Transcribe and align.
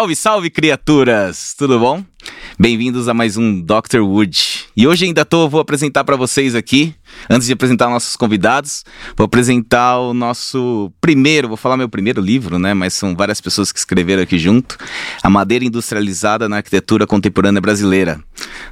Salve, 0.00 0.16
salve, 0.16 0.48
criaturas! 0.48 1.54
Tudo 1.58 1.78
bom? 1.78 2.02
Bem-vindos 2.58 3.06
a 3.06 3.12
mais 3.12 3.36
um 3.36 3.60
Dr. 3.60 3.98
Wood. 4.00 4.64
E 4.74 4.86
hoje 4.86 5.04
ainda 5.04 5.26
tô, 5.26 5.46
vou 5.46 5.60
apresentar 5.60 6.04
para 6.04 6.16
vocês 6.16 6.54
aqui, 6.54 6.94
antes 7.28 7.46
de 7.46 7.52
apresentar 7.52 7.90
nossos 7.90 8.16
convidados, 8.16 8.82
vou 9.14 9.26
apresentar 9.26 9.98
o 9.98 10.14
nosso 10.14 10.90
primeiro, 11.02 11.48
vou 11.48 11.56
falar 11.58 11.76
meu 11.76 11.86
primeiro 11.86 12.22
livro, 12.22 12.58
né? 12.58 12.72
Mas 12.72 12.94
são 12.94 13.14
várias 13.14 13.42
pessoas 13.42 13.70
que 13.72 13.78
escreveram 13.78 14.22
aqui 14.22 14.38
junto. 14.38 14.78
A 15.22 15.28
Madeira 15.28 15.66
Industrializada 15.66 16.48
na 16.48 16.56
Arquitetura 16.56 17.06
Contemporânea 17.06 17.60
Brasileira, 17.60 18.18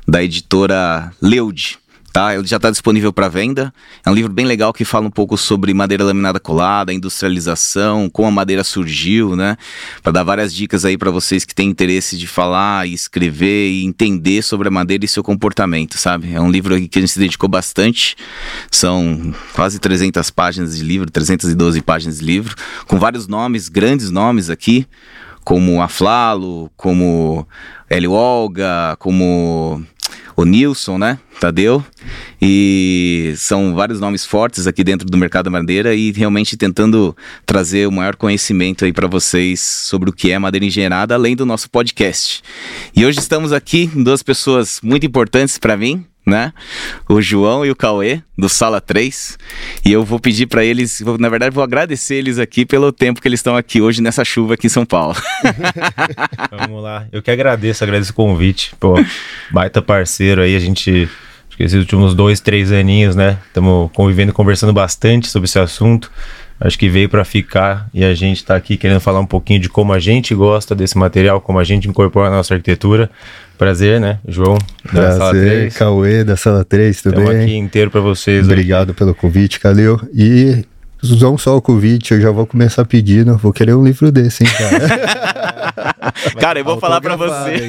da 0.07 0.25
editora 0.25 1.13
Leude 1.21 1.79
tá? 2.13 2.35
Ele 2.35 2.47
já 2.47 2.57
está 2.57 2.71
disponível 2.71 3.13
para 3.13 3.29
venda. 3.29 3.73
É 4.05 4.11
um 4.11 4.15
livro 4.15 4.33
bem 4.33 4.47
legal 4.47 4.73
que 4.73 4.85
fala 4.85 5.07
um 5.07 5.11
pouco 5.11 5.37
sobre 5.37 5.73
madeira 5.75 6.05
laminada 6.05 6.41
colada, 6.41 6.93
industrialização, 6.93 8.09
como 8.11 8.29
a 8.29 8.31
madeira 8.31 8.65
surgiu, 8.65 9.37
né? 9.37 9.57
Para 10.03 10.13
dar 10.13 10.23
várias 10.23 10.55
dicas 10.55 10.85
aí 10.85 10.97
para 10.97 11.11
vocês 11.11 11.45
que 11.45 11.55
têm 11.55 11.69
interesse 11.69 12.17
de 12.17 12.27
falar 12.27 12.87
e 12.87 12.95
escrever 12.95 13.71
e 13.71 13.85
entender 13.85 14.43
sobre 14.43 14.69
a 14.69 14.71
madeira 14.71 15.05
e 15.05 15.09
seu 15.09 15.23
comportamento, 15.23 15.99
sabe? 15.99 16.33
É 16.33 16.41
um 16.41 16.51
livro 16.51 16.75
que 16.89 16.99
a 16.99 17.01
gente 17.01 17.13
se 17.13 17.19
dedicou 17.19 17.49
bastante. 17.49 18.17
São 18.71 19.35
quase 19.53 19.79
300 19.79 20.31
páginas 20.31 20.77
de 20.77 20.83
livro, 20.83 21.11
312 21.11 21.81
páginas 21.83 22.19
de 22.19 22.25
livro, 22.25 22.55
com 22.87 22.99
vários 22.99 23.27
nomes, 23.27 23.69
grandes 23.69 24.11
nomes 24.11 24.51
aqui, 24.51 24.87
como 25.45 25.81
Aflalo, 25.81 26.71
como 26.77 27.47
Hélio 27.89 28.13
Olga, 28.13 28.97
como 28.99 29.83
o 30.39 30.45
Nilson, 30.45 30.99
né? 30.99 31.19
Tadeu. 31.41 31.85
E 32.41 33.35
são 33.37 33.75
vários 33.75 33.99
nomes 33.99 34.25
fortes 34.25 34.69
aqui 34.69 34.85
dentro 34.85 35.05
do 35.05 35.19
mercado 35.19 35.51
madeira 35.51 35.97
e 35.97 36.13
realmente 36.13 36.57
tentando 36.57 37.17
trazer 37.45 37.89
o 37.89 37.91
maior 37.91 38.15
conhecimento 38.15 38.85
aí 38.85 38.93
para 38.93 39.09
vocês 39.09 39.61
sobre 39.61 40.11
o 40.11 40.13
que 40.13 40.31
é 40.31 40.39
madeira 40.39 40.65
engenheirada, 40.65 41.13
além 41.13 41.35
do 41.35 41.45
nosso 41.45 41.69
podcast. 41.69 42.41
E 42.95 43.05
hoje 43.05 43.19
estamos 43.19 43.53
aqui 43.53 43.91
duas 43.93 44.23
pessoas 44.23 44.79
muito 44.81 45.05
importantes 45.05 45.59
para 45.59 45.77
mim, 45.77 46.07
né? 46.29 46.53
O 47.09 47.21
João 47.21 47.65
e 47.65 47.71
o 47.71 47.77
Cauê, 47.77 48.23
do 48.37 48.49
Sala 48.49 48.81
3. 48.81 49.39
E 49.85 49.93
eu 49.93 50.05
vou 50.05 50.21
pedir 50.21 50.47
para 50.47 50.65
eles, 50.65 51.03
na 51.19 51.29
verdade, 51.29 51.55
vou 51.55 51.65
agradecer 51.65 52.17
eles 52.17 52.39
aqui 52.39 52.65
pelo 52.65 52.93
tempo 52.93 53.21
que 53.21 53.27
eles 53.27 53.41
estão 53.41 53.57
aqui 53.57 53.81
hoje 53.81 54.03
nessa 54.03 54.25
chuva 54.25 54.55
aqui 54.55 54.67
em 54.67 54.71
São 54.71 54.87
Paulo. 54.87 55.17
Vamos 56.51 56.83
lá. 56.83 57.07
Eu 57.11 57.23
que 57.23 57.31
agradeço, 57.31 57.83
agradeço 57.83 58.13
o 58.13 58.15
convite. 58.15 58.75
Pô, 58.79 58.95
baita 59.51 59.83
parceiro 59.83 60.43
aí, 60.43 60.55
a 60.55 60.61
gente. 60.61 61.09
Esses 61.59 61.81
últimos 61.81 62.15
dois, 62.15 62.39
três 62.39 62.71
aninhos, 62.71 63.17
né? 63.17 63.37
Estamos 63.49 63.91
convivendo, 63.93 64.33
conversando 64.33 64.73
bastante 64.73 65.27
sobre 65.27 65.47
esse 65.47 65.59
assunto. 65.59 66.09
Acho 66.61 66.79
que 66.79 66.89
veio 66.89 67.09
para 67.09 67.25
ficar 67.25 67.89
e 67.95 68.05
a 68.05 68.15
gente 68.15 68.39
está 68.39 68.57
aqui 68.57 68.77
querendo 68.77 69.01
falar 69.01 69.21
um 69.21 69.27
pouquinho 69.27 69.61
de 69.61 69.69
como 69.69 69.93
a 69.93 69.99
gente 70.01 70.35
gosta 70.35 70.75
desse 70.75 70.99
material, 70.99 71.41
como 71.41 71.59
a 71.59 71.65
gente 71.65 71.89
incorpora 71.89 72.31
na 72.31 72.37
nossa 72.37 72.55
arquitetura. 72.55 73.09
Prazer, 73.57 74.01
né, 74.01 74.19
João? 74.27 74.59
Da 74.85 74.91
Prazer, 74.93 75.19
Sala 75.19 75.33
3. 75.33 75.77
Cauê, 75.77 76.25
da 76.25 76.37
Sala 76.37 76.65
3, 76.65 77.03
tudo 77.03 77.13
Estamos 77.13 77.31
bem? 77.31 77.43
aqui 77.45 77.57
inteiro 77.57 77.91
para 77.91 78.01
vocês. 78.01 78.45
Obrigado 78.45 78.95
pelo 78.95 79.15
convite, 79.15 79.61
Calil. 79.61 80.01
E 80.13 80.65
não 81.03 81.39
só 81.39 81.57
o 81.57 81.63
convite, 81.63 82.13
eu 82.13 82.21
já 82.21 82.31
vou 82.31 82.47
começar 82.47 82.85
pedindo, 82.85 83.37
vou 83.37 83.53
querer 83.53 83.75
um 83.75 83.85
livro 83.85 84.11
desse, 84.11 84.45
hein, 84.45 84.51
cara. 84.59 85.99
cara, 86.41 86.59
eu 86.59 86.65
vou 86.65 86.79
falar 86.79 87.01
para 87.01 87.17
você. 87.17 87.69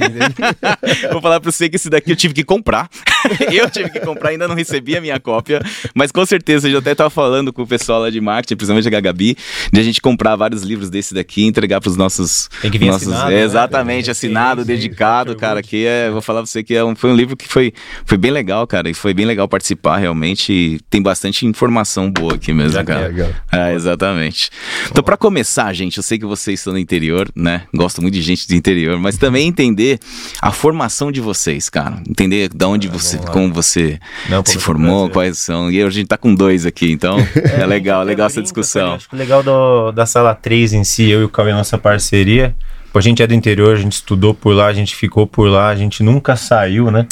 vou 1.11 1.21
falar 1.21 1.39
para 1.39 1.51
você 1.51 1.69
que 1.69 1.75
esse 1.75 1.89
daqui 1.89 2.11
eu 2.11 2.15
tive 2.15 2.33
que 2.33 2.43
comprar. 2.43 2.89
eu 3.51 3.69
tive 3.69 3.89
que 3.89 3.99
comprar, 3.99 4.29
ainda 4.31 4.47
não 4.47 4.55
recebi 4.55 4.97
a 4.97 5.01
minha 5.01 5.19
cópia, 5.19 5.61
mas 5.93 6.11
com 6.11 6.25
certeza 6.25 6.67
eu 6.67 6.73
já 6.73 6.79
até 6.79 6.95
tava 6.95 7.09
falando 7.09 7.53
com 7.53 7.61
o 7.61 7.67
pessoal 7.67 8.01
lá 8.01 8.09
de 8.09 8.19
marketing, 8.19 8.55
principalmente 8.55 8.95
a 8.95 8.99
Gabi, 9.01 9.37
de 9.71 9.79
a 9.79 9.83
gente 9.83 10.01
comprar 10.01 10.35
vários 10.35 10.63
livros 10.63 10.89
desse 10.89 11.13
daqui 11.13 11.43
e 11.43 11.45
entregar 11.45 11.79
para 11.79 11.89
os 11.89 11.97
nossos 11.97 12.49
Tem 12.61 12.71
que 12.71 12.77
vir 12.77 12.87
nossos, 12.87 13.07
assinado, 13.07 13.31
é, 13.31 13.43
exatamente, 13.43 14.05
né? 14.07 14.11
assinado, 14.11 14.61
sim, 14.61 14.67
dedicado, 14.67 15.33
sim, 15.33 15.37
cara, 15.37 15.61
que 15.61 15.85
é, 15.85 16.09
vou 16.09 16.21
falar 16.21 16.39
para 16.39 16.47
você 16.47 16.63
que 16.63 16.73
é 16.73 16.83
um, 16.83 16.95
foi 16.95 17.11
um 17.11 17.15
livro 17.15 17.35
que 17.35 17.47
foi 17.47 17.73
foi 18.05 18.17
bem 18.17 18.31
legal, 18.31 18.65
cara, 18.65 18.89
e 18.89 18.93
foi 18.93 19.13
bem 19.13 19.25
legal 19.25 19.47
participar 19.47 19.97
realmente, 19.97 20.51
e 20.51 20.79
tem 20.89 21.01
bastante 21.01 21.45
informação 21.45 22.11
boa 22.11 22.35
aqui 22.35 22.53
mesmo, 22.53 22.73
já 22.73 22.83
cara. 22.83 23.18
É, 23.51 23.73
exatamente. 23.73 24.49
Então, 24.89 25.03
para 25.03 25.17
começar, 25.17 25.71
gente, 25.73 25.97
eu 25.97 26.03
sei 26.03 26.17
que 26.17 26.25
vocês 26.25 26.59
estão 26.59 26.73
no 26.73 26.79
interior, 26.79 27.29
né? 27.35 27.63
Gosto 27.73 28.01
muito 28.01 28.13
de 28.13 28.21
gente 28.21 28.47
do 28.47 28.55
interior, 28.55 28.97
mas 28.99 29.17
também 29.17 29.47
entender 29.47 29.99
a 30.41 30.51
formação 30.51 31.11
de 31.11 31.21
vocês, 31.21 31.69
cara. 31.69 32.01
Entender 32.09 32.49
de 32.49 32.65
onde 32.65 32.87
é, 32.87 32.91
você, 32.91 33.17
como 33.17 33.53
você 33.53 33.99
Não, 34.29 34.43
se 34.45 34.57
formou, 34.59 35.09
quais 35.09 35.37
são. 35.37 35.71
E 35.71 35.81
a 35.81 35.89
gente 35.89 36.07
tá 36.07 36.17
com 36.17 36.33
dois 36.33 36.65
aqui, 36.65 36.91
então 36.91 37.17
é, 37.35 37.61
é 37.61 37.65
legal, 37.65 38.03
legal 38.03 38.27
essa 38.27 38.41
discussão. 38.41 38.93
Acho 38.93 39.09
que 39.09 39.15
o 39.15 39.17
legal 39.17 39.43
do, 39.43 39.91
da 39.91 40.05
sala 40.05 40.35
3 40.35 40.73
em 40.73 40.83
si, 40.83 41.09
eu 41.09 41.21
e 41.21 41.23
o 41.23 41.29
Cauê, 41.29 41.51
nossa 41.51 41.77
parceria. 41.77 42.55
A 42.93 43.01
gente 43.01 43.21
é 43.21 43.27
do 43.27 43.35
interior, 43.35 43.75
a 43.75 43.79
gente 43.79 43.93
estudou 43.93 44.33
por 44.33 44.53
lá, 44.53 44.65
a 44.65 44.73
gente 44.73 44.95
ficou 44.95 45.27
por 45.27 45.47
lá, 45.47 45.69
a 45.69 45.75
gente 45.75 46.01
nunca 46.01 46.35
saiu, 46.35 46.89
né? 46.89 47.05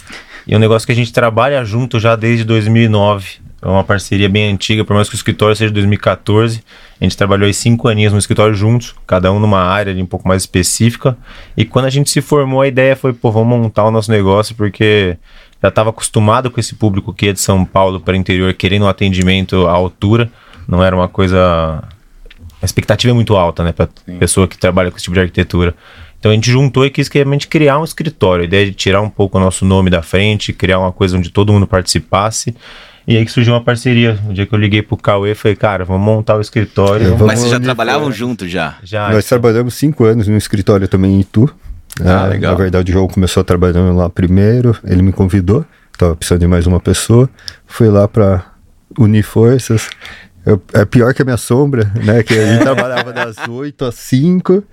E 0.47 0.53
é 0.53 0.57
um 0.57 0.59
negócio 0.59 0.85
que 0.85 0.91
a 0.91 0.95
gente 0.95 1.13
trabalha 1.13 1.63
junto 1.63 1.99
já 1.99 2.15
desde 2.15 2.43
2009. 2.43 3.46
É 3.61 3.67
uma 3.67 3.83
parceria 3.83 4.29
bem 4.29 4.51
antiga, 4.51 4.85
por 4.85 4.93
mais 4.93 5.09
que 5.09 5.15
o 5.15 5.17
escritório 5.17 5.55
seja 5.55 5.69
de 5.69 5.75
2014. 5.75 6.63
A 7.01 7.03
gente 7.03 7.17
trabalhou 7.17 7.47
aí 7.47 7.53
cinco 7.53 7.87
aninhos 7.87 8.13
no 8.13 8.19
escritório 8.19 8.53
juntos, 8.53 8.93
cada 9.05 9.31
um 9.31 9.39
numa 9.39 9.59
área 9.59 9.91
ali 9.91 10.01
um 10.01 10.05
pouco 10.05 10.27
mais 10.27 10.43
específica. 10.43 11.17
E 11.55 11.65
quando 11.65 11.85
a 11.85 11.89
gente 11.89 12.09
se 12.09 12.21
formou, 12.21 12.61
a 12.61 12.67
ideia 12.67 12.95
foi, 12.95 13.13
pô, 13.13 13.31
vamos 13.31 13.59
montar 13.59 13.83
o 13.85 13.91
nosso 13.91 14.11
negócio, 14.11 14.55
porque 14.55 15.17
já 15.61 15.69
estava 15.69 15.89
acostumado 15.89 16.51
com 16.51 16.59
esse 16.59 16.75
público 16.75 17.11
que 17.11 17.29
é 17.29 17.33
de 17.33 17.39
São 17.39 17.65
Paulo 17.65 17.99
para 17.99 18.13
o 18.13 18.15
interior, 18.15 18.53
querendo 18.53 18.83
um 18.83 18.87
atendimento 18.87 19.65
à 19.65 19.71
altura. 19.71 20.29
Não 20.67 20.83
era 20.83 20.95
uma 20.95 21.07
coisa. 21.07 21.83
A 22.61 22.65
expectativa 22.65 23.11
é 23.11 23.15
muito 23.15 23.35
alta, 23.35 23.63
né, 23.63 23.71
para 23.71 23.89
pessoa 24.19 24.47
que 24.47 24.57
trabalha 24.57 24.91
com 24.91 24.97
esse 24.97 25.03
tipo 25.03 25.15
de 25.15 25.21
arquitetura. 25.21 25.73
Então 26.19 26.31
a 26.31 26.35
gente 26.35 26.49
juntou 26.49 26.85
e 26.85 26.89
quis 26.89 27.07
realmente 27.07 27.47
criar 27.47 27.79
um 27.79 27.83
escritório. 27.83 28.43
A 28.43 28.45
ideia 28.45 28.65
de 28.65 28.73
tirar 28.73 29.01
um 29.01 29.09
pouco 29.09 29.37
o 29.37 29.41
nosso 29.41 29.65
nome 29.65 29.89
da 29.89 30.01
frente, 30.03 30.53
criar 30.53 30.79
uma 30.79 30.91
coisa 30.91 31.17
onde 31.17 31.29
todo 31.29 31.53
mundo 31.53 31.65
participasse 31.65 32.55
e 33.07 33.15
aí 33.15 33.23
que 33.23 33.31
surgiu 33.31 33.53
uma 33.53 33.63
parceria. 33.63 34.19
O 34.29 34.33
dia 34.33 34.45
que 34.45 34.53
eu 34.53 34.59
liguei 34.59 34.81
pro 34.81 34.97
Cauê, 34.97 35.33
falei, 35.33 35.55
cara, 35.55 35.85
vamos 35.85 36.05
montar 36.05 36.35
o 36.35 36.41
escritório. 36.41 37.13
É, 37.13 37.17
Mas 37.23 37.39
vocês 37.39 37.51
já 37.51 37.59
trabalhavam 37.59 38.11
juntos 38.11 38.51
já? 38.51 38.75
Já. 38.83 39.09
Nós 39.09 39.25
então. 39.25 39.39
trabalhamos 39.39 39.75
cinco 39.75 40.03
anos 40.03 40.27
no 40.27 40.35
escritório 40.35 40.87
também 40.89 41.15
em 41.15 41.21
Itu. 41.21 41.49
Ah, 42.03 42.25
é, 42.25 42.29
legal. 42.31 42.51
Na 42.51 42.57
verdade, 42.57 42.91
o 42.91 42.93
João 42.93 43.07
começou 43.07 43.43
trabalhando 43.45 43.95
lá 43.95 44.09
primeiro, 44.09 44.75
ele 44.83 45.01
me 45.01 45.13
convidou, 45.13 45.65
estava 45.93 46.15
precisando 46.15 46.41
de 46.41 46.47
mais 46.47 46.67
uma 46.67 46.81
pessoa. 46.81 47.29
Fui 47.65 47.87
lá 47.87 48.09
para 48.09 48.45
unir 48.99 49.23
forças. 49.23 49.89
Eu, 50.47 50.59
é 50.73 50.83
pior 50.85 51.13
que 51.13 51.21
a 51.21 51.25
minha 51.25 51.35
sombra, 51.35 51.91
né? 52.05 52.23
Que 52.23 52.33
a 52.33 52.53
gente 52.53 52.61
trabalhava 52.63 53.11
das 53.11 53.35
8 53.49 53.83
às 53.83 53.95
5 53.95 54.63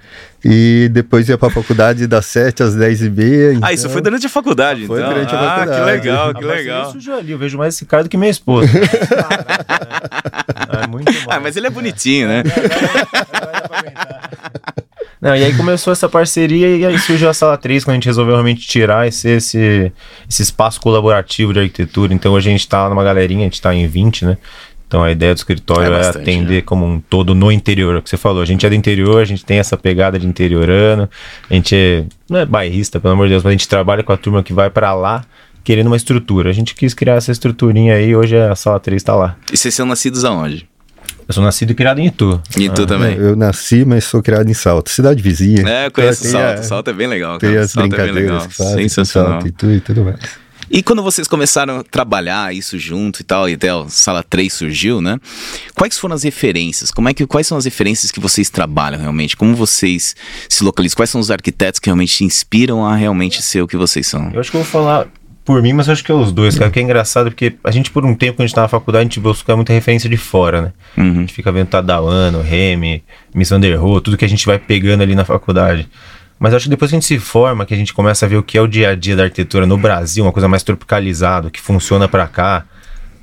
e 0.44 0.88
depois 0.92 1.28
ia 1.28 1.36
pra 1.36 1.50
faculdade 1.50 2.06
das 2.06 2.26
7 2.26 2.62
às 2.62 2.76
10 2.76 3.02
e 3.02 3.10
meia. 3.10 3.54
Então... 3.54 3.68
Ah, 3.68 3.72
isso 3.72 3.90
foi 3.90 4.00
durante 4.00 4.24
a 4.24 4.28
faculdade, 4.28 4.86
foi 4.86 5.00
então? 5.00 5.10
Foi 5.10 5.24
durante 5.24 5.34
a 5.34 5.38
faculdade. 5.38 5.72
Ah, 5.72 5.74
que 5.74 5.90
legal, 5.90 6.32
que 6.32 6.44
legal. 6.44 6.94
Isso, 6.96 7.12
ali, 7.12 7.32
eu 7.32 7.38
vejo 7.38 7.58
mais 7.58 7.74
esse 7.74 7.84
cara 7.86 8.04
do 8.04 8.08
que 8.08 8.16
minha 8.16 8.30
esposa. 8.30 8.70
é 10.80 10.86
muito 10.86 11.12
bom. 11.12 11.26
Ah, 11.28 11.40
mas 11.40 11.56
ele 11.56 11.66
é 11.66 11.70
bonitinho, 11.70 12.28
né? 12.28 12.44
Não, 15.20 15.34
e 15.34 15.42
aí 15.42 15.56
começou 15.56 15.92
essa 15.92 16.08
parceria 16.08 16.76
e 16.76 16.86
aí 16.86 16.96
surgiu 17.00 17.28
a 17.28 17.34
Sala 17.34 17.56
3, 17.56 17.82
quando 17.82 17.92
a 17.92 17.94
gente 17.94 18.06
resolveu 18.06 18.34
realmente 18.34 18.64
tirar 18.64 19.08
esse, 19.08 19.28
esse, 19.28 19.92
esse 20.30 20.42
espaço 20.42 20.80
colaborativo 20.80 21.52
de 21.52 21.58
arquitetura. 21.58 22.14
Então 22.14 22.32
hoje 22.32 22.48
a 22.48 22.52
gente 22.52 22.68
tá 22.68 22.88
numa 22.88 23.02
galerinha, 23.02 23.41
a 23.41 23.44
gente 23.44 23.60
tá 23.60 23.74
em 23.74 23.88
20, 23.88 24.26
né? 24.26 24.38
Então 24.87 25.03
a 25.03 25.11
ideia 25.11 25.34
do 25.34 25.39
escritório 25.39 25.87
é, 25.87 25.91
bastante, 25.91 26.19
é 26.19 26.21
atender 26.22 26.55
né? 26.56 26.61
como 26.62 26.87
um 26.87 27.00
todo 27.00 27.34
no 27.34 27.50
interior, 27.50 27.97
é 27.97 27.99
o 27.99 28.03
que 28.03 28.11
você 28.11 28.17
falou. 28.17 28.43
A 28.43 28.47
gente 28.47 28.65
é 28.65 28.69
do 28.69 28.75
interior, 28.75 29.21
a 29.21 29.25
gente 29.25 29.45
tem 29.45 29.59
essa 29.59 29.77
pegada 29.77 30.19
de 30.19 30.27
interiorano, 30.27 31.09
a 31.50 31.54
gente 31.54 31.75
é, 31.75 32.04
não 32.28 32.41
é 32.41 32.47
bairrista, 32.47 33.01
pelo 33.01 33.15
amor 33.15 33.27
de 33.27 33.31
Deus, 33.31 33.42
mas 33.42 33.51
a 33.51 33.53
gente 33.53 33.69
trabalha 33.69 34.03
com 34.03 34.13
a 34.13 34.16
turma 34.16 34.42
que 34.42 34.53
vai 34.53 34.71
para 34.71 34.95
lá 34.95 35.25
querendo 35.65 35.86
uma 35.86 35.97
estrutura. 35.97 36.51
A 36.51 36.53
gente 36.53 36.75
quis 36.75 36.92
criar 36.95 37.15
essa 37.15 37.33
estruturinha 37.33 37.95
aí, 37.95 38.15
hoje 38.15 38.36
a 38.36 38.54
sala 38.54 38.78
3 38.78 39.01
está 39.01 39.16
lá. 39.16 39.36
E 39.53 39.57
vocês 39.57 39.75
são 39.75 39.86
nascidos 39.86 40.25
aonde? 40.25 40.69
Eu 41.27 41.33
sou 41.33 41.42
nascido 41.42 41.71
e 41.71 41.75
criado 41.75 42.01
em 42.01 42.07
Itu. 42.07 42.41
Em 42.57 42.65
Itu 42.65 42.83
ah, 42.83 42.87
também? 42.87 43.16
Eu 43.16 43.34
nasci, 43.34 43.83
mas 43.84 44.04
sou 44.04 44.22
criado 44.22 44.48
em 44.48 44.54
Salto, 44.54 44.91
cidade 44.91 45.22
vizinha. 45.22 45.66
É, 45.66 45.87
eu 45.87 45.91
conheço 45.91 46.25
Salto. 46.25 46.60
A, 46.60 46.63
Salto 46.63 46.91
é 46.91 46.92
bem 46.92 47.07
legal. 47.07 47.39
Tem 47.39 47.57
as 47.57 47.71
Salto 47.71 47.89
brincadeiras 47.89 48.16
é 48.16 48.21
bem 48.21 48.69
legal. 48.69 48.78
Sensacional. 48.78 49.30
Salto, 49.33 49.47
Itu 49.48 49.71
e 49.71 49.80
tudo 49.80 50.04
mais. 50.04 50.43
E 50.71 50.83
quando 50.83 51.03
vocês 51.03 51.28
começaram 51.28 51.78
a 51.78 51.84
trabalhar 51.84 52.55
isso 52.55 52.78
junto 52.78 53.21
e 53.21 53.25
tal, 53.25 53.49
e 53.49 53.55
até 53.55 53.71
a 53.71 53.84
Sala 53.89 54.22
3 54.22 54.53
surgiu, 54.53 55.01
né? 55.01 55.19
Quais 55.75 55.99
foram 55.99 56.15
as 56.15 56.22
referências? 56.22 56.91
Como 56.91 57.09
é 57.09 57.15
que, 57.15 57.27
quais 57.27 57.47
são 57.47 57.59
as 57.59 57.65
referências 57.65 58.11
que 58.11 58.21
vocês 58.21 58.51
trabalham 58.51 59.01
realmente? 59.01 59.37
Como 59.37 59.55
vocês 59.55 60.16
se 60.49 60.65
localizam? 60.65 60.97
Quais 60.97 61.11
são 61.11 61.21
os 61.21 61.31
arquitetos 61.31 61.78
que 61.78 61.89
realmente 61.89 62.16
te 62.16 62.25
inspiram 62.25 62.84
a 62.84 62.95
realmente 62.95 63.43
ser 63.43 63.63
o 63.63 63.69
que 63.69 63.77
vocês 63.77 64.07
são? 64.07 64.31
Eu 64.33 64.41
acho 64.41 64.51
que 64.51 64.57
eu 64.57 64.63
vou 64.63 64.71
falar 64.71 65.07
por 65.45 65.61
mim, 65.61 65.75
mas 65.75 65.89
acho 65.89 66.03
que 66.03 66.11
é 66.11 66.15
os 66.15 66.33
dois, 66.33 66.59
cara. 66.59 66.71
Que 66.71 66.81
é 66.81 66.83
engraçado 66.83 67.31
porque 67.31 67.55
a 67.63 67.71
gente, 67.71 67.91
por 67.91 68.05
um 68.05 68.15
tempo, 68.15 68.39
quando 68.39 68.45
a 68.45 68.47
gente 68.47 68.55
tá 68.55 68.63
na 68.63 68.69
faculdade, 68.69 69.03
a 69.03 69.05
gente 69.05 69.21
busca 69.21 69.55
muita 69.55 69.72
referência 69.72 70.09
de 70.09 70.16
fora, 70.16 70.63
né? 70.63 70.72
Uhum. 70.97 71.11
A 71.11 71.21
gente 71.21 71.34
fica 71.34 71.53
vendo 71.53 71.69
Tadauano, 71.69 72.41
Remy, 72.41 73.05
Miss 73.34 73.51
Rohe, 73.51 74.01
tudo 74.01 74.16
que 74.16 74.25
a 74.25 74.28
gente 74.28 74.47
vai 74.47 74.59
pegando 74.59 75.03
ali 75.03 75.15
na 75.15 75.25
faculdade. 75.25 75.87
Mas 76.44 76.52
acho 76.52 76.64
que 76.64 76.68
depois 76.68 76.91
que 76.91 76.94
a 76.94 77.00
gente 77.00 77.06
se 77.06 77.18
forma, 77.18 77.64
que 77.64 77.72
a 77.72 77.76
gente 77.76 77.94
começa 77.94 78.26
a 78.26 78.28
ver 78.28 78.36
o 78.36 78.42
que 78.42 78.58
é 78.58 78.60
o 78.60 78.66
dia 78.66 78.91
a 78.91 78.94
dia 78.94 79.16
da 79.16 79.22
arquitetura 79.22 79.64
no 79.64 79.78
Brasil, 79.78 80.22
uma 80.22 80.30
coisa 80.30 80.46
mais 80.46 80.62
tropicalizada, 80.62 81.48
que 81.48 81.58
funciona 81.58 82.06
para 82.06 82.26
cá. 82.26 82.66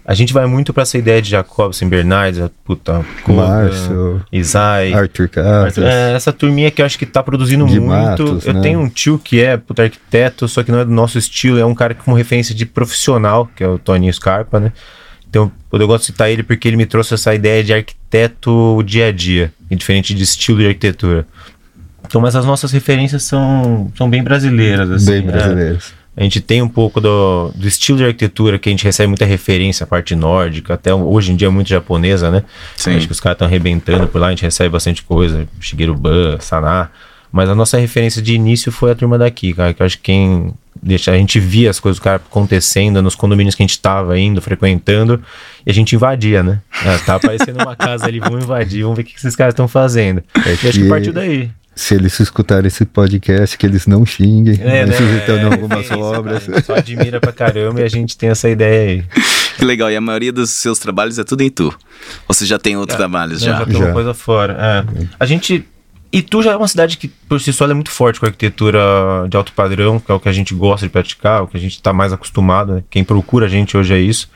A 0.03 0.15
gente 0.15 0.33
vai 0.33 0.47
muito 0.47 0.73
para 0.73 0.81
essa 0.81 0.97
ideia 0.97 1.21
de 1.21 1.29
Jacobson, 1.29 1.87
Bernardes, 1.87 2.41
puta, 2.65 3.05
Márcio, 3.27 4.25
Isai, 4.31 4.91
Arthur 4.91 5.29
Casas. 5.29 5.77
É, 5.77 6.15
essa 6.15 6.33
turminha 6.33 6.71
que 6.71 6.81
eu 6.81 6.85
acho 6.87 6.97
que 6.97 7.05
tá 7.05 7.21
produzindo 7.21 7.67
muito. 7.67 7.85
Matos, 7.85 8.47
eu 8.47 8.55
né? 8.55 8.61
tenho 8.61 8.79
um 8.79 8.89
tio 8.89 9.19
que 9.19 9.39
é 9.39 9.55
puta 9.55 9.83
arquiteto, 9.83 10.47
só 10.47 10.63
que 10.63 10.71
não 10.71 10.79
é 10.79 10.85
do 10.85 10.91
nosso 10.91 11.19
estilo, 11.19 11.59
é 11.59 11.65
um 11.65 11.75
cara 11.75 11.93
com 11.93 12.13
referência 12.13 12.55
de 12.55 12.65
profissional, 12.65 13.47
que 13.55 13.63
é 13.63 13.67
o 13.67 13.77
Toninho 13.77 14.11
Scarpa, 14.11 14.59
né? 14.59 14.73
Então, 15.29 15.51
eu 15.71 15.85
gosto 15.85 16.01
de 16.01 16.05
citar 16.07 16.31
ele 16.31 16.41
porque 16.41 16.67
ele 16.67 16.75
me 16.75 16.87
trouxe 16.87 17.13
essa 17.13 17.35
ideia 17.35 17.63
de 17.63 17.71
arquiteto 17.71 18.81
dia 18.83 19.09
a 19.09 19.11
dia, 19.11 19.53
diferente 19.69 20.15
de 20.15 20.23
estilo 20.23 20.57
de 20.57 20.67
arquitetura. 20.67 21.27
Então, 22.11 22.19
mas 22.19 22.35
as 22.35 22.45
nossas 22.45 22.73
referências 22.73 23.23
são, 23.23 23.89
são 23.95 24.09
bem 24.09 24.21
brasileiras, 24.21 24.91
assim. 24.91 25.11
Bem 25.11 25.21
né? 25.21 25.31
brasileiros. 25.31 25.93
A 26.15 26.21
gente 26.23 26.41
tem 26.41 26.61
um 26.61 26.67
pouco 26.67 26.99
do, 26.99 27.53
do 27.55 27.65
estilo 27.65 27.99
de 27.99 28.03
arquitetura 28.03 28.59
que 28.59 28.67
a 28.67 28.71
gente 28.71 28.83
recebe 28.83 29.07
muita 29.07 29.23
referência, 29.23 29.85
a 29.85 29.87
parte 29.87 30.13
nórdica, 30.13 30.73
até 30.73 30.93
hoje 30.93 31.31
em 31.31 31.37
dia 31.37 31.47
é 31.47 31.49
muito 31.49 31.69
japonesa, 31.69 32.29
né? 32.29 32.43
Sim. 32.75 32.97
Acho 32.97 33.05
que 33.05 33.13
os 33.13 33.21
caras 33.21 33.35
estão 33.35 33.47
arrebentando 33.47 34.07
por 34.07 34.19
lá, 34.19 34.27
a 34.27 34.29
gente 34.31 34.41
recebe 34.43 34.67
bastante 34.67 35.03
coisa, 35.03 35.47
Shigeru 35.61 35.95
Ban, 35.95 36.37
Saná. 36.41 36.89
Mas 37.31 37.47
a 37.47 37.55
nossa 37.55 37.77
referência 37.77 38.21
de 38.21 38.33
início 38.33 38.73
foi 38.73 38.91
a 38.91 38.95
turma 38.95 39.17
daqui, 39.17 39.53
cara, 39.53 39.73
que 39.73 39.81
eu 39.81 39.85
acho 39.85 39.95
que 39.99 40.03
quem 40.03 40.53
deixa, 40.83 41.11
a 41.11 41.17
gente 41.17 41.39
via 41.39 41.69
as 41.69 41.79
coisas 41.79 41.97
do 41.97 42.03
cara 42.03 42.17
acontecendo 42.17 43.01
nos 43.01 43.15
condomínios 43.15 43.55
que 43.55 43.63
a 43.63 43.65
gente 43.65 43.79
tava 43.79 44.19
indo, 44.19 44.41
frequentando, 44.41 45.23
e 45.65 45.71
a 45.71 45.73
gente 45.73 45.95
invadia, 45.95 46.43
né? 46.43 46.59
Ah, 46.85 46.99
tá 47.05 47.15
aparecendo 47.15 47.55
uma 47.61 47.73
casa 47.77 48.05
ali, 48.05 48.19
vamos 48.19 48.43
invadir, 48.43 48.83
vamos 48.83 48.97
ver 48.97 49.03
o 49.03 49.05
que 49.05 49.15
esses 49.15 49.33
caras 49.33 49.53
estão 49.53 49.65
fazendo. 49.67 50.21
É 50.45 50.49
E 50.49 50.51
acho 50.51 50.71
que 50.71 50.81
que- 50.83 50.89
partiu 50.89 51.13
daí. 51.13 51.49
Se 51.73 51.95
eles 51.95 52.19
escutarem 52.19 52.67
esse 52.67 52.83
podcast, 52.85 53.57
que 53.57 53.65
eles 53.65 53.87
não 53.87 54.05
xinguem, 54.05 54.59
É, 54.61 54.85
né? 54.85 54.93
visitando 54.95 55.39
É, 55.39 55.43
algumas 55.45 55.79
referência, 55.79 55.97
obras. 56.05 56.43
Só 56.65 56.75
admira 56.75 57.19
pra 57.21 57.31
caramba 57.31 57.79
e 57.81 57.83
a 57.83 57.87
gente 57.87 58.17
tem 58.17 58.29
essa 58.29 58.49
ideia 58.49 58.89
aí. 58.91 59.03
Que 59.57 59.63
legal. 59.65 59.89
E 59.89 59.95
a 59.95 60.01
maioria 60.01 60.33
dos 60.33 60.49
seus 60.49 60.79
trabalhos 60.79 61.17
é 61.17 61.23
tudo 61.23 61.41
em 61.41 61.49
tu. 61.49 61.67
Ou 62.27 62.33
você 62.35 62.45
já 62.45 62.59
tem 62.59 62.75
outros 62.75 62.97
trabalhos 62.97 63.41
Não, 63.41 63.47
já? 63.53 63.59
já 63.59 63.65
tem 63.65 63.75
uma 63.77 63.93
coisa 63.93 64.13
fora. 64.13 64.57
É. 64.59 65.05
A 65.19 65.25
gente. 65.25 65.65
Itu 66.13 66.43
já 66.43 66.51
é 66.51 66.55
uma 66.57 66.67
cidade 66.67 66.97
que, 66.97 67.07
por 67.07 67.39
si 67.39 67.53
só, 67.53 67.63
ela 67.63 67.71
é 67.71 67.73
muito 67.73 67.89
forte 67.89 68.19
com 68.19 68.25
a 68.25 68.29
arquitetura 68.29 68.79
de 69.29 69.37
alto 69.37 69.53
padrão, 69.53 69.97
que 69.97 70.11
é 70.11 70.13
o 70.13 70.19
que 70.19 70.27
a 70.27 70.33
gente 70.33 70.53
gosta 70.53 70.85
de 70.85 70.91
praticar, 70.91 71.41
o 71.43 71.47
que 71.47 71.55
a 71.55 71.59
gente 71.59 71.71
está 71.75 71.93
mais 71.93 72.11
acostumado. 72.11 72.73
né? 72.73 72.83
Quem 72.89 73.01
procura 73.01 73.45
a 73.45 73.49
gente 73.49 73.77
hoje 73.77 73.93
é 73.93 73.97
isso. 73.99 74.29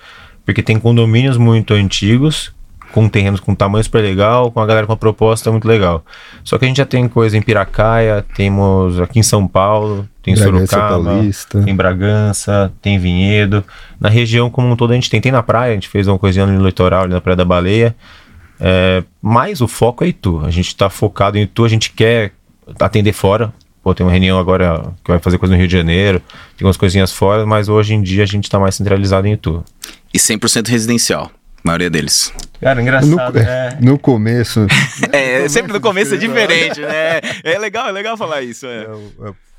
Porque 0.46 0.64
tem 0.64 0.80
condomínios 0.80 1.36
muito 1.36 1.74
antigos, 1.74 2.54
com 2.96 3.10
terrenos 3.10 3.42
com 3.42 3.54
tamanho 3.54 3.84
super 3.84 4.02
legal, 4.02 4.50
com 4.50 4.62
a 4.62 4.66
galera 4.66 4.88
com 4.88 4.94
uma 4.94 4.98
proposta 4.98 5.52
muito 5.52 5.68
legal. 5.68 6.02
Só 6.46 6.58
que 6.58 6.64
a 6.64 6.68
gente 6.70 6.78
já 6.78 6.86
tem 6.86 7.10
coisa 7.10 7.38
em 7.38 7.42
Piracaia, 7.42 8.26
temos 8.34 9.02
aqui 9.02 9.20
em 9.20 9.24
São 9.24 9.46
Paulo, 9.46 10.08
tem 10.24 10.34
Bragança 10.34 10.66
Sorocaba, 10.66 11.04
Paulista. 11.04 11.62
tem 11.62 11.76
Bragança, 11.76 12.74
tem 12.82 12.98
Vinhedo. 12.98 13.66
Na 14.00 14.08
região 14.08 14.50
como 14.50 14.72
um 14.72 14.78
todo 14.78 14.92
a 14.92 14.96
gente 14.96 15.10
tem. 15.10 15.20
Tem 15.20 15.30
na 15.30 15.44
praia, 15.44 15.72
a 15.72 15.74
gente 15.74 15.90
fez 15.90 16.08
uma 16.08 16.18
coisinha 16.18 16.46
no 16.46 16.66
litoral, 16.66 17.04
ali 17.04 17.12
na 17.12 17.20
Praia 17.20 17.36
da 17.36 17.44
Baleia. 17.44 17.94
É, 18.62 19.04
mas 19.22 19.60
o 19.60 19.68
foco 19.68 20.06
é 20.06 20.08
Itu. 20.08 20.42
A 20.46 20.50
gente 20.50 20.68
está 20.68 20.90
focado 20.90 21.38
em 21.38 21.42
Itu, 21.42 21.66
a 21.66 21.70
gente 21.70 21.92
quer 21.92 22.32
atender 22.80 23.12
fora. 23.12 23.54
Pô, 23.84 23.94
tem 23.94 24.06
uma 24.06 24.12
reunião 24.14 24.40
agora 24.40 24.94
que 25.04 25.12
vai 25.12 25.20
fazer 25.20 25.38
coisa 25.38 25.54
no 25.54 25.60
Rio 25.60 25.68
de 25.68 25.78
Janeiro, 25.78 26.22
tem 26.58 26.66
umas 26.66 26.78
coisinhas 26.78 27.12
fora, 27.12 27.46
mas 27.46 27.68
hoje 27.68 27.94
em 27.94 28.02
dia 28.02 28.24
a 28.24 28.26
gente 28.26 28.46
está 28.46 28.58
mais 28.58 28.76
centralizado 28.76 29.28
em 29.28 29.34
Itu. 29.34 29.66
E 30.14 30.18
100% 30.18 30.70
residencial. 30.70 31.30
A 31.66 31.68
maioria 31.68 31.90
deles. 31.90 32.32
Cara, 32.62 32.76
No, 32.76 32.82
engraçado, 32.82 33.40
é. 33.40 33.76
no 33.82 33.98
começo, 33.98 34.68
É, 35.12 35.50
sempre 35.50 35.74
no 35.74 35.82
começo 35.82 36.14
é 36.14 36.18
diferente, 36.18 36.80
né? 36.80 37.20
É 37.44 37.58
legal, 37.58 37.88
é 37.90 37.92
legal 37.92 38.16
falar 38.16 38.44
isso. 38.44 38.68
É. 38.68 38.88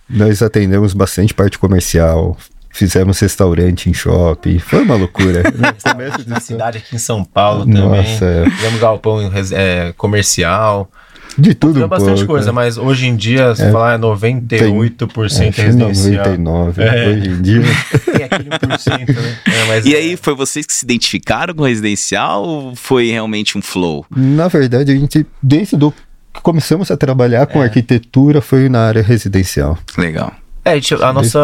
nós 0.09 0.41
atendemos 0.41 0.95
bastante 0.95 1.35
parte 1.35 1.59
comercial, 1.59 2.39
fizemos 2.71 3.19
restaurante 3.19 3.91
em 3.91 3.93
shopping, 3.93 4.61
foi 4.61 4.83
uma 4.83 4.95
loucura. 4.95 5.43
No 5.51 5.93
começo 5.93 6.29
Na 6.31 6.39
cidade 6.39 6.79
aqui 6.79 6.95
em 6.95 6.99
São 6.99 7.25
Paulo 7.25 7.65
também. 7.65 7.83
Nossa, 7.83 8.25
é. 8.25 8.51
Fizemos 8.51 8.81
galpão 8.81 9.33
é, 9.53 9.93
comercial. 9.97 10.89
De 11.39 11.55
tudo 11.55 11.85
um 11.85 11.89
bastante 11.89 12.19
pouco. 12.19 12.33
coisa, 12.33 12.53
mas 12.53 12.79
hoje 12.79 13.07
em 13.07 13.17
dia, 13.17 13.55
se 13.55 13.63
É. 13.63 13.71
falar, 13.71 13.95
é 13.95 13.99
98% 13.99 15.49
Acho 15.49 15.53
que 15.53 15.63
residencial. 15.63 16.25
99, 16.25 16.83
É. 16.83 17.09
hoje 17.09 17.29
em 17.29 17.43
dia. 17.43 17.63
Tem 18.05 18.25
aquele 18.25 18.49
1%, 18.51 19.13
né? 19.13 19.37
É, 19.47 19.65
mas 19.69 19.87
E 19.87 19.95
aí, 19.95 20.17
foi 20.17 20.35
vocês 20.35 20.67
que 20.67 20.73
se 20.73 20.85
identificaram 20.85 21.55
com 21.55 21.63
o 21.63 21.67
residencial 21.67 22.43
ou 22.45 22.75
foi 22.77 23.11
realmente 23.11 23.57
um 23.59 23.63
flow? 23.63 24.05
Na 24.15 24.49
verdade, 24.49 24.93
a 24.93 24.95
gente, 24.97 25.27
desde 25.43 25.77
do 25.77 25.93
que 26.33 26.41
começamos 26.43 26.91
a 26.91 26.97
trabalhar 26.97 27.43
É. 27.43 27.47
com 27.47 27.61
arquitetura, 27.61 28.41
foi 28.41 28.69
na 28.69 28.81
área 28.87 29.03
residencial. 29.03 29.79
Legal. 29.97 30.33
É, 30.65 30.73
a 30.73 30.75
gente- 30.75 30.95
a 30.95 31.13
nossa 31.13 31.41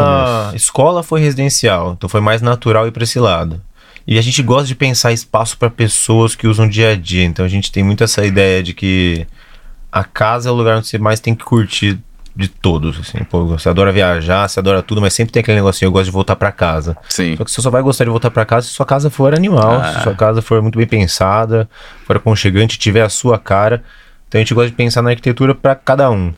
começo. 0.51 0.57
escola 0.57 1.03
foi 1.03 1.21
residencial, 1.21 1.95
então 1.97 2.09
foi 2.09 2.21
mais 2.21 2.43
natural 2.43 2.89
ir 2.89 2.91
para 2.91 3.05
esse 3.05 3.19
lado. 3.21 3.61
E 4.05 4.19
a 4.19 4.23
gente 4.23 4.43
gosta 4.43 4.67
de 4.67 4.75
pensar 4.75 5.13
espaço 5.13 5.57
para 5.57 5.71
pessoas 5.71 6.35
que 6.35 6.49
usam 6.49 6.69
dia 6.69 6.91
a 6.91 6.97
dia, 6.97 7.23
então 7.25 7.45
a 7.45 7.49
gente 7.49 7.71
tem 7.71 7.85
muito 7.85 8.03
essa 8.03 8.27
ideia 8.27 8.61
de 8.61 8.75
que 8.75 9.25
a 9.93 10.03
casa 10.05 10.49
é 10.49 10.53
o 10.53 10.55
lugar 10.55 10.79
onde 10.79 10.87
você 10.89 10.99
mais 10.99 11.21
tem 11.21 11.35
que 11.35 11.45
curtir 11.45 11.99
de 12.35 12.49
todos, 12.49 12.99
assim. 12.99 13.19
Pô, 13.25 13.45
você 13.45 13.69
adora 13.69 13.93
viajar, 13.93 14.49
você 14.49 14.59
adora 14.59 14.83
tudo, 14.83 15.03
mas 15.03 15.13
sempre 15.13 15.33
tem 15.33 15.41
aquele 15.41 15.57
negocinho, 15.59 15.89
eu 15.89 15.93
gosto 15.93 16.07
de 16.07 16.11
voltar 16.11 16.35
para 16.35 16.51
casa. 16.51 16.97
Sim. 17.11 17.37
Só 17.37 17.45
que 17.45 17.51
você 17.51 17.61
só 17.61 17.69
vai 17.71 17.83
gostar 17.83 18.05
de 18.05 18.11
voltar 18.11 18.31
para 18.31 18.45
casa 18.47 18.67
se 18.67 18.73
sua 18.73 18.87
casa 18.87 19.11
for 19.11 19.35
animal, 19.35 19.81
Ah. 19.83 19.93
se 19.93 20.03
sua 20.03 20.15
casa 20.15 20.41
for 20.41 20.63
muito 20.63 20.79
bem 20.79 20.87
pensada, 20.87 21.69
for 22.07 22.17
aconchegante, 22.17 22.79
tiver 22.79 23.03
a 23.03 23.11
sua 23.11 23.39
cara. 23.39 23.83
Então 24.29 24.39
a 24.39 24.43
gente 24.43 24.55
gosta 24.55 24.71
de 24.71 24.77
pensar 24.77 25.03
na 25.03 25.11
arquitetura 25.11 25.55
para 25.55 25.75
cada 25.75 26.11
um. 26.11 26.33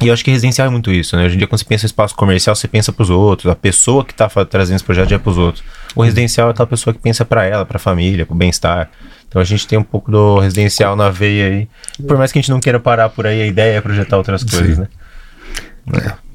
E 0.00 0.08
eu 0.08 0.12
acho 0.12 0.22
que 0.24 0.30
residencial 0.30 0.66
é 0.66 0.70
muito 0.70 0.92
isso, 0.92 1.16
né? 1.16 1.24
Hoje 1.24 1.36
em 1.36 1.38
dia, 1.38 1.46
quando 1.46 1.58
você 1.58 1.64
pensa 1.64 1.84
em 1.84 1.88
espaço 1.88 2.14
comercial, 2.14 2.54
você 2.54 2.68
pensa 2.68 2.92
pros 2.92 3.08
outros. 3.08 3.50
A 3.50 3.54
pessoa 3.56 4.04
que 4.04 4.12
tá 4.14 4.28
fa- 4.28 4.44
trazendo 4.44 4.76
esse 4.76 4.84
projeto 4.84 5.08
já 5.08 5.16
é 5.16 5.18
pros 5.18 5.38
outros. 5.38 5.64
O 5.94 6.02
residencial 6.02 6.48
é 6.48 6.50
aquela 6.50 6.66
pessoa 6.66 6.92
que 6.92 7.00
pensa 7.00 7.24
para 7.24 7.44
ela, 7.44 7.64
pra 7.64 7.78
família, 7.78 8.26
pro 8.26 8.34
bem-estar. 8.34 8.90
Então 9.26 9.40
a 9.40 9.44
gente 9.44 9.66
tem 9.66 9.78
um 9.78 9.82
pouco 9.82 10.10
do 10.10 10.38
residencial 10.38 10.96
na 10.96 11.08
veia 11.08 11.46
aí. 11.46 11.68
Por 12.06 12.18
mais 12.18 12.30
que 12.30 12.38
a 12.38 12.42
gente 12.42 12.50
não 12.50 12.60
queira 12.60 12.78
parar 12.78 13.08
por 13.08 13.26
aí, 13.26 13.40
a 13.40 13.46
ideia 13.46 13.78
é 13.78 13.80
projetar 13.80 14.18
outras 14.18 14.44
coisas, 14.44 14.76
né? 14.78 14.88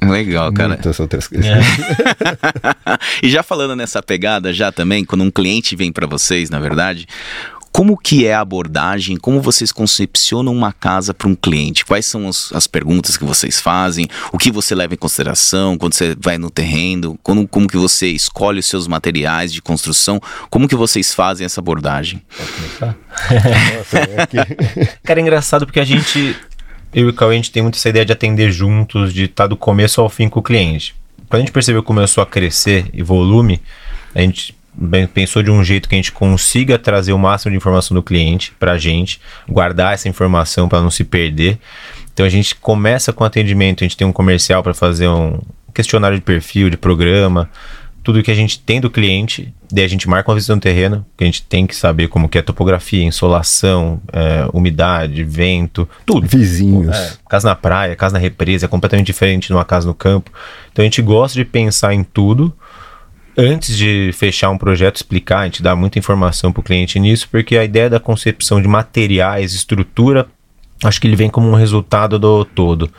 Legal, 0.01 0.51
cara. 0.53 0.69
Muitas 0.69 0.99
outras 0.99 1.27
coisas. 1.27 1.45
É. 1.45 1.59
e 3.21 3.29
já 3.29 3.43
falando 3.43 3.75
nessa 3.75 4.01
pegada, 4.01 4.53
já 4.53 4.71
também, 4.71 5.03
quando 5.05 5.23
um 5.23 5.29
cliente 5.31 5.75
vem 5.75 5.91
para 5.91 6.07
vocês, 6.07 6.49
na 6.49 6.59
verdade, 6.59 7.05
como 7.71 7.97
que 7.97 8.25
é 8.25 8.33
a 8.33 8.41
abordagem? 8.41 9.15
Como 9.17 9.41
vocês 9.41 9.71
concepcionam 9.71 10.53
uma 10.53 10.73
casa 10.73 11.13
para 11.13 11.27
um 11.27 11.35
cliente? 11.35 11.85
Quais 11.85 12.05
são 12.05 12.27
os- 12.27 12.51
as 12.53 12.67
perguntas 12.67 13.15
que 13.17 13.23
vocês 13.23 13.59
fazem? 13.61 14.07
O 14.31 14.37
que 14.37 14.51
você 14.51 14.75
leva 14.75 14.93
em 14.93 14.97
consideração 14.97 15.77
quando 15.77 15.93
você 15.93 16.15
vai 16.19 16.37
no 16.37 16.49
terreno? 16.49 17.17
Como, 17.23 17.47
como 17.47 17.67
que 17.67 17.77
você 17.77 18.07
escolhe 18.07 18.59
os 18.59 18.65
seus 18.65 18.87
materiais 18.87 19.53
de 19.53 19.61
construção? 19.61 20.21
Como 20.49 20.67
que 20.67 20.75
vocês 20.75 21.13
fazem 21.13 21.45
essa 21.45 21.61
abordagem? 21.61 22.21
Nossa, 22.81 23.97
é 23.97 24.97
Cara, 25.03 25.19
é 25.19 25.23
engraçado 25.23 25.65
porque 25.65 25.79
a 25.79 25.85
gente, 25.85 26.35
eu 26.93 27.07
e 27.07 27.09
o 27.09 27.13
Cauê, 27.13 27.33
a 27.33 27.37
gente 27.37 27.51
tem 27.51 27.63
muito 27.63 27.75
essa 27.77 27.89
ideia 27.89 28.05
de 28.05 28.11
atender 28.11 28.51
juntos, 28.51 29.13
de 29.13 29.23
estar 29.25 29.47
do 29.47 29.55
começo 29.55 30.01
ao 30.01 30.09
fim 30.09 30.27
com 30.29 30.39
o 30.39 30.43
cliente. 30.43 30.95
Quando 31.29 31.41
a 31.41 31.45
gente 31.45 31.53
percebeu 31.53 31.81
que 31.81 31.87
começou 31.87 32.21
a 32.21 32.25
crescer 32.25 32.85
e 32.93 33.01
volume, 33.01 33.61
a 34.13 34.19
gente 34.21 34.53
pensou 35.13 35.43
de 35.43 35.51
um 35.51 35.63
jeito 35.63 35.89
que 35.89 35.95
a 35.95 35.97
gente 35.97 36.11
consiga 36.11 36.79
trazer 36.79 37.13
o 37.13 37.19
máximo 37.19 37.51
de 37.51 37.57
informação 37.57 37.95
do 37.95 38.03
cliente 38.03 38.53
pra 38.59 38.77
gente, 38.77 39.19
guardar 39.47 39.93
essa 39.93 40.07
informação 40.07 40.69
para 40.69 40.81
não 40.81 40.91
se 40.91 41.03
perder. 41.03 41.59
Então 42.13 42.25
a 42.25 42.29
gente 42.29 42.55
começa 42.55 43.11
com 43.13 43.23
atendimento, 43.23 43.83
a 43.83 43.85
gente 43.85 43.97
tem 43.97 44.07
um 44.07 44.13
comercial 44.13 44.63
para 44.63 44.73
fazer 44.73 45.07
um 45.07 45.39
questionário 45.73 46.17
de 46.17 46.23
perfil, 46.23 46.69
de 46.69 46.77
programa, 46.77 47.49
tudo 48.03 48.23
que 48.23 48.31
a 48.31 48.35
gente 48.35 48.59
tem 48.59 48.81
do 48.81 48.89
cliente, 48.89 49.53
daí 49.71 49.85
a 49.85 49.87
gente 49.87 50.09
marca 50.09 50.29
uma 50.29 50.35
visita 50.35 50.55
no 50.55 50.61
terreno, 50.61 51.05
que 51.15 51.23
a 51.23 51.27
gente 51.27 51.43
tem 51.43 51.67
que 51.67 51.75
saber 51.75 52.07
como 52.07 52.27
que 52.27 52.37
é 52.37 52.41
topografia, 52.41 53.03
insolação, 53.03 54.01
é, 54.11 54.47
umidade, 54.53 55.23
vento, 55.23 55.87
tudo. 56.05 56.27
Vizinhos. 56.27 56.95
É, 56.95 57.13
casa 57.29 57.47
na 57.47 57.55
praia, 57.55 57.95
casa 57.95 58.13
na 58.13 58.19
represa, 58.19 58.65
é 58.65 58.67
completamente 58.67 59.05
diferente 59.05 59.47
de 59.47 59.53
uma 59.53 59.63
casa 59.63 59.87
no 59.87 59.93
campo. 59.93 60.31
Então 60.71 60.81
a 60.81 60.85
gente 60.85 61.01
gosta 61.01 61.37
de 61.37 61.45
pensar 61.45 61.93
em 61.93 62.03
tudo 62.03 62.51
antes 63.37 63.75
de 63.77 64.11
fechar 64.13 64.49
um 64.49 64.57
projeto, 64.57 64.97
explicar, 64.97 65.39
a 65.39 65.45
gente 65.45 65.61
dá 65.63 65.75
muita 65.75 65.97
informação 65.99 66.51
para 66.51 66.59
o 66.59 66.63
cliente 66.63 66.99
nisso, 66.99 67.27
porque 67.31 67.57
a 67.57 67.63
ideia 67.63 67.89
da 67.89 67.99
concepção 67.99 68.61
de 68.61 68.67
materiais, 68.67 69.53
estrutura, 69.53 70.27
acho 70.83 70.99
que 70.99 71.07
ele 71.07 71.15
vem 71.15 71.29
como 71.29 71.49
um 71.49 71.55
resultado 71.55 72.17
do 72.19 72.43
todo. 72.45 72.89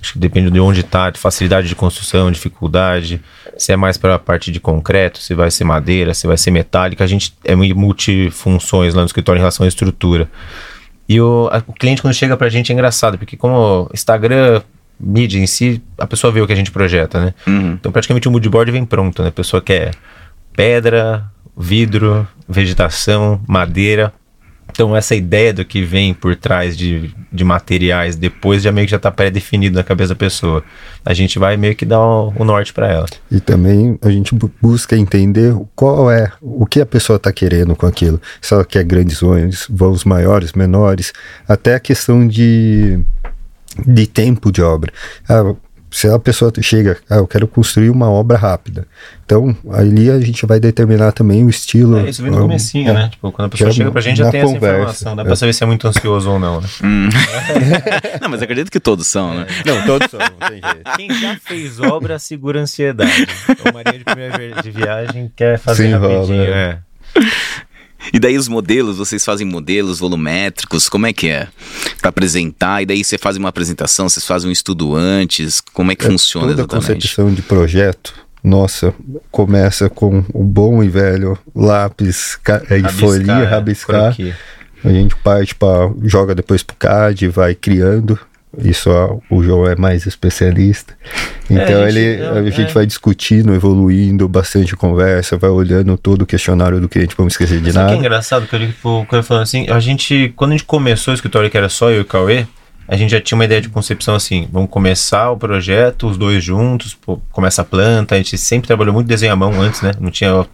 Acho 0.00 0.14
que 0.14 0.18
depende 0.18 0.50
de 0.50 0.58
onde 0.58 0.80
está, 0.80 1.10
de 1.10 1.18
facilidade 1.18 1.68
de 1.68 1.74
construção, 1.74 2.30
dificuldade, 2.30 3.20
se 3.58 3.70
é 3.72 3.76
mais 3.76 3.98
para 3.98 4.14
a 4.14 4.18
parte 4.18 4.50
de 4.50 4.58
concreto, 4.58 5.18
se 5.18 5.34
vai 5.34 5.50
ser 5.50 5.64
madeira, 5.64 6.14
se 6.14 6.26
vai 6.26 6.38
ser 6.38 6.50
metálica. 6.50 7.04
A 7.04 7.06
gente 7.06 7.34
é 7.44 7.54
multifunções 7.54 8.94
lá 8.94 9.02
no 9.02 9.06
escritório 9.06 9.38
em 9.38 9.42
relação 9.42 9.64
à 9.64 9.68
estrutura. 9.68 10.30
E 11.08 11.20
o, 11.20 11.48
a- 11.52 11.62
o 11.66 11.72
cliente, 11.74 12.00
quando 12.00 12.14
chega 12.14 12.34
pra 12.36 12.48
gente, 12.48 12.70
é 12.70 12.72
engraçado, 12.72 13.18
porque 13.18 13.36
como 13.36 13.90
Instagram, 13.92 14.62
mídia 15.00 15.38
em 15.38 15.46
si, 15.46 15.82
a 15.96 16.06
pessoa 16.06 16.32
vê 16.32 16.40
o 16.40 16.46
que 16.46 16.52
a 16.52 16.56
gente 16.56 16.70
projeta, 16.70 17.24
né? 17.24 17.34
Uhum. 17.46 17.72
Então, 17.72 17.90
praticamente 17.90 18.28
o 18.28 18.30
moodboard 18.30 18.70
vem 18.70 18.84
pronto, 18.84 19.22
né? 19.22 19.28
A 19.28 19.32
pessoa 19.32 19.62
quer 19.62 19.94
pedra, 20.54 21.24
vidro, 21.56 22.26
vegetação, 22.48 23.40
madeira. 23.46 24.12
Então, 24.70 24.96
essa 24.96 25.14
ideia 25.14 25.52
do 25.52 25.64
que 25.64 25.82
vem 25.82 26.14
por 26.14 26.36
trás 26.36 26.76
de, 26.76 27.12
de 27.32 27.44
materiais 27.44 28.14
depois 28.14 28.62
já 28.62 28.70
meio 28.70 28.86
que 28.86 28.92
já 28.92 28.98
está 28.98 29.10
pré-definido 29.10 29.74
na 29.76 29.82
cabeça 29.82 30.10
da 30.10 30.14
pessoa. 30.14 30.62
A 31.04 31.12
gente 31.12 31.38
vai 31.38 31.56
meio 31.56 31.74
que 31.74 31.84
dar 31.84 32.00
o, 32.00 32.32
o 32.36 32.44
norte 32.44 32.72
para 32.72 32.86
ela. 32.86 33.06
E 33.30 33.40
também 33.40 33.98
a 34.00 34.10
gente 34.10 34.34
busca 34.62 34.96
entender 34.96 35.54
qual 35.74 36.10
é, 36.10 36.30
o 36.40 36.64
que 36.66 36.80
a 36.80 36.86
pessoa 36.86 37.16
está 37.16 37.32
querendo 37.32 37.74
com 37.74 37.86
aquilo. 37.86 38.20
Se 38.40 38.54
ela 38.54 38.64
quer 38.64 38.84
grandes 38.84 39.20
voos, 39.20 39.66
voos 39.68 40.04
maiores, 40.04 40.52
menores, 40.52 41.12
até 41.48 41.74
a 41.74 41.80
questão 41.80 42.26
de, 42.26 43.00
de 43.86 44.06
tempo 44.06 44.50
de 44.50 44.62
obra. 44.62 44.92
Ah, 45.28 45.54
se 45.90 46.08
a 46.08 46.18
pessoa 46.18 46.52
chega, 46.62 46.98
ah, 47.10 47.16
eu 47.16 47.26
quero 47.26 47.48
construir 47.48 47.90
uma 47.90 48.08
obra 48.08 48.38
rápida. 48.38 48.86
Então, 49.24 49.56
ali 49.72 50.08
a 50.08 50.20
gente 50.20 50.46
vai 50.46 50.60
determinar 50.60 51.12
também 51.12 51.44
o 51.44 51.50
estilo. 51.50 51.98
É, 51.98 52.10
isso 52.10 52.22
vem 52.22 52.30
no 52.30 52.38
um, 52.38 52.42
comecinho, 52.42 52.90
é, 52.90 52.94
né? 52.94 53.08
Tipo, 53.10 53.32
quando 53.32 53.46
a 53.46 53.48
pessoa 53.48 53.72
chega 53.72 53.90
pra 53.90 54.00
gente 54.00 54.18
já 54.18 54.30
tem 54.30 54.42
conversa, 54.42 54.66
essa 54.66 54.76
informação. 54.76 55.16
Dá 55.16 55.22
é. 55.22 55.24
pra 55.24 55.36
saber 55.36 55.52
se 55.52 55.64
é 55.64 55.66
muito 55.66 55.88
ansioso 55.88 56.30
ou 56.30 56.38
não, 56.38 56.60
né? 56.60 56.68
Hum. 56.84 57.08
não, 58.22 58.28
mas 58.28 58.40
acredito 58.40 58.70
que 58.70 58.78
todos 58.78 59.06
são, 59.06 59.34
né? 59.34 59.46
Não, 59.66 59.84
todos 59.84 60.10
são, 60.10 60.20
não 60.20 60.48
tem 60.48 60.60
jeito. 60.62 60.96
Quem 60.96 61.12
já 61.20 61.36
fez 61.36 61.80
obra 61.80 62.18
segura 62.18 62.60
ansiedade. 62.60 63.26
O 63.48 63.74
Maria 63.74 63.98
de 63.98 64.04
primeira 64.04 64.62
de 64.62 64.70
viagem 64.70 65.32
quer 65.34 65.58
fazer 65.58 65.88
Sim, 65.88 65.92
rapidinho, 65.94 66.42
é. 66.42 66.78
E 68.12 68.18
daí 68.18 68.36
os 68.36 68.48
modelos, 68.48 68.96
vocês 68.96 69.24
fazem 69.24 69.46
modelos 69.46 69.98
volumétricos, 69.98 70.88
como 70.88 71.06
é 71.06 71.12
que 71.12 71.28
é? 71.28 71.48
Para 72.00 72.08
apresentar, 72.08 72.82
e 72.82 72.86
daí 72.86 73.04
você 73.04 73.18
faz 73.18 73.36
uma 73.36 73.48
apresentação, 73.48 74.08
vocês 74.08 74.26
fazem 74.26 74.48
um 74.48 74.52
estudo 74.52 74.94
antes, 74.94 75.60
como 75.60 75.92
é 75.92 75.94
que 75.94 76.06
é, 76.06 76.10
funciona 76.10 76.48
toda 76.48 76.62
exatamente? 76.62 76.90
a 76.90 76.94
concepção 76.94 77.34
de 77.34 77.42
projeto, 77.42 78.14
nossa, 78.42 78.94
começa 79.30 79.90
com 79.90 80.24
o 80.32 80.42
bom 80.42 80.82
e 80.82 80.88
velho 80.88 81.38
lápis 81.54 82.38
e 82.70 82.88
folhinha, 82.92 83.46
rabiscar. 83.46 84.16
A 84.82 84.88
gente 84.88 85.14
parte 85.16 85.54
para 85.54 85.92
joga 86.04 86.34
depois 86.34 86.62
pro 86.62 86.74
CAD, 86.76 87.28
vai 87.28 87.54
criando 87.54 88.18
isso 88.58 88.90
o 89.30 89.42
João 89.42 89.66
é 89.66 89.76
mais 89.76 90.06
especialista. 90.06 90.94
Então 91.48 91.62
é, 91.62 91.84
a 91.84 91.90
gente, 91.90 91.98
ele 91.98 92.22
não, 92.22 92.32
a 92.32 92.50
gente 92.50 92.70
é. 92.70 92.72
vai 92.72 92.86
discutindo, 92.86 93.54
evoluindo, 93.54 94.28
bastante 94.28 94.74
conversa, 94.74 95.36
vai 95.36 95.50
olhando 95.50 95.96
todo 95.96 96.22
o 96.22 96.26
questionário 96.26 96.80
do 96.80 96.88
cliente 96.88 97.14
para 97.14 97.22
não 97.22 97.28
esquecer 97.28 97.60
de 97.60 97.72
nada. 97.72 97.88
Que 97.88 97.94
é 97.94 97.98
engraçado 97.98 98.46
que 98.46 98.56
ele 98.56 98.72
falando 98.72 99.42
assim, 99.42 99.68
a 99.68 99.78
gente 99.78 100.32
quando 100.36 100.50
a 100.50 100.54
gente 100.54 100.64
começou 100.64 101.12
o 101.12 101.14
escritório 101.14 101.50
que 101.50 101.56
era 101.56 101.68
só 101.68 101.90
eu 101.90 101.98
e 101.98 102.00
o 102.00 102.04
Cauê, 102.04 102.46
a 102.88 102.96
gente 102.96 103.10
já 103.10 103.20
tinha 103.20 103.36
uma 103.36 103.44
ideia 103.44 103.60
de 103.60 103.68
concepção 103.68 104.16
assim, 104.16 104.48
vamos 104.52 104.68
começar 104.68 105.30
o 105.30 105.36
projeto, 105.36 106.08
os 106.08 106.18
dois 106.18 106.42
juntos, 106.42 106.92
pô, 106.94 107.20
começa 107.30 107.62
a 107.62 107.64
planta, 107.64 108.16
a 108.16 108.18
gente 108.18 108.36
sempre 108.36 108.66
trabalhou 108.66 108.92
muito 108.92 109.06
desenho 109.06 109.32
à 109.32 109.36
mão 109.36 109.60
antes, 109.60 109.80
né? 109.80 109.92
Não 110.00 110.10
tinha 110.10 110.44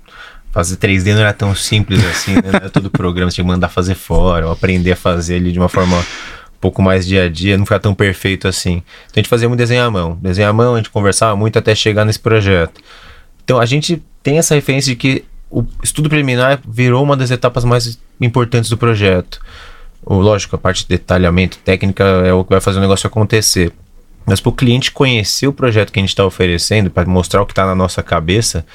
fazer 0.53 0.77
3D 0.77 1.13
não 1.13 1.21
era 1.21 1.35
tão 1.35 1.55
simples 1.55 2.03
assim, 2.05 2.35
né? 2.35 2.43
Não 2.45 2.57
era 2.57 2.71
todo 2.71 2.91
programa, 2.91 3.31
você 3.31 3.37
tinha 3.37 3.45
que 3.45 3.51
mandar 3.51 3.69
fazer 3.69 3.95
fora, 3.95 4.47
ou 4.47 4.53
aprender 4.53 4.93
a 4.93 4.97
fazer 4.97 5.37
ele 5.37 5.53
de 5.53 5.59
uma 5.59 5.69
forma 5.69 6.03
pouco 6.67 6.83
mais 6.83 7.07
dia 7.07 7.25
a 7.25 7.29
dia, 7.29 7.57
não 7.57 7.65
ficar 7.65 7.79
tão 7.79 7.95
perfeito 7.95 8.49
assim. 8.49 8.83
Então 9.07 9.15
a 9.15 9.19
gente 9.21 9.29
fazia 9.29 9.49
muito 9.49 9.59
desenho 9.59 9.85
à 9.85 9.91
mão. 9.91 10.19
Desenho 10.21 10.49
à 10.49 10.53
mão, 10.53 10.75
a 10.75 10.77
gente 10.79 10.91
conversava 10.91 11.37
muito 11.37 11.57
até 11.57 11.77
chegar 11.77 12.05
nesse 12.05 12.19
projeto. 12.19 12.81
Então 13.45 13.61
a 13.61 13.65
gente 13.65 14.03
tem 14.21 14.39
essa 14.39 14.57
referência 14.57 14.91
de 14.91 14.97
que 14.97 15.25
o 15.49 15.65
estudo 15.81 16.09
preliminar 16.09 16.61
virou 16.69 17.05
uma 17.05 17.17
das 17.17 17.31
etapas 17.31 17.65
mais 17.65 18.01
importantes 18.21 18.69
do 18.69 18.77
projeto. 18.77 19.41
O, 20.05 20.15
lógico, 20.15 20.57
a 20.57 20.59
parte 20.59 20.83
de 20.83 20.89
detalhamento 20.89 21.59
técnica 21.59 22.03
é 22.03 22.33
o 22.33 22.43
que 22.43 22.51
vai 22.51 22.61
fazer 22.61 22.79
o 22.79 22.83
negócio 22.83 23.07
acontecer. 23.07 23.73
Mas 24.25 24.41
para 24.41 24.51
o 24.51 24.53
cliente 24.53 24.91
conhecer 24.91 25.47
o 25.47 25.53
projeto 25.53 25.93
que 25.93 26.01
a 26.01 26.03
gente 26.03 26.09
está 26.09 26.27
oferecendo, 26.27 26.91
para 26.91 27.09
mostrar 27.09 27.43
o 27.43 27.47
que 27.47 27.53
está 27.53 27.65
na 27.65 27.77
nossa 27.77 28.03
cabeça, 28.03 28.67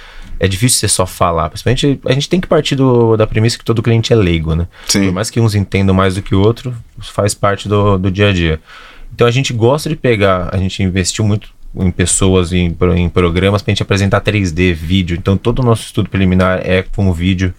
é 0.41 0.47
difícil 0.47 0.79
você 0.79 0.87
só 0.87 1.05
falar. 1.05 1.49
Principalmente, 1.49 1.99
a 2.03 2.13
gente 2.13 2.27
tem 2.27 2.41
que 2.41 2.47
partir 2.47 2.75
do, 2.75 3.15
da 3.15 3.27
premissa 3.27 3.59
que 3.59 3.63
todo 3.63 3.83
cliente 3.83 4.11
é 4.11 4.15
leigo, 4.15 4.55
né? 4.55 4.67
Sim. 4.87 5.05
Por 5.05 5.13
mais 5.13 5.29
que 5.29 5.39
uns 5.39 5.53
entendam 5.53 5.93
mais 5.93 6.15
do 6.15 6.23
que 6.23 6.33
o 6.33 6.41
outro, 6.41 6.73
faz 6.99 7.35
parte 7.35 7.69
do, 7.69 7.99
do 7.99 8.09
dia 8.09 8.29
a 8.29 8.33
dia. 8.33 8.59
Então 9.13 9.27
a 9.27 9.31
gente 9.31 9.53
gosta 9.53 9.87
de 9.87 9.95
pegar, 9.95 10.49
a 10.51 10.57
gente 10.57 10.81
investiu 10.81 11.23
muito 11.23 11.49
em 11.75 11.91
pessoas, 11.91 12.51
em, 12.51 12.75
em 12.95 13.07
programas, 13.07 13.61
para 13.61 13.69
a 13.69 13.73
gente 13.73 13.83
apresentar 13.83 14.19
3D, 14.19 14.73
vídeo. 14.73 15.15
Então 15.15 15.37
todo 15.37 15.59
o 15.59 15.63
nosso 15.63 15.83
estudo 15.83 16.09
preliminar 16.09 16.59
é 16.63 16.81
com 16.81 17.13
vídeo. 17.13 17.53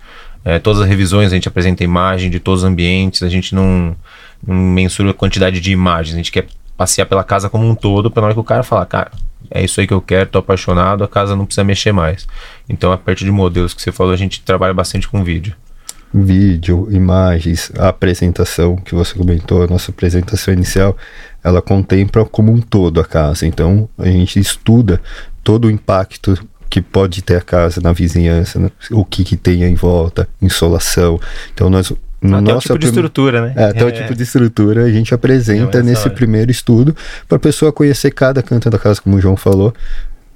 É, 0.44 0.58
todas 0.58 0.82
as 0.82 0.88
revisões 0.88 1.30
a 1.30 1.36
gente 1.36 1.46
apresenta 1.46 1.84
imagem 1.84 2.30
de 2.30 2.40
todos 2.40 2.64
os 2.64 2.68
ambientes, 2.68 3.22
a 3.22 3.28
gente 3.28 3.54
não, 3.54 3.94
não 4.44 4.56
mensura 4.56 5.12
a 5.12 5.14
quantidade 5.14 5.60
de 5.60 5.70
imagens, 5.70 6.14
a 6.14 6.16
gente 6.16 6.32
quer 6.32 6.48
passear 6.76 7.06
pela 7.06 7.22
casa 7.22 7.48
como 7.48 7.64
um 7.64 7.76
todo, 7.76 8.10
para 8.10 8.22
na 8.22 8.26
hora 8.26 8.34
que 8.34 8.40
o 8.40 8.44
cara 8.44 8.64
falar, 8.64 8.86
cara, 8.86 9.12
é 9.50 9.64
isso 9.64 9.80
aí 9.80 9.87
que 9.87 9.94
eu 9.94 10.00
quero, 10.00 10.30
tô 10.30 10.38
apaixonado, 10.38 11.04
a 11.04 11.08
casa 11.08 11.37
não 11.37 11.44
precisa 11.44 11.64
mexer 11.64 11.92
mais. 11.92 12.26
Então, 12.68 12.92
a 12.92 12.99
parte 12.99 13.25
de 13.25 13.30
modelos 13.30 13.75
que 13.75 13.82
você 13.82 13.92
falou, 13.92 14.12
a 14.12 14.16
gente 14.16 14.40
trabalha 14.42 14.75
bastante 14.75 15.08
com 15.08 15.22
vídeo. 15.22 15.54
Vídeo, 16.14 16.88
imagens, 16.90 17.72
a 17.78 17.88
apresentação 17.88 18.76
que 18.76 18.94
você 18.94 19.14
comentou, 19.14 19.62
a 19.62 19.66
nossa 19.66 19.90
apresentação 19.90 20.52
inicial, 20.52 20.96
ela 21.42 21.62
contempla 21.62 22.25
como 22.25 22.52
um 22.52 22.61
todo 22.61 23.00
a 23.00 23.04
casa. 23.04 23.46
Então, 23.46 23.88
a 23.96 24.06
gente 24.06 24.38
estuda 24.38 25.00
todo 25.42 25.66
o 25.66 25.70
impacto 25.70 26.38
que 26.68 26.80
pode 26.80 27.22
ter 27.22 27.37
a 27.37 27.40
casa 27.40 27.80
na 27.80 27.92
vizinhança, 27.92 28.58
né? 28.58 28.70
o 28.90 29.04
que, 29.04 29.25
que 29.25 29.37
tem 29.37 29.62
em 29.62 29.75
volta, 29.75 30.28
insolação. 30.40 31.20
Então, 31.52 31.68
nós 31.68 31.92
no 32.22 32.36
até 32.36 32.52
nosso 32.52 32.58
o 32.58 32.60
tipo 32.68 32.78
de 32.78 32.86
estrutura, 32.86 33.42
né? 33.42 33.52
É, 33.56 33.64
até 33.64 33.80
é. 33.80 33.84
o 33.84 33.92
tipo 33.92 34.14
de 34.14 34.22
estrutura 34.22 34.84
a 34.84 34.90
gente 34.90 35.12
apresenta 35.12 35.82
nesse 35.82 36.06
hora. 36.06 36.14
primeiro 36.14 36.50
estudo 36.50 36.94
para 37.28 37.36
a 37.36 37.40
pessoa 37.40 37.72
conhecer 37.72 38.12
cada 38.12 38.42
canto 38.42 38.70
da 38.70 38.78
casa, 38.78 39.00
como 39.00 39.16
o 39.16 39.20
João 39.20 39.36
falou. 39.36 39.74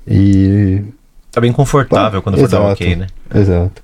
E. 0.06 0.82
Tá 1.30 1.40
bem 1.40 1.52
confortável 1.52 2.20
quando 2.22 2.38
for 2.38 2.48
dar 2.48 2.60
um 2.62 2.72
ok, 2.72 2.96
né? 2.96 3.06
Exato. 3.34 3.82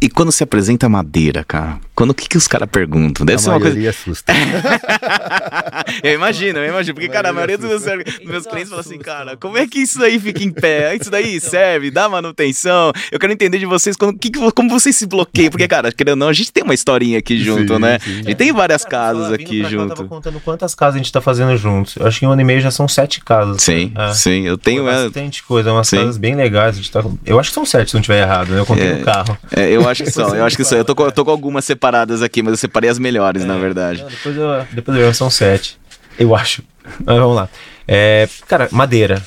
E 0.00 0.08
quando 0.08 0.32
se 0.32 0.42
apresenta 0.42 0.88
madeira, 0.88 1.44
cara? 1.44 1.78
Quando 2.00 2.12
o 2.12 2.14
que, 2.14 2.26
que 2.26 2.38
os 2.38 2.48
caras 2.48 2.66
perguntam? 2.66 3.26
Deve 3.26 3.36
a 3.36 3.38
ser 3.38 3.50
uma 3.50 3.60
coisa. 3.60 3.90
assusta. 3.90 4.32
eu 6.02 6.14
imagino, 6.14 6.60
eu 6.60 6.70
imagino. 6.70 6.94
Porque, 6.94 7.10
a 7.10 7.12
cara, 7.12 7.28
a 7.28 7.32
maioria 7.34 7.58
dos 7.58 7.68
meus, 7.68 7.84
meus 8.24 8.46
clientes 8.46 8.70
falam 8.70 8.80
assim, 8.80 8.98
cara, 8.98 9.36
como 9.36 9.58
é 9.58 9.66
que 9.66 9.80
isso 9.80 9.98
daí 9.98 10.18
fica 10.18 10.42
em 10.42 10.50
pé? 10.50 10.96
Isso 10.96 11.10
daí 11.10 11.38
serve, 11.38 11.90
dá 11.90 12.08
manutenção? 12.08 12.90
Eu 13.12 13.18
quero 13.18 13.34
entender 13.34 13.58
de 13.58 13.66
vocês 13.66 13.96
quando, 13.96 14.18
que, 14.18 14.30
como 14.30 14.70
vocês 14.70 14.96
se 14.96 15.04
bloqueiam. 15.04 15.50
Porque, 15.50 15.68
cara, 15.68 15.92
querendo 15.92 16.12
ou 16.12 16.16
não, 16.16 16.28
a 16.28 16.32
gente 16.32 16.50
tem 16.50 16.64
uma 16.64 16.72
historinha 16.72 17.18
aqui 17.18 17.36
junto, 17.38 17.74
sim, 17.74 17.80
né? 17.80 17.98
Sim, 17.98 18.20
a 18.20 18.22
gente 18.22 18.34
tem 18.34 18.50
várias 18.50 18.82
cara, 18.82 19.18
casas 19.18 19.32
aqui 19.34 19.62
junto. 19.64 19.92
Eu 19.92 19.96
tava 19.96 20.08
contando 20.08 20.40
quantas 20.40 20.74
casas 20.74 20.94
a 20.94 20.98
gente 20.98 21.12
tá 21.12 21.20
fazendo 21.20 21.54
juntos. 21.58 21.96
Eu 21.96 22.06
acho 22.06 22.18
que 22.18 22.24
em 22.24 22.28
um 22.28 22.32
ano 22.32 22.40
e 22.40 22.44
meio 22.44 22.62
já 22.62 22.70
são 22.70 22.88
sete 22.88 23.20
casas. 23.20 23.62
Sim, 23.62 23.92
é. 23.94 24.14
sim. 24.14 24.46
Eu 24.46 24.56
tenho. 24.56 24.88
É 24.88 25.04
bastante 25.04 25.42
coisa, 25.42 25.70
umas 25.70 25.86
sim. 25.86 25.98
casas 25.98 26.16
bem 26.16 26.34
legais. 26.34 26.76
A 26.76 26.78
gente 26.78 26.90
tá... 26.90 27.04
Eu 27.26 27.38
acho 27.38 27.50
que 27.50 27.54
são 27.54 27.66
sete, 27.66 27.90
se 27.90 27.94
não 27.94 28.00
estiver 28.00 28.22
errado, 28.22 28.52
né? 28.52 28.60
Eu 28.60 28.64
contei 28.64 28.86
é, 28.86 28.94
no 28.94 29.04
carro. 29.04 29.36
É, 29.54 29.68
eu 29.68 29.86
acho 29.86 30.02
que 30.02 30.10
são, 30.10 30.34
eu 30.34 30.46
acho 30.46 30.56
que 30.56 30.64
são. 30.64 30.78
Eu 30.78 30.84
tô, 30.86 30.94
eu 31.04 31.12
tô 31.12 31.26
com 31.26 31.30
algumas 31.30 31.62
separadas 31.62 31.89
aqui, 32.24 32.42
mas 32.42 32.52
eu 32.52 32.56
separei 32.56 32.90
as 32.90 32.98
melhores, 32.98 33.42
é, 33.42 33.46
na 33.46 33.56
verdade. 33.56 34.02
Não, 34.02 34.08
depois 34.08 34.36
eu, 34.36 34.66
depois 34.72 34.98
eu 34.98 35.14
são 35.14 35.30
sete. 35.30 35.78
Eu 36.18 36.34
acho. 36.34 36.62
Mas 37.04 37.16
vamos 37.16 37.36
lá. 37.36 37.48
É, 37.86 38.28
cara, 38.46 38.68
madeira. 38.70 39.22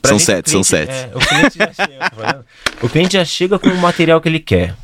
Pra 0.00 0.10
são 0.10 0.18
gente, 0.18 0.26
sete, 0.26 0.50
cliente, 0.50 0.50
são 0.50 0.62
sete. 0.64 0.92
É, 0.92 1.10
o, 1.14 1.18
cliente 1.20 1.58
chega, 1.74 2.44
o 2.82 2.88
cliente 2.88 3.12
já 3.12 3.24
chega 3.24 3.58
com 3.58 3.68
o 3.68 3.76
material 3.76 4.20
que 4.20 4.28
ele 4.28 4.40
quer. 4.40 4.74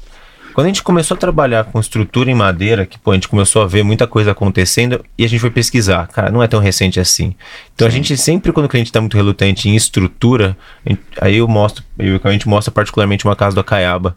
Quando 0.56 0.66
a 0.66 0.68
gente 0.68 0.82
começou 0.82 1.14
a 1.14 1.18
trabalhar 1.18 1.64
com 1.64 1.78
estrutura 1.78 2.30
em 2.30 2.34
madeira, 2.34 2.86
que 2.86 2.98
pô, 2.98 3.10
a 3.10 3.14
gente 3.14 3.28
começou 3.28 3.60
a 3.60 3.66
ver 3.66 3.82
muita 3.82 4.06
coisa 4.06 4.30
acontecendo 4.30 5.04
e 5.18 5.22
a 5.22 5.28
gente 5.28 5.38
foi 5.38 5.50
pesquisar. 5.50 6.06
Cara, 6.08 6.30
não 6.30 6.42
é 6.42 6.48
tão 6.48 6.60
recente 6.60 6.98
assim. 6.98 7.34
Então 7.74 7.86
Sim. 7.86 7.92
a 7.92 7.94
gente 7.94 8.16
sempre, 8.16 8.52
quando 8.52 8.64
o 8.64 8.68
cliente 8.70 8.88
está 8.88 8.98
muito 8.98 9.18
relutante 9.18 9.68
em 9.68 9.76
estrutura, 9.76 10.56
gente, 10.86 11.02
aí 11.20 11.36
eu 11.36 11.46
mostro, 11.46 11.84
eu, 11.98 12.18
a 12.24 12.32
gente 12.32 12.48
mostra 12.48 12.72
particularmente 12.72 13.26
uma 13.26 13.36
casa 13.36 13.54
do 13.54 13.60
Acaiaba, 13.60 14.16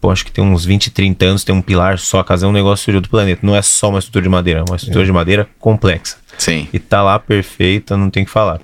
pô, 0.00 0.10
acho 0.10 0.24
que 0.24 0.32
tem 0.32 0.44
uns 0.44 0.64
20, 0.64 0.90
30 0.90 1.24
anos, 1.24 1.44
tem 1.44 1.54
um 1.54 1.62
pilar 1.62 1.98
só, 1.98 2.20
a 2.20 2.24
casa 2.24 2.46
é 2.46 2.48
um 2.48 2.52
negócio 2.52 2.94
outro 2.94 3.10
planeta. 3.10 3.40
Não 3.44 3.54
é 3.54 3.62
só 3.62 3.88
uma 3.88 3.98
estrutura 3.98 4.22
de 4.22 4.28
madeira, 4.28 4.60
é 4.60 4.64
uma 4.64 4.76
estrutura 4.76 5.04
é. 5.04 5.06
de 5.06 5.12
madeira 5.12 5.48
complexa. 5.58 6.16
Sim. 6.38 6.68
E 6.72 6.78
tá 6.78 7.02
lá 7.02 7.18
perfeita, 7.18 7.96
não 7.96 8.10
tem 8.10 8.24
que 8.24 8.30
falar. 8.30 8.60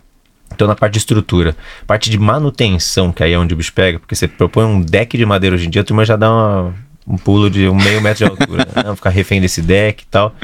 Então, 0.52 0.68
na 0.68 0.76
parte 0.76 0.92
de 0.92 0.98
estrutura, 0.98 1.56
parte 1.86 2.08
de 2.08 2.18
manutenção, 2.18 3.10
que 3.10 3.22
aí 3.24 3.32
é 3.32 3.38
onde 3.38 3.52
o 3.52 3.56
bicho 3.56 3.72
pega, 3.72 3.98
porque 3.98 4.14
você 4.14 4.28
propõe 4.28 4.64
um 4.64 4.80
deck 4.80 5.18
de 5.18 5.26
madeira 5.26 5.56
hoje 5.56 5.66
em 5.66 5.70
dia, 5.70 5.82
a 5.82 5.84
turma 5.84 6.04
já 6.04 6.14
dá 6.14 6.30
uma, 6.30 6.74
um 7.06 7.16
pulo 7.16 7.50
de 7.50 7.68
um 7.68 7.74
meio 7.74 8.00
metro 8.00 8.24
de 8.24 8.30
altura, 8.30 8.66
né? 8.74 8.94
ficar 8.94 9.10
refém 9.10 9.40
desse 9.40 9.60
deck 9.60 10.04
e 10.04 10.06
tal. 10.06 10.34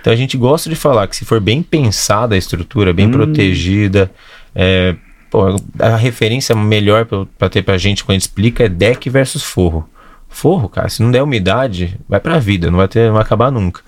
Então 0.00 0.12
a 0.12 0.16
gente 0.16 0.36
gosta 0.36 0.68
de 0.68 0.76
falar 0.76 1.08
que 1.08 1.16
se 1.16 1.24
for 1.24 1.40
bem 1.40 1.62
pensada 1.62 2.34
a 2.34 2.38
estrutura, 2.38 2.92
bem 2.92 3.06
hum. 3.06 3.12
protegida, 3.12 4.10
é, 4.54 4.94
pô, 5.30 5.56
a 5.78 5.96
referência 5.96 6.54
melhor 6.54 7.06
para 7.38 7.48
ter 7.48 7.62
pra 7.62 7.78
gente 7.78 8.04
quando 8.04 8.10
a 8.10 8.18
gente 8.18 8.28
explica 8.28 8.64
é 8.64 8.68
deck 8.68 9.08
versus 9.08 9.42
forro. 9.42 9.88
Forro, 10.34 10.68
cara, 10.68 10.88
se 10.88 11.00
não 11.00 11.12
der 11.12 11.22
umidade, 11.22 11.96
vai 12.08 12.18
pra 12.18 12.40
vida, 12.40 12.68
não 12.68 12.78
vai 12.78 12.88
ter, 12.88 13.06
não 13.06 13.14
vai 13.14 13.22
acabar 13.22 13.52
nunca. 13.52 13.82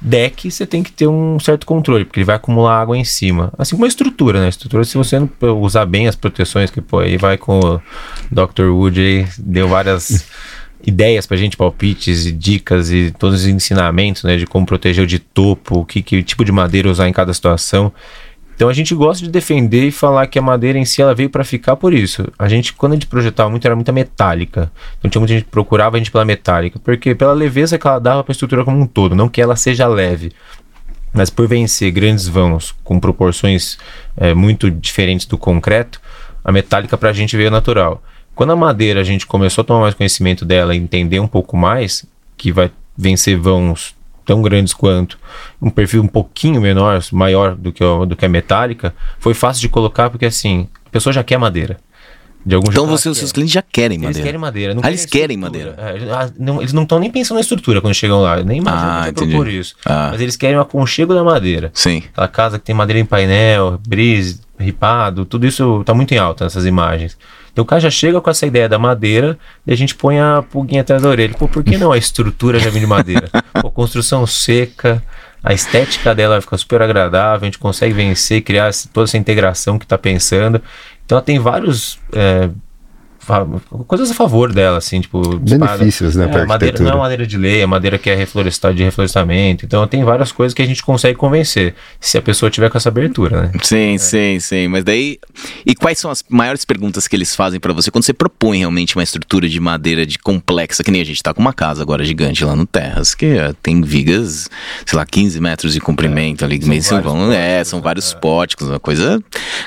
Deck, 0.00 0.48
você 0.48 0.64
tem 0.64 0.80
que 0.80 0.92
ter 0.92 1.08
um 1.08 1.40
certo 1.40 1.66
controle, 1.66 2.04
porque 2.04 2.20
ele 2.20 2.24
vai 2.24 2.36
acumular 2.36 2.80
água 2.80 2.96
em 2.96 3.02
cima. 3.02 3.52
Assim 3.58 3.74
como 3.74 3.84
a 3.84 3.88
estrutura, 3.88 4.38
né? 4.38 4.46
A 4.46 4.48
estrutura, 4.48 4.84
se 4.84 4.96
você 4.96 5.18
não 5.18 5.28
usar 5.60 5.84
bem 5.86 6.06
as 6.06 6.14
proteções, 6.14 6.70
que 6.70 6.80
pô, 6.80 7.00
aí 7.00 7.16
vai 7.16 7.36
com 7.36 7.58
o 7.58 7.80
Dr. 8.30 8.68
Wood 8.70 9.00
aí, 9.00 9.26
deu 9.40 9.66
várias 9.66 10.24
ideias 10.86 11.26
pra 11.26 11.36
gente, 11.36 11.56
palpites 11.56 12.26
e 12.26 12.32
dicas 12.32 12.92
e 12.92 13.12
todos 13.18 13.40
os 13.40 13.46
ensinamentos, 13.48 14.22
né, 14.22 14.36
de 14.36 14.46
como 14.46 14.64
proteger 14.64 15.02
o 15.02 15.06
de 15.06 15.18
topo, 15.18 15.84
que, 15.84 16.00
que 16.00 16.22
tipo 16.22 16.44
de 16.44 16.52
madeira 16.52 16.88
usar 16.88 17.08
em 17.08 17.12
cada 17.12 17.34
situação. 17.34 17.92
Então 18.58 18.68
a 18.68 18.72
gente 18.72 18.92
gosta 18.92 19.24
de 19.24 19.30
defender 19.30 19.86
e 19.86 19.92
falar 19.92 20.26
que 20.26 20.36
a 20.36 20.42
madeira 20.42 20.76
em 20.76 20.84
si 20.84 21.00
ela 21.00 21.14
veio 21.14 21.30
para 21.30 21.44
ficar 21.44 21.76
por 21.76 21.94
isso. 21.94 22.26
A 22.36 22.48
gente, 22.48 22.72
quando 22.72 22.90
a 22.90 22.96
gente 22.96 23.06
projetava 23.06 23.48
muito, 23.48 23.64
era 23.64 23.76
muita 23.76 23.92
metálica. 23.92 24.68
Então 24.98 25.08
tinha 25.08 25.20
muita 25.20 25.32
gente 25.32 25.44
que 25.44 25.50
procurava 25.50 25.94
a 25.94 25.98
gente 26.00 26.10
pela 26.10 26.24
metálica, 26.24 26.76
porque 26.80 27.14
pela 27.14 27.32
leveza 27.32 27.78
que 27.78 27.86
ela 27.86 28.00
dava 28.00 28.24
para 28.24 28.32
a 28.32 28.34
estrutura 28.34 28.64
como 28.64 28.80
um 28.80 28.84
todo, 28.84 29.14
não 29.14 29.28
que 29.28 29.40
ela 29.40 29.54
seja 29.54 29.86
leve. 29.86 30.32
Mas 31.12 31.30
por 31.30 31.46
vencer 31.46 31.92
grandes 31.92 32.26
vãos 32.26 32.74
com 32.82 32.98
proporções 32.98 33.78
é, 34.16 34.34
muito 34.34 34.68
diferentes 34.68 35.24
do 35.24 35.38
concreto, 35.38 36.00
a 36.44 36.50
metálica 36.50 36.98
para 36.98 37.10
a 37.10 37.12
gente 37.12 37.36
veio 37.36 37.52
natural. 37.52 38.02
Quando 38.34 38.50
a 38.50 38.56
madeira 38.56 39.02
a 39.02 39.04
gente 39.04 39.24
começou 39.24 39.62
a 39.62 39.64
tomar 39.64 39.82
mais 39.82 39.94
conhecimento 39.94 40.44
dela 40.44 40.74
entender 40.74 41.20
um 41.20 41.28
pouco 41.28 41.56
mais, 41.56 42.04
que 42.36 42.50
vai 42.50 42.72
vencer 42.96 43.38
vãos 43.38 43.94
tão 44.28 44.42
grandes 44.42 44.74
quanto, 44.74 45.18
um 45.60 45.70
perfil 45.70 46.02
um 46.02 46.06
pouquinho 46.06 46.60
menor, 46.60 47.02
maior 47.12 47.54
do 47.54 47.72
que, 47.72 47.82
do 48.06 48.14
que 48.14 48.26
a 48.26 48.28
metálica, 48.28 48.94
foi 49.18 49.32
fácil 49.32 49.62
de 49.62 49.70
colocar 49.70 50.10
porque 50.10 50.26
assim, 50.26 50.68
a 50.84 50.90
pessoa 50.90 51.14
já 51.14 51.24
quer 51.24 51.38
madeira. 51.38 51.78
De 52.44 52.54
algum 52.54 52.70
então 52.70 52.86
você, 52.86 53.08
os 53.08 53.16
seus 53.16 53.32
clientes 53.32 53.54
já 53.54 53.62
querem 53.62 53.96
madeira. 53.96 54.18
Eles 54.18 54.24
querem 54.24 54.40
madeira. 54.40 54.74
Não 54.74 54.82
ah, 54.84 54.88
eles 54.88 55.06
querem 55.06 55.36
madeira. 55.38 55.74
É, 55.78 56.12
ah, 56.12 56.30
não, 56.38 56.60
eles 56.60 56.74
não 56.74 56.82
estão 56.82 56.98
nem 56.98 57.10
pensando 57.10 57.36
na 57.36 57.40
estrutura 57.40 57.80
quando 57.80 57.94
chegam 57.94 58.20
lá. 58.20 58.42
Nem 58.42 58.58
imaginam 58.58 59.02
ah, 59.02 59.36
por 59.36 59.48
isso. 59.48 59.74
Ah. 59.84 60.10
Mas 60.12 60.20
eles 60.20 60.36
querem 60.36 60.56
o 60.56 60.60
aconchego 60.60 61.14
da 61.14 61.24
madeira. 61.24 61.70
Sim. 61.72 62.02
Aquela 62.12 62.28
casa 62.28 62.58
que 62.58 62.66
tem 62.66 62.74
madeira 62.74 63.00
em 63.00 63.04
painel, 63.04 63.80
brise, 63.86 64.40
ripado, 64.58 65.24
tudo 65.24 65.46
isso 65.46 65.80
está 65.80 65.94
muito 65.94 66.12
em 66.12 66.18
alta 66.18 66.44
nessas 66.44 66.66
imagens. 66.66 67.16
Então 67.58 67.64
o 67.64 67.66
cara 67.66 67.80
já 67.80 67.90
chega 67.90 68.20
com 68.20 68.30
essa 68.30 68.46
ideia 68.46 68.68
da 68.68 68.78
madeira 68.78 69.36
e 69.66 69.72
a 69.72 69.76
gente 69.76 69.92
põe 69.92 70.20
a 70.20 70.44
pulguinha 70.48 70.82
atrás 70.82 71.02
da 71.02 71.08
orelha. 71.08 71.34
Pô, 71.34 71.48
por 71.48 71.64
que 71.64 71.76
não 71.76 71.90
a 71.90 71.98
estrutura 71.98 72.56
já 72.60 72.70
vem 72.70 72.80
de 72.80 72.86
madeira? 72.86 73.28
Pô, 73.60 73.68
construção 73.68 74.24
seca, 74.28 75.02
a 75.42 75.52
estética 75.52 76.14
dela 76.14 76.40
fica 76.40 76.56
super 76.56 76.80
agradável, 76.80 77.42
a 77.42 77.44
gente 77.46 77.58
consegue 77.58 77.92
vencer, 77.92 78.42
criar 78.42 78.70
toda 78.92 79.08
essa 79.08 79.18
integração 79.18 79.76
que 79.76 79.84
está 79.84 79.98
pensando. 79.98 80.62
Então 81.04 81.18
ela 81.18 81.24
tem 81.24 81.40
vários 81.40 81.98
é, 82.12 82.48
coisas 83.86 84.10
a 84.10 84.14
favor 84.14 84.52
dela, 84.52 84.78
assim, 84.78 85.00
tipo. 85.00 85.38
Benefícios, 85.38 86.16
né? 86.16 86.30
É, 86.32 86.46
madeira, 86.46 86.82
não 86.82 86.92
é 86.92 86.96
madeira 86.96 87.26
de 87.26 87.36
lei, 87.36 87.60
é 87.60 87.66
madeira 87.66 87.98
que 87.98 88.10
é 88.10 88.14
reflorestada 88.14 88.74
de 88.74 88.82
reflorestamento. 88.82 89.64
Então 89.64 89.86
tem 89.86 90.04
várias 90.04 90.32
coisas 90.32 90.54
que 90.54 90.62
a 90.62 90.66
gente 90.66 90.82
consegue 90.82 91.16
convencer, 91.16 91.74
se 92.00 92.18
a 92.18 92.22
pessoa 92.22 92.50
tiver 92.50 92.70
com 92.70 92.78
essa 92.78 92.88
abertura, 92.88 93.42
né? 93.42 93.52
Sim, 93.62 93.94
é. 93.94 93.98
sim, 93.98 94.40
sim. 94.40 94.68
Mas 94.68 94.84
daí. 94.84 95.18
E 95.64 95.74
quais 95.74 95.98
são 95.98 96.10
as 96.10 96.24
maiores 96.28 96.64
perguntas 96.64 97.06
que 97.06 97.16
eles 97.16 97.34
fazem 97.34 97.60
para 97.60 97.72
você 97.72 97.90
quando 97.90 98.04
você 98.04 98.12
propõe 98.12 98.58
realmente 98.58 98.96
uma 98.96 99.02
estrutura 99.02 99.48
de 99.48 99.60
madeira 99.60 100.06
de 100.06 100.18
complexa, 100.18 100.82
que 100.82 100.90
nem 100.90 101.00
a 101.00 101.04
gente 101.04 101.22
tá 101.22 101.32
com 101.32 101.40
uma 101.40 101.52
casa 101.52 101.82
agora 101.82 102.04
gigante 102.04 102.44
lá 102.44 102.56
no 102.56 102.66
Terras, 102.66 103.14
que 103.14 103.26
é, 103.26 103.52
tem 103.62 103.80
vigas, 103.82 104.48
sei 104.86 104.96
lá, 104.96 105.04
15 105.04 105.40
metros 105.40 105.72
de 105.72 105.80
comprimento 105.80 106.44
é, 106.44 106.46
ali, 106.46 106.58
meio 106.64 106.82
vão, 107.02 107.32
é, 107.32 107.62
são 107.64 107.80
vários 107.80 108.12
é. 108.12 108.16
póticos, 108.16 108.68
uma 108.68 108.80
coisa 108.80 109.22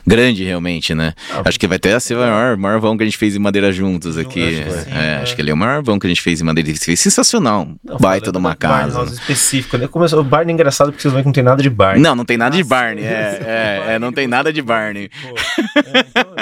grande 0.06 0.44
realmente, 0.44 0.94
né? 0.96 1.14
Ah, 1.32 1.42
Acho 1.46 1.60
que 1.60 1.68
vai 1.68 1.80
ter 1.80 1.94
a 1.94 2.00
ser 2.00 2.16
o 2.16 2.20
maior, 2.20 2.58
maior 2.58 2.80
vão 2.80 2.98
que 2.98 3.04
a 3.04 3.06
gente 3.06 3.18
fez 3.18 3.36
em 3.36 3.40
madeira 3.40 3.51
juntos 3.72 4.18
aqui. 4.18 4.42
Acho 4.44 4.86
que, 4.86 4.92
é, 4.92 4.98
é. 4.98 5.16
acho 5.22 5.36
que 5.36 5.42
ele 5.42 5.52
é 5.52 5.54
o 5.54 5.58
maior 5.58 5.82
vão 5.84 6.00
que 6.00 6.08
a 6.08 6.10
gente 6.10 6.22
fez 6.22 6.40
em 6.40 6.44
madeira. 6.44 6.74
Fez 6.76 7.00
sensacional. 7.00 7.68
Não, 7.84 7.98
Baita 7.98 8.32
de 8.32 8.38
uma 8.38 8.56
casa. 8.56 9.04
Né? 9.04 9.12
específico, 9.12 9.78
né? 9.78 9.88
Começou, 9.88 10.20
o 10.22 10.24
Barney 10.24 10.52
é 10.52 10.54
engraçado 10.54 10.92
porque 10.92 11.02
vocês 11.02 11.14
que 11.14 11.26
não 11.26 11.34
tem 11.34 11.44
nada 11.44 11.62
de 11.62 11.70
Barney. 11.70 12.02
Não, 12.02 12.16
não 12.16 12.26
tem 12.26 12.38
nada 12.38 12.56
de 12.56 12.64
Barney. 12.64 13.04
É, 13.04 13.40
é, 13.88 13.94
é, 13.96 14.00
não 14.00 14.12
tem 14.12 14.28
nada 14.28 14.54
de 14.54 14.62
Barney. 14.62 15.10
Então, 15.26 16.36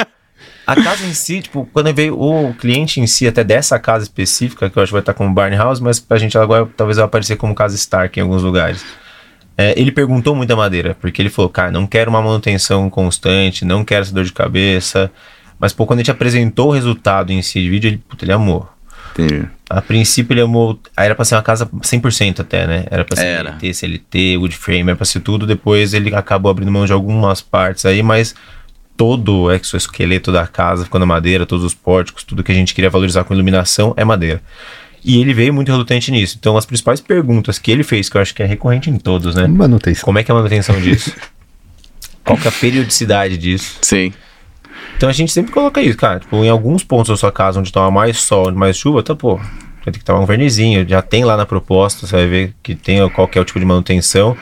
a 0.68 0.76
casa 0.76 1.04
em 1.04 1.14
si, 1.14 1.42
tipo, 1.42 1.68
quando 1.74 1.92
veio 1.94 2.20
o 2.20 2.54
cliente 2.54 3.00
em 3.00 3.08
si, 3.08 3.28
até 3.28 3.44
dessa 3.44 3.80
casa 3.80 4.04
específica, 4.04 4.70
que 4.70 4.78
eu 4.78 4.84
acho 4.84 4.92
que 4.92 4.94
vai 4.94 5.02
estar 5.02 5.16
como 5.16 5.34
Barney 5.34 5.58
House, 5.58 5.80
mas 5.80 6.00
pra 6.00 6.18
gente 6.20 6.38
agora 6.38 6.70
talvez 6.78 6.98
vai 6.98 7.06
aparecer 7.06 7.38
como 7.38 7.56
casa 7.56 7.76
Stark 7.76 8.20
em 8.20 8.22
alguns 8.22 8.44
lugares. 8.44 8.86
É, 9.58 9.74
ele 9.76 9.92
perguntou 9.92 10.36
muito 10.36 10.48
da 10.48 10.56
madeira, 10.56 10.96
porque 11.02 11.22
ele 11.22 11.30
falou, 11.30 11.50
cara, 11.50 11.72
não 11.72 11.86
quero 11.86 12.10
uma 12.10 12.22
manutenção 12.22 12.90
constante, 12.90 13.66
não 13.66 13.84
quero 13.84 14.04
essa 14.04 14.14
dor 14.14 14.24
de 14.24 14.32
cabeça. 14.32 15.12
Mas, 15.60 15.74
pô, 15.74 15.86
quando 15.86 16.00
a 16.00 16.02
gente 16.02 16.12
apresentou 16.12 16.70
o 16.70 16.72
resultado 16.72 17.32
em 17.32 17.42
si 17.42 17.62
de 17.62 17.70
vídeo, 17.70 17.90
ele, 17.90 17.98
puta, 17.98 18.24
ele 18.24 18.32
amou. 18.32 18.68
Entendi. 19.12 19.46
A 19.70 19.82
princípio 19.82 20.34
ele 20.34 20.42
amou. 20.42 20.80
Era 20.96 21.14
pra 21.14 21.26
ser 21.26 21.36
uma 21.36 21.44
casa 21.44 21.66
100% 21.66 22.40
até, 22.40 22.66
né? 22.66 22.86
Era 22.90 23.04
pra 23.04 23.18
ser 23.18 23.26
era. 23.26 23.52
LT, 23.52 23.74
CLT, 23.74 24.38
wood 24.38 24.56
frame, 24.56 24.90
era 24.90 24.96
pra 24.96 25.06
ser 25.06 25.20
tudo. 25.20 25.46
Depois 25.46 25.94
ele 25.94 26.14
acabou 26.16 26.50
abrindo 26.50 26.72
mão 26.72 26.86
de 26.86 26.94
algumas 26.94 27.42
partes 27.42 27.86
aí, 27.86 28.02
mas 28.02 28.34
todo 28.96 29.44
o 29.44 29.52
exoesqueleto 29.52 30.32
da 30.32 30.48
casa 30.48 30.84
ficou 30.84 31.00
na 31.00 31.06
madeira, 31.06 31.46
todos 31.46 31.64
os 31.64 31.74
pórticos, 31.74 32.24
tudo 32.24 32.44
que 32.44 32.52
a 32.52 32.56
gente 32.56 32.74
queria 32.74 32.90
valorizar 32.90 33.24
com 33.24 33.34
iluminação 33.34 33.94
é 33.96 34.04
madeira. 34.04 34.42
E 35.04 35.22
ele 35.22 35.34
veio 35.34 35.54
muito 35.54 35.72
relutante 35.72 36.12
nisso. 36.12 36.36
Então, 36.38 36.58
as 36.58 36.66
principais 36.66 37.00
perguntas 37.00 37.58
que 37.58 37.72
ele 37.72 37.84
fez, 37.84 38.10
que 38.10 38.18
eu 38.18 38.22
acho 38.22 38.36
que 38.36 38.44
é 38.44 38.46
recorrente 38.46 38.90
em 38.90 38.98
todos, 38.98 39.36
né? 39.36 39.48
Manutenção. 39.48 40.04
Como 40.04 40.20
é 40.20 40.24
que 40.24 40.32
é 40.32 40.34
a 40.34 40.36
manutenção 40.36 40.80
disso? 40.82 41.14
Qual 42.26 42.38
que 42.38 42.48
é 42.48 42.50
a 42.50 42.54
periodicidade 42.54 43.38
disso? 43.38 43.78
Sim. 43.82 44.14
Então 45.00 45.08
a 45.08 45.14
gente 45.14 45.32
sempre 45.32 45.54
coloca 45.54 45.82
isso, 45.82 45.98
cara. 45.98 46.20
Tipo, 46.20 46.44
em 46.44 46.50
alguns 46.50 46.84
pontos 46.84 47.08
da 47.08 47.16
sua 47.16 47.32
casa 47.32 47.58
onde 47.58 47.72
toma 47.72 47.90
mais 47.90 48.18
sol, 48.18 48.52
mais 48.52 48.76
chuva, 48.76 49.02
tá, 49.02 49.16
pô, 49.16 49.38
vai 49.38 49.94
ter 49.94 49.94
que 49.94 50.04
tomar 50.04 50.20
um 50.20 50.26
vernizinho. 50.26 50.86
Já 50.86 51.02
tem 51.02 51.24
lá 51.24 51.38
na 51.38 51.46
proposta, 51.46 52.06
você 52.06 52.18
vai 52.18 52.28
ver 52.28 52.54
que 52.62 52.76
tem 52.76 53.10
qualquer 53.12 53.46
tipo 53.46 53.58
de 53.62 53.66
manutenção. 53.66 54.36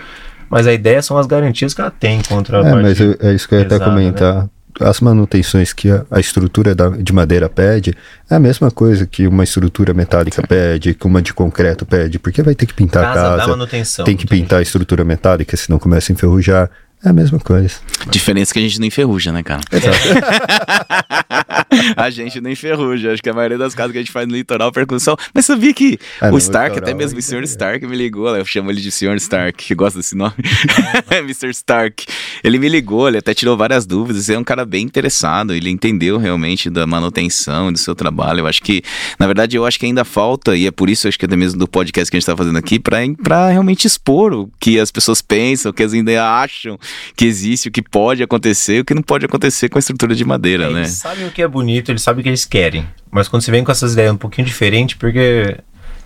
Mas 0.50 0.65
a 0.65 0.74
ideia 0.74 1.00
são 1.04 1.15
as 1.15 1.28
garantias 1.28 1.76
que 1.76 1.82
ela 1.82 1.91
tem 1.91 2.24
contra 2.28 2.63
a 2.63 2.67
É, 2.70 2.74
mas 2.74 3.00
eu, 3.00 3.15
é 3.20 3.36
isso 3.36 3.48
que 3.48 3.54
eu 3.54 3.60
ia 3.60 3.65
até 3.67 3.78
comentar. 3.78 4.46
Né? 4.46 4.50
As 4.82 5.00
manutenções 5.00 5.74
que 5.74 5.91
a, 5.91 6.04
a 6.10 6.20
estrutura 6.20 6.74
da, 6.74 6.89
de 6.89 7.13
madeira 7.13 7.48
pede 7.48 7.96
é 8.28 8.34
a 8.34 8.39
mesma 8.39 8.72
coisa 8.72 9.06
que 9.06 9.28
uma 9.28 9.43
estrutura 9.43 9.93
metálica 9.93 10.41
pede, 10.41 10.96
que 10.96 11.06
uma 11.06 11.22
de 11.22 11.36
concreto 11.36 11.86
pede, 11.86 12.17
porque 12.17 12.41
vai 12.41 12.56
ter 12.56 12.65
que 12.65 12.74
pintar 12.74 13.04
casa 13.13 13.36
a 13.36 13.38
casa, 13.38 14.04
tem 14.04 14.17
que 14.17 14.26
pintar 14.26 14.58
a 14.58 14.62
estrutura 14.63 15.04
metálica, 15.04 15.56
senão 15.56 15.78
começa 15.78 16.12
a 16.12 16.13
enferrujar. 16.13 16.67
É 17.04 17.10
a 17.10 17.14
mesma 17.14 17.40
coisa. 17.40 17.76
Diferença 18.10 18.54
que 18.54 18.60
a 18.60 18.62
gente 18.62 18.80
não 18.80 18.88
enferruja, 18.88 19.32
né, 19.32 19.44
cara? 19.44 19.62
a 21.95 22.10
gente 22.10 22.41
não 22.41 22.50
enferruja. 22.50 23.13
Acho 23.13 23.21
que 23.21 23.30
a 23.30 23.34
maioria 23.34 23.58
das 23.58 23.76
casas 23.76 23.91
que 23.91 23.97
a 23.97 24.02
gente 24.02 24.12
faz 24.12 24.28
no 24.28 24.36
litoral 24.36 24.71
percussão. 24.71 25.15
Mas 25.34 25.45
sabia 25.45 25.73
que 25.73 26.00
ah, 26.21 26.32
o 26.32 26.38
Stark, 26.38 26.76
litoral, 26.76 26.89
até 26.89 26.93
mesmo 26.93 27.19
o 27.19 27.21
Sr. 27.21 27.43
Stark, 27.43 27.86
me 27.86 27.95
ligou. 27.95 28.36
Eu 28.36 28.45
chamo 28.45 28.71
ele 28.71 28.82
de 28.82 28.91
Sr. 28.91 29.15
Stark, 29.15 29.65
que 29.65 29.76
gosta 29.76 30.00
desse 30.00 30.15
nome. 30.15 30.36
Mr. 31.12 31.50
Stark. 31.50 32.06
Ele 32.43 32.60
me 32.60 32.69
ligou, 32.69 33.08
ele 33.08 33.17
até 33.17 33.34
tirou 33.34 33.58
várias 33.58 33.86
dúvidas. 33.86 34.30
Ele 34.30 34.38
é 34.38 34.39
um 34.39 34.43
cara 34.43 34.65
bem 34.65 34.86
interessado. 34.86 35.54
Ele 35.54 35.69
entendeu 35.69 36.17
realmente 36.17 36.69
da 36.69 36.86
manutenção 36.86 37.71
do 37.71 37.78
seu 37.78 37.95
trabalho. 37.95 38.41
Eu 38.41 38.47
acho 38.47 38.62
que, 38.62 38.84
na 39.19 39.26
verdade, 39.26 39.58
eu 39.58 39.65
acho 39.65 39.80
que 39.80 39.86
ainda 39.86 40.04
falta, 40.06 40.56
e 40.56 40.65
é 40.65 40.71
por 40.71 40.89
isso, 40.89 41.08
acho 41.08 41.17
que 41.17 41.26
até 41.26 41.36
mesmo 41.36 41.60
do 41.60 41.67
podcast 41.67 42.10
que 42.10 42.17
a 42.17 42.19
gente 42.19 42.23
está 42.23 42.36
fazendo 42.36 42.58
aqui, 42.58 42.80
para 42.80 43.50
realmente 43.50 43.86
expor 43.86 44.34
o 44.34 44.50
que 44.60 44.80
as 44.80 44.91
pessoas 44.91 45.21
pensam, 45.21 45.71
o 45.71 45.73
que 45.73 45.84
elas 45.84 45.93
ainda 45.93 46.23
acham 46.23 46.80
que 47.15 47.26
existe, 47.26 47.69
o 47.69 47.71
que 47.71 47.82
pode 47.82 48.23
acontecer, 48.23 48.82
o 48.82 48.86
que 48.86 48.93
não 48.93 49.02
pode 49.02 49.26
acontecer 49.26 49.69
com 49.69 49.78
a 49.78 49.80
estrutura 49.80 50.15
de 50.15 50.26
madeira, 50.26 50.65
é, 50.65 50.73
né? 50.73 50.82
Eles 50.82 51.04
sabem 51.28 51.30
o 51.30 51.32
que 51.32 51.42
é 51.42 51.48
bonito, 51.48 51.92
eles 51.92 52.02
sabem 52.02 52.22
o 52.22 52.24
que 52.24 52.30
eles 52.30 52.46
querem. 52.46 52.88
Mas 53.12 53.28
quando 53.28 53.42
você 53.42 53.52
vem 53.52 53.63
com 53.63 53.72
essas 53.72 53.94
ideias 53.94 54.13
um 54.13 54.18
pouquinho 54.18 54.48
diferente, 54.48 54.98
porque 54.98 55.58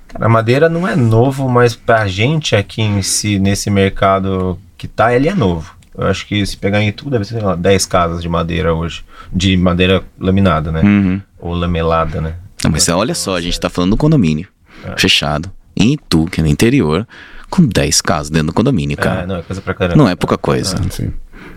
cara, 0.08 0.26
a 0.26 0.30
madeira 0.30 0.68
não 0.68 0.88
é 0.88 0.96
novo, 0.96 1.48
mas 1.48 1.76
pra 1.76 2.08
gente 2.08 2.56
aqui 2.56 2.82
em 2.82 3.02
si, 3.02 3.40
nesse 3.40 3.70
mercado 3.70 4.60
que 4.78 4.88
tá, 4.88 5.14
ele 5.14 5.30
é 5.30 5.36
novo. 5.36 5.76
Eu 5.96 6.08
acho 6.08 6.26
que 6.26 6.46
se 6.46 6.58
pegar 6.58 6.82
em 6.82 6.92
tudo, 6.92 7.12
deve 7.12 7.26
ser 7.26 7.44
lá, 7.44 7.56
10 7.56 7.86
casas 7.86 8.22
de 8.22 8.30
madeira 8.30 8.74
hoje. 8.74 9.04
De 9.32 9.58
madeira 9.58 10.04
laminada, 10.20 10.72
né? 10.72 10.82
Uhum. 10.82 11.22
Ou 11.40 11.54
lamelada, 11.54 12.22
né? 12.22 12.36
Não, 12.64 12.72
mas 12.72 12.88
olha 12.90 13.14
só, 13.14 13.36
a 13.36 13.42
gente 13.42 13.60
tá 13.60 13.70
falando 13.70 13.92
do 13.92 13.98
condomínio 13.98 14.48
é. 14.84 14.98
fechado. 14.98 15.52
Em 15.76 15.94
Itu, 15.94 16.26
que 16.26 16.40
é 16.40 16.44
no 16.44 16.50
interior, 16.50 17.08
com 17.50 17.66
10 17.66 18.02
casas 18.02 18.30
dentro 18.30 18.48
do 18.48 18.54
condomínio, 18.54 18.96
cara. 18.98 19.22
É, 19.22 19.26
não, 19.26 19.36
é 19.38 19.42
coisa 19.42 19.62
pra 19.62 19.74
caramba. 19.74 19.98
Não 19.98 20.08
é 20.08 20.16
pouca 20.16 20.38
coisa. 20.38 20.78
Ah, 20.80 20.90
sim. 20.90 21.12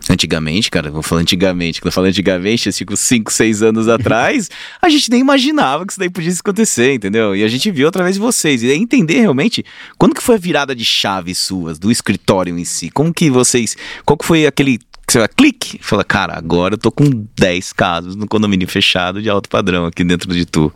Antigamente, 0.09 0.71
cara, 0.71 0.91
vou 0.91 1.03
falar 1.03 1.23
antigamente, 1.23 1.81
quando 1.81 1.87
eu 1.87 1.93
falo 1.93 2.07
antigamente, 2.07 2.71
tipo 2.73 2.95
5, 2.95 3.33
6 3.33 3.63
anos 3.63 3.89
atrás, 3.89 4.51
a 4.81 4.89
gente 4.91 5.11
nem 5.11 5.21
imaginava 5.21 5.87
que 5.87 5.93
isso 5.93 6.01
daí 6.01 6.11
podia 6.11 6.33
acontecer, 6.33 6.93
entendeu? 6.93 7.35
E 7.35 7.43
a 7.43 7.49
gente 7.49 7.71
viu 7.71 7.89
através 7.89 8.17
de 8.17 8.21
vocês. 8.21 8.63
E 8.63 8.71
entender 8.71 9.21
realmente 9.21 9.65
quando 9.97 10.15
que 10.15 10.23
foi 10.23 10.35
a 10.35 10.39
virada 10.39 10.75
de 10.75 10.85
chave 10.85 11.35
suas, 11.35 11.79
do 11.79 11.91
escritório 11.91 12.59
em 12.59 12.65
si. 12.65 12.91
Como 12.91 13.15
que 13.15 13.31
vocês. 13.31 13.77
Qual 14.05 14.17
que 14.17 14.27
foi 14.27 14.47
aquele 14.47 14.79
que 15.07 15.13
você 15.13 15.19
vai 15.19 15.29
clique 15.29 15.79
e 15.81 15.85
fala, 15.85 16.05
cara, 16.05 16.37
agora 16.37 16.75
eu 16.75 16.79
tô 16.79 16.91
com 16.91 17.05
10 17.39 17.73
casos 17.73 18.17
no 18.17 18.27
condomínio 18.27 18.67
fechado 18.67 19.21
de 19.21 19.29
alto 19.29 19.49
padrão 19.49 19.87
aqui 19.87 20.03
dentro 20.05 20.33
de 20.33 20.45
tu. 20.47 20.73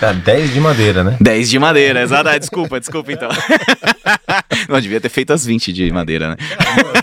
Cara, 0.00 0.14
10 0.14 0.52
de 0.52 0.60
madeira, 0.60 1.04
né? 1.04 1.16
10 1.20 1.50
de 1.50 1.58
madeira, 1.58 2.02
exato. 2.02 2.28
Ah, 2.28 2.38
desculpa, 2.38 2.78
desculpa 2.78 3.12
então. 3.12 3.28
Não, 4.68 4.80
devia 4.80 5.00
ter 5.00 5.08
feito 5.08 5.32
as 5.32 5.44
20 5.44 5.72
de 5.72 5.90
madeira, 5.92 6.30
né? 6.30 6.36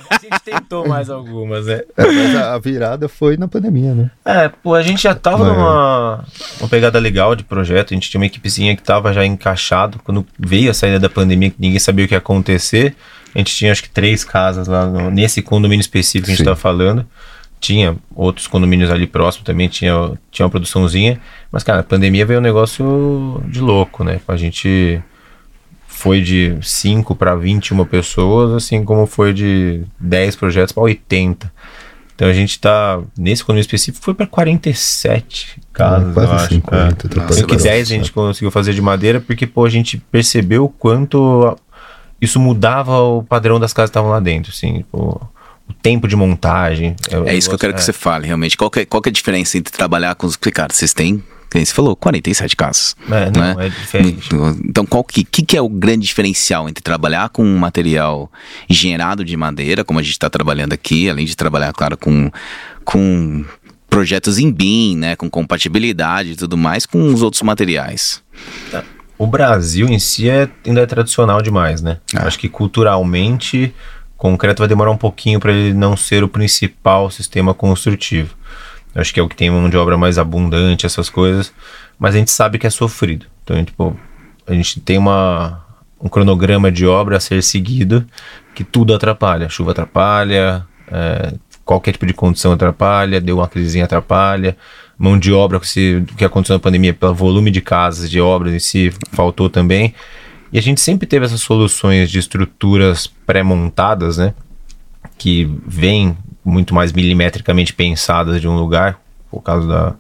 a 0.10 0.18
gente 0.20 0.40
tentou 0.44 0.88
mais 0.88 1.10
algumas, 1.10 1.66
né? 1.66 1.82
É, 1.98 2.06
mas 2.06 2.36
a, 2.36 2.58
virada 2.58 3.10
foi 3.10 3.38
na 3.38 3.48
pandemia, 3.48 3.94
né? 3.94 4.12
É, 4.24 4.50
pô, 4.50 4.74
a 4.74 4.82
gente 4.82 5.04
já 5.04 5.16
tava 5.16 5.44
numa 5.46 6.26
uma 6.60 6.70
pegada 6.70 7.00
legal 7.00 7.36
de 7.36 7.44
projeto, 7.44 7.94
a 7.94 7.96
gente 7.96 8.10
tinha 8.10 8.20
uma 8.20 8.26
equipezinha 8.26 8.76
que 8.76 8.84
tava 8.84 9.14
já 9.14 9.26
encaixado. 9.26 10.00
Quando 10.04 10.26
veio 10.40 10.72
a 10.72 10.74
saída 10.74 11.00
da 11.00 11.10
pandemia, 11.10 11.50
que 11.50 11.58
ninguém 11.60 11.80
sabia 11.80 12.06
o 12.06 12.08
que 12.08 12.14
ia 12.14 12.20
acontecer, 12.20 12.96
a 13.34 13.38
gente 13.38 13.56
tinha 13.56 13.72
acho 13.72 13.84
que 13.84 13.90
três 13.90 14.24
casas 14.24 14.68
lá 14.68 14.86
no, 14.86 15.10
nesse 15.10 15.42
condomínio 15.42 15.82
específico 15.82 16.26
que 16.26 16.32
a 16.32 16.36
gente 16.36 16.42
estava 16.42 16.56
falando. 16.56 17.06
Tinha 17.60 17.96
outros 18.16 18.48
condomínios 18.48 18.90
ali 18.90 19.06
próximo 19.06 19.46
também, 19.46 19.68
tinha, 19.68 20.14
tinha 20.32 20.46
uma 20.46 20.50
produçãozinha. 20.50 21.22
Mas, 21.52 21.64
cara, 21.64 21.82
a 21.82 21.84
pandemia 21.84 22.26
veio 22.26 22.40
um 22.40 22.44
negócio 22.44 23.42
de 23.48 23.62
louco, 23.62 24.04
né? 24.04 24.20
A 24.28 24.36
gente 24.36 25.02
foi 25.88 26.22
de 26.22 26.58
5 26.62 27.16
para 27.16 27.36
21 27.36 27.86
pessoas, 27.86 28.52
assim 28.54 28.84
como 28.84 29.06
foi 29.06 29.32
de 29.34 29.84
10 30.00 30.36
projetos 30.36 30.72
para 30.72 30.84
80. 30.84 31.52
Então 32.16 32.28
a 32.28 32.34
gente 32.34 32.60
tá, 32.60 33.00
nesse 33.18 33.44
condomínio 33.44 33.62
específico, 33.62 34.04
foi 34.04 34.14
para 34.14 34.28
47 34.28 35.60
casas, 35.72 36.14
quase 36.14 36.32
eu 36.32 36.38
acho. 36.38 36.54
50, 36.56 36.78
é. 36.78 37.16
Nossa, 37.16 37.36
que 37.36 37.42
bastante. 37.42 37.64
10 37.64 37.92
a 37.92 37.94
gente 37.96 38.12
conseguiu 38.12 38.52
fazer 38.52 38.74
de 38.74 38.82
madeira 38.82 39.20
porque, 39.20 39.46
pô, 39.46 39.66
a 39.66 39.70
gente 39.70 39.98
percebeu 39.98 40.66
o 40.66 40.70
quanto 40.70 41.58
isso 42.22 42.40
mudava 42.40 43.00
o 43.00 43.24
padrão 43.24 43.60
das 43.60 43.74
casas 43.74 43.90
que 43.90 43.92
estavam 43.92 44.12
lá 44.12 44.20
dentro, 44.20 44.52
assim, 44.56 44.86
pô, 44.92 45.20
o 45.68 45.74
tempo 45.82 46.08
de 46.08 46.16
montagem. 46.16 46.96
É 47.26 47.36
isso 47.36 47.50
que 47.50 47.56
eu 47.56 47.60
quero 47.60 47.74
que 47.74 47.84
você 47.84 47.94
fale, 47.94 48.28
realmente. 48.28 48.56
Qual 48.56 48.70
que, 48.70 48.82
é, 48.82 48.86
qual 48.86 49.02
que 49.02 49.10
é 49.10 49.12
a 49.12 49.14
diferença 49.14 49.58
entre 49.58 49.74
trabalhar 49.74 50.14
com 50.16 50.28
os. 50.28 50.36
Porque, 50.36 50.52
cara, 50.52 50.72
vocês 50.72 50.94
têm, 50.94 51.24
como 51.52 51.66
você 51.66 51.74
falou, 51.74 51.96
47 51.96 52.56
casas. 52.56 52.96
É, 53.10 53.32
não, 53.32 53.42
né? 53.42 53.68
é 53.68 53.70
diferente. 53.70 54.30
Então, 54.64 54.86
qual 54.86 55.04
que, 55.04 55.24
que, 55.24 55.44
que 55.44 55.58
é 55.58 55.62
o 55.62 55.70
grande 55.70 56.06
diferencial 56.06 56.70
entre 56.70 56.84
trabalhar 56.84 57.30
com 57.30 57.44
um 57.44 57.58
material 57.58 58.32
gerado 58.70 59.26
de 59.26 59.36
madeira, 59.36 59.84
como 59.84 60.00
a 60.00 60.04
gente 60.04 60.14
está 60.14 60.30
trabalhando 60.30 60.74
aqui, 60.74 61.10
além 61.10 61.26
de 61.26 61.36
trabalhar, 61.36 61.74
claro, 61.74 61.98
com, 61.98 62.30
com 62.86 63.44
projetos 63.90 64.38
em 64.38 64.52
BIM, 64.52 64.96
né, 64.96 65.16
com 65.16 65.30
compatibilidade 65.30 66.32
e 66.32 66.36
tudo 66.36 66.56
mais, 66.56 66.86
com 66.86 67.14
os 67.14 67.22
outros 67.22 67.42
materiais? 67.42 68.22
O 69.22 69.28
Brasil 69.28 69.88
em 69.88 70.00
si 70.00 70.28
é, 70.28 70.50
ainda 70.66 70.82
é 70.82 70.86
tradicional 70.88 71.44
demais, 71.44 71.80
né? 71.80 72.00
Ah. 72.16 72.26
Acho 72.26 72.40
que 72.40 72.50
culturalmente, 72.50 73.72
concreto 74.18 74.64
vai 74.64 74.68
demorar 74.68 74.90
um 74.90 74.98
pouquinho 74.98 75.40
para 75.40 75.52
ele 75.52 75.76
não 75.76 75.96
ser 75.96 76.24
o 76.24 76.28
principal 76.28 77.08
sistema 77.12 77.54
construtivo. 77.54 78.34
Acho 78.96 79.14
que 79.14 79.20
é 79.20 79.24
o 79.24 79.30
que 79.30 79.36
tem 79.36 79.52
mão 79.52 79.70
de 79.70 79.78
obra 79.78 79.96
mais 79.96 80.18
abundante, 80.18 80.88
essas 80.88 81.08
coisas, 81.08 81.54
mas 82.00 82.16
a 82.16 82.18
gente 82.18 82.32
sabe 82.32 82.58
que 82.58 82.66
é 82.66 82.70
sofrido. 82.72 83.28
Então, 83.44 83.64
tipo, 83.64 83.96
a 84.48 84.54
gente 84.56 84.80
tem 84.80 84.98
uma, 84.98 85.64
um 86.02 86.10
cronograma 86.10 86.72
de 86.72 86.88
obra 86.88 87.18
a 87.18 87.20
ser 87.20 87.44
seguido 87.44 88.04
que 88.56 88.64
tudo 88.64 88.92
atrapalha. 88.92 89.48
Chuva 89.50 89.70
atrapalha, 89.70 90.66
é, 90.92 91.36
qualquer 91.64 91.92
tipo 91.92 92.08
de 92.08 92.14
condição 92.16 92.54
atrapalha, 92.54 93.22
deu 93.22 93.38
uma 93.38 93.48
crisezinha 93.48 93.86
atrapalha, 93.86 94.58
mão 95.02 95.18
de 95.18 95.34
obra, 95.34 95.60
se, 95.64 96.06
o 96.12 96.16
que 96.16 96.24
aconteceu 96.24 96.54
na 96.54 96.60
pandemia, 96.60 96.94
pelo 96.94 97.16
volume 97.16 97.50
de 97.50 97.60
casas, 97.60 98.08
de 98.08 98.22
obras 98.22 98.54
em 98.54 98.60
si, 98.60 98.94
faltou 99.12 99.50
também. 99.50 99.96
E 100.54 100.60
a 100.60 100.62
gente 100.62 100.80
sempre 100.80 101.08
teve 101.08 101.26
essas 101.26 101.42
soluções 101.42 102.12
de 102.12 102.20
estruturas 102.20 103.08
pré-montadas, 103.26 104.20
né? 104.20 104.36
Que 105.18 105.50
vêm 105.66 106.16
muito 106.46 106.76
mais 106.76 106.94
milimetricamente 106.94 107.74
pensadas 107.74 108.40
de 108.40 108.48
um 108.48 108.56
lugar, 108.56 109.02
por 109.32 109.42
causa 109.42 109.68
da, 109.68 109.96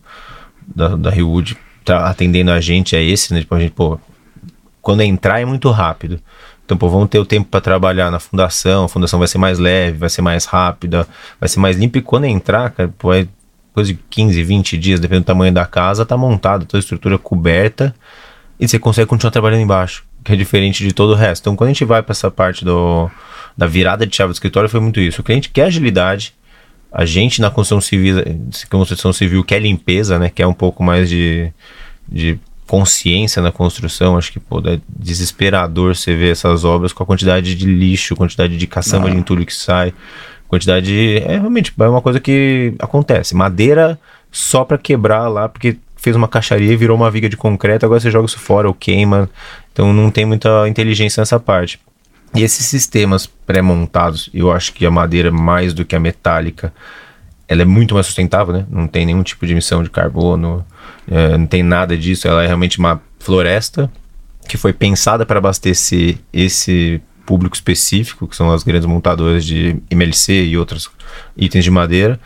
da, 0.75 0.95
da 0.95 1.15
Hillwood 1.15 1.57
tá 1.83 2.07
atendendo 2.07 2.51
a 2.51 2.61
gente, 2.61 2.95
é 2.95 3.01
esse, 3.01 3.33
né? 3.33 3.39
Tipo, 3.39 3.55
a 3.55 3.59
gente, 3.59 3.71
pô, 3.71 3.99
quando 4.83 5.01
entrar 5.01 5.41
é 5.41 5.45
muito 5.45 5.71
rápido. 5.71 6.19
Então, 6.63 6.77
pô, 6.77 6.87
vamos 6.89 7.09
ter 7.09 7.17
o 7.17 7.25
tempo 7.25 7.49
para 7.49 7.59
trabalhar 7.59 8.11
na 8.11 8.19
fundação, 8.19 8.85
a 8.85 8.89
fundação 8.89 9.17
vai 9.17 9.27
ser 9.27 9.39
mais 9.39 9.57
leve, 9.57 9.97
vai 9.97 10.09
ser 10.09 10.21
mais 10.21 10.45
rápida, 10.45 11.07
vai 11.39 11.49
ser 11.49 11.59
mais 11.59 11.75
limpa. 11.75 11.97
E 11.97 12.01
quando 12.03 12.25
entrar, 12.25 12.69
cara, 12.69 12.93
pô, 12.99 13.11
é 13.11 13.27
coisa 13.73 13.93
de 13.93 13.99
15, 14.09 14.43
20 14.43 14.77
dias, 14.77 14.99
dependendo 14.99 15.23
do 15.23 15.27
tamanho 15.27 15.53
da 15.53 15.65
casa, 15.65 16.05
tá 16.05 16.17
montado, 16.17 16.65
toda 16.65 16.77
a 16.77 16.83
estrutura 16.83 17.17
coberta 17.17 17.95
e 18.61 18.67
você 18.67 18.77
consegue 18.77 19.07
continuar 19.07 19.31
trabalhando 19.31 19.61
embaixo, 19.61 20.03
que 20.23 20.33
é 20.33 20.35
diferente 20.35 20.83
de 20.83 20.93
todo 20.93 21.13
o 21.13 21.15
resto. 21.15 21.41
Então, 21.41 21.55
quando 21.55 21.69
a 21.69 21.73
gente 21.73 21.83
vai 21.83 22.03
para 22.03 22.11
essa 22.11 22.29
parte 22.29 22.63
do, 22.63 23.09
da 23.57 23.65
virada 23.65 24.05
de 24.05 24.15
chave 24.15 24.31
do 24.31 24.35
escritório, 24.35 24.69
foi 24.69 24.79
muito 24.79 24.99
isso. 24.99 25.21
O 25.21 25.23
cliente 25.23 25.49
quer 25.49 25.65
agilidade, 25.65 26.35
a 26.91 27.03
gente 27.03 27.41
na 27.41 27.49
construção 27.49 27.81
civil, 27.81 28.23
construção 28.69 29.11
civil 29.11 29.43
quer 29.43 29.59
limpeza, 29.59 30.19
né? 30.19 30.29
Quer 30.29 30.45
um 30.45 30.53
pouco 30.53 30.83
mais 30.83 31.09
de, 31.09 31.51
de 32.07 32.37
consciência 32.67 33.41
na 33.41 33.51
construção. 33.51 34.15
Acho 34.15 34.31
que 34.31 34.39
pô, 34.39 34.59
é 34.59 34.79
desesperador 34.87 35.95
você 35.95 36.15
ver 36.15 36.31
essas 36.33 36.63
obras 36.63 36.93
com 36.93 37.01
a 37.01 37.05
quantidade 37.05 37.55
de 37.55 37.65
lixo, 37.65 38.15
quantidade 38.15 38.57
de 38.57 38.67
caçamba 38.67 39.09
de 39.09 39.17
entulho 39.17 39.43
que 39.43 39.55
sai, 39.55 39.91
quantidade 40.51 40.85
de, 40.85 41.23
é 41.25 41.37
realmente 41.37 41.73
é 41.79 41.87
uma 41.87 42.01
coisa 42.01 42.19
que 42.19 42.73
acontece. 42.77 43.33
Madeira 43.33 43.97
só 44.29 44.65
para 44.65 44.77
quebrar 44.77 45.29
lá, 45.29 45.47
porque 45.47 45.77
fez 45.95 46.13
uma 46.13 46.27
caixaria 46.27 46.73
e 46.73 46.75
virou 46.75 46.97
uma 46.97 47.09
viga 47.09 47.29
de 47.29 47.37
concreto, 47.37 47.85
agora 47.85 48.01
você 48.01 48.11
joga 48.11 48.25
isso 48.25 48.37
fora 48.37 48.67
ou 48.67 48.73
queima. 48.73 49.29
Então 49.71 49.93
não 49.93 50.11
tem 50.11 50.25
muita 50.25 50.67
inteligência 50.67 51.21
nessa 51.21 51.39
parte. 51.39 51.79
E 52.35 52.43
esses 52.43 52.65
sistemas 52.65 53.25
pré-montados, 53.25 54.29
eu 54.33 54.51
acho 54.51 54.73
que 54.73 54.85
a 54.85 54.91
madeira, 54.91 55.31
mais 55.31 55.73
do 55.73 55.85
que 55.85 55.95
a 55.95 55.99
metálica, 56.01 56.73
ela 57.47 57.61
é 57.61 57.65
muito 57.65 57.93
mais 57.93 58.05
sustentável, 58.05 58.53
né? 58.53 58.65
Não 58.69 58.87
tem 58.87 59.05
nenhum 59.05 59.23
tipo 59.23 59.45
de 59.45 59.53
emissão 59.53 59.81
de 59.81 59.89
carbono, 59.89 60.65
é, 61.09 61.37
não 61.37 61.45
tem 61.45 61.63
nada 61.63 61.97
disso. 61.97 62.27
Ela 62.27 62.43
é 62.43 62.47
realmente 62.47 62.77
uma 62.77 63.01
floresta 63.19 63.89
que 64.49 64.57
foi 64.57 64.73
pensada 64.73 65.25
para 65.25 65.37
abastecer 65.37 66.17
esse 66.33 67.01
público 67.31 67.55
específico, 67.55 68.27
que 68.27 68.35
são 68.35 68.51
as 68.51 68.61
grandes 68.61 68.85
montadoras 68.85 69.45
de 69.45 69.77
MLC 69.89 70.47
e 70.47 70.57
outros 70.57 70.91
itens 71.37 71.63
de 71.63 71.71
madeira. 71.71 72.19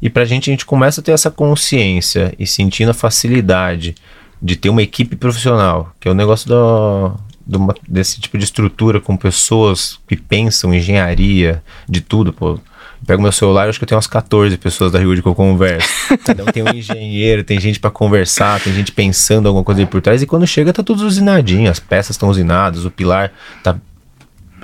E 0.00 0.08
para 0.08 0.22
a 0.22 0.24
gente, 0.24 0.48
a 0.48 0.52
gente 0.52 0.64
começa 0.64 1.00
a 1.00 1.04
ter 1.04 1.10
essa 1.10 1.28
consciência 1.28 2.32
e 2.38 2.46
sentindo 2.46 2.92
a 2.92 2.94
facilidade 2.94 3.96
de 4.40 4.54
ter 4.54 4.68
uma 4.68 4.80
equipe 4.80 5.16
profissional, 5.16 5.92
que 5.98 6.06
é 6.06 6.10
o 6.10 6.14
negócio 6.14 6.48
do, 6.48 7.16
do 7.44 7.74
desse 7.88 8.20
tipo 8.20 8.38
de 8.38 8.44
estrutura 8.44 9.00
com 9.00 9.16
pessoas 9.16 9.98
que 10.06 10.16
pensam 10.16 10.72
engenharia, 10.72 11.60
de 11.88 12.00
tudo, 12.00 12.32
pô. 12.32 12.60
Pego 13.04 13.20
meu 13.20 13.32
celular, 13.32 13.68
acho 13.68 13.78
que 13.78 13.84
eu 13.84 13.88
tenho 13.88 13.96
umas 13.96 14.06
14 14.06 14.56
pessoas 14.56 14.92
da 14.92 15.00
Rio 15.00 15.20
que 15.20 15.28
eu 15.28 15.34
converso. 15.34 15.88
Um 16.12 16.52
tem 16.52 16.62
um 16.62 16.68
engenheiro, 16.68 17.42
tem 17.42 17.58
gente 17.58 17.80
para 17.80 17.90
conversar, 17.90 18.60
tem 18.60 18.72
gente 18.72 18.92
pensando 18.92 19.48
alguma 19.48 19.64
coisa 19.64 19.80
ali 19.80 19.90
por 19.90 20.00
trás, 20.00 20.22
e 20.22 20.26
quando 20.26 20.46
chega 20.46 20.72
tá 20.72 20.82
tudo 20.82 21.04
usinadinho, 21.04 21.68
as 21.68 21.80
peças 21.80 22.10
estão 22.10 22.28
usinadas, 22.28 22.84
o 22.84 22.90
pilar 22.90 23.32
tá 23.64 23.76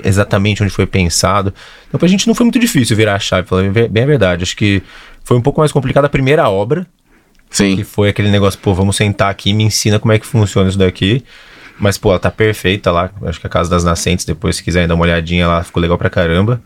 exatamente 0.04 0.62
onde 0.62 0.72
foi 0.72 0.86
pensado. 0.86 1.52
Então 1.88 1.98
pra 1.98 2.08
gente 2.08 2.26
não 2.26 2.34
foi 2.34 2.44
muito 2.44 2.58
difícil 2.58 2.96
virar 2.96 3.14
a 3.14 3.18
chave, 3.18 3.46
falando 3.46 3.72
bem 3.88 4.02
a 4.02 4.06
verdade. 4.06 4.42
Acho 4.42 4.56
que 4.56 4.82
foi 5.24 5.36
um 5.36 5.42
pouco 5.42 5.60
mais 5.60 5.72
complicada 5.72 6.06
a 6.06 6.10
primeira 6.10 6.48
obra, 6.48 6.86
Sim. 7.50 7.76
que 7.76 7.84
foi 7.84 8.08
aquele 8.08 8.30
negócio, 8.30 8.58
pô, 8.58 8.74
vamos 8.74 8.96
sentar 8.96 9.30
aqui 9.30 9.50
e 9.50 9.54
me 9.54 9.64
ensina 9.64 9.98
como 9.98 10.12
é 10.12 10.18
que 10.18 10.26
funciona 10.26 10.68
isso 10.68 10.78
daqui. 10.78 11.24
Mas, 11.78 11.96
pô, 11.96 12.10
ela 12.10 12.18
tá 12.18 12.30
perfeita 12.30 12.92
lá. 12.92 13.10
Acho 13.22 13.40
que 13.40 13.46
a 13.46 13.50
Casa 13.50 13.70
das 13.70 13.82
Nascentes, 13.82 14.26
depois, 14.26 14.56
se 14.56 14.62
quiserem 14.62 14.86
dar 14.86 14.94
uma 14.94 15.04
olhadinha 15.04 15.48
lá, 15.48 15.64
ficou 15.64 15.80
legal 15.80 15.96
pra 15.96 16.10
caramba. 16.10 16.60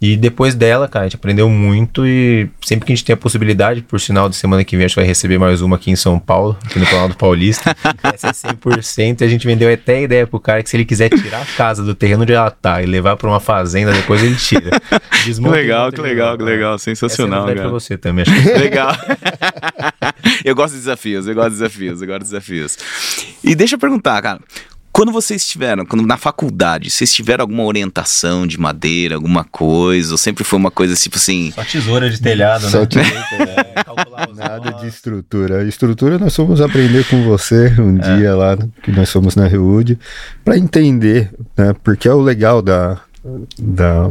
E 0.00 0.16
depois 0.16 0.54
dela, 0.54 0.88
cara, 0.88 1.04
a 1.04 1.08
gente 1.08 1.16
aprendeu 1.16 1.46
muito 1.50 2.06
e 2.06 2.48
sempre 2.62 2.86
que 2.86 2.92
a 2.92 2.96
gente 2.96 3.04
tem 3.04 3.12
a 3.12 3.16
possibilidade, 3.18 3.82
por 3.82 4.00
sinal 4.00 4.30
de 4.30 4.36
semana 4.36 4.64
que 4.64 4.74
vem, 4.74 4.86
a 4.86 4.88
gente 4.88 4.96
vai 4.96 5.04
receber 5.04 5.36
mais 5.36 5.60
uma 5.60 5.76
aqui 5.76 5.90
em 5.90 5.96
São 5.96 6.18
Paulo, 6.18 6.56
aqui 6.64 6.78
no 6.78 6.86
Planalto 6.86 7.18
Paulista. 7.18 7.76
Essa 8.02 8.28
é 8.28 8.30
100%. 8.30 9.20
E 9.20 9.24
a 9.24 9.28
gente 9.28 9.46
vendeu 9.46 9.70
até 9.70 9.96
a 9.96 10.00
ideia 10.00 10.26
pro 10.26 10.40
cara 10.40 10.62
que 10.62 10.70
se 10.70 10.76
ele 10.76 10.86
quiser 10.86 11.10
tirar 11.10 11.42
a 11.42 11.44
casa 11.44 11.84
do 11.84 11.94
terreno 11.94 12.22
onde 12.22 12.32
ela 12.32 12.50
tá 12.50 12.82
e 12.82 12.86
levar 12.86 13.16
pra 13.16 13.28
uma 13.28 13.40
fazenda, 13.40 13.92
depois 13.92 14.22
ele 14.22 14.36
tira. 14.36 14.70
Que 15.20 15.26
Desmonta 15.26 15.58
e 15.58 15.60
legal, 15.60 15.92
que 15.92 16.00
legal, 16.00 16.38
que 16.38 16.44
legal. 16.44 16.74
Essa 16.76 16.88
é 16.88 16.92
a 16.92 16.96
Sensacional, 16.96 17.40
novidade 17.40 17.56
pra 17.56 17.64
cara. 17.64 17.72
você 17.72 17.98
também. 17.98 18.24
Acho 18.26 18.42
que 18.42 18.58
Legal. 18.58 18.96
eu 20.42 20.54
gosto 20.54 20.72
de 20.72 20.78
desafios, 20.78 21.26
eu 21.26 21.34
gosto 21.34 21.50
de 21.50 21.56
desafios, 21.56 22.00
eu 22.00 22.06
gosto 22.06 22.20
de 22.20 22.24
desafios. 22.24 22.78
E 23.44 23.54
deixa 23.54 23.74
eu 23.74 23.78
perguntar, 23.78 24.22
cara. 24.22 24.40
Quando 24.92 25.12
vocês 25.12 25.46
tiveram, 25.46 25.86
quando 25.86 26.04
na 26.04 26.16
faculdade, 26.16 26.90
vocês 26.90 27.12
tiveram 27.12 27.42
alguma 27.42 27.62
orientação 27.64 28.46
de 28.46 28.58
madeira, 28.58 29.14
alguma 29.14 29.44
coisa? 29.44 30.12
Ou 30.12 30.18
sempre 30.18 30.42
foi 30.44 30.58
uma 30.58 30.70
coisa 30.70 30.94
tipo 30.94 31.16
assim. 31.16 31.52
Só 31.54 31.64
tesoura 31.64 32.10
de 32.10 32.20
telhado, 32.20 32.68
Só 32.68 32.80
né? 32.80 32.86
te- 32.86 32.98
É, 32.98 33.82
calcular 33.84 34.28
os 34.30 34.36
Nada 34.36 34.72
de 34.72 34.88
estrutura. 34.88 35.64
Estrutura 35.64 36.18
nós 36.18 36.34
fomos 36.34 36.60
aprender 36.60 37.06
com 37.08 37.22
você 37.24 37.68
um 37.80 37.98
É. 37.98 38.16
dia 38.16 38.34
lá, 38.34 38.56
né, 38.56 38.68
que 38.82 38.90
nós 38.90 39.10
fomos 39.10 39.36
na 39.36 39.46
Reúde, 39.46 39.98
para 40.44 40.58
entender, 40.58 41.30
né? 41.56 41.72
Porque 41.84 42.08
é 42.08 42.12
o 42.12 42.20
legal 42.20 42.60
da, 42.60 43.00
da 43.58 44.10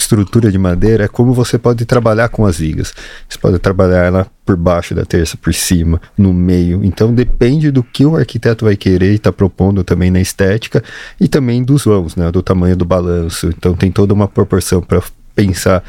estrutura 0.00 0.50
de 0.50 0.58
madeira 0.58 1.04
é 1.04 1.08
como 1.08 1.32
você 1.32 1.58
pode 1.58 1.84
trabalhar 1.84 2.28
com 2.28 2.44
as 2.46 2.58
vigas. 2.58 2.92
Você 3.28 3.38
pode 3.38 3.58
trabalhar 3.58 4.04
ela 4.04 4.26
por 4.44 4.56
baixo 4.56 4.94
da 4.94 5.04
terça, 5.04 5.36
por 5.36 5.54
cima, 5.54 6.00
no 6.16 6.32
meio. 6.32 6.84
Então 6.84 7.14
depende 7.14 7.70
do 7.70 7.82
que 7.82 8.04
o 8.04 8.16
arquiteto 8.16 8.64
vai 8.64 8.76
querer 8.76 9.12
e 9.12 9.16
está 9.16 9.30
propondo 9.30 9.84
também 9.84 10.10
na 10.10 10.20
estética 10.20 10.82
e 11.20 11.28
também 11.28 11.62
dos 11.62 11.84
vãos, 11.84 12.16
né? 12.16 12.30
Do 12.30 12.42
tamanho 12.42 12.76
do 12.76 12.84
balanço. 12.84 13.48
Então 13.48 13.74
tem 13.74 13.90
toda 13.92 14.14
uma 14.14 14.26
proporção 14.26 14.80
para 14.80 15.02
pensar 15.34 15.82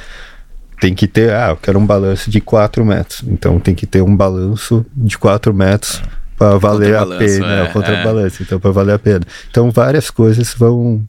tem 0.80 0.95
que 0.95 1.08
ter, 1.08 1.32
ah, 1.32 1.50
eu 1.52 1.58
quero 1.58 1.78
um 1.78 1.86
balanço 1.86 2.32
de 2.32 2.41
4 2.41 2.84
metros. 2.84 3.24
Então 3.28 3.60
tem 3.60 3.76
que 3.76 3.86
ter 3.86 4.02
um 4.02 4.15
balanço 4.15 4.84
de 4.95 5.15
4 5.15 5.54
metros 5.54 6.02
para 6.36 6.58
valer 6.58 6.95
a 6.95 7.06
pena, 7.06 7.54
é, 7.54 7.60
é, 7.60 7.63
o 7.65 7.71
contrabalanço, 7.71 8.41
então 8.41 8.60
para 8.60 8.71
valer 8.71 8.95
a 8.95 9.00
pena. 9.00 9.21
Então 9.52 9.69
várias 9.69 10.10
coisas 10.10 10.56
vão 10.56 11.08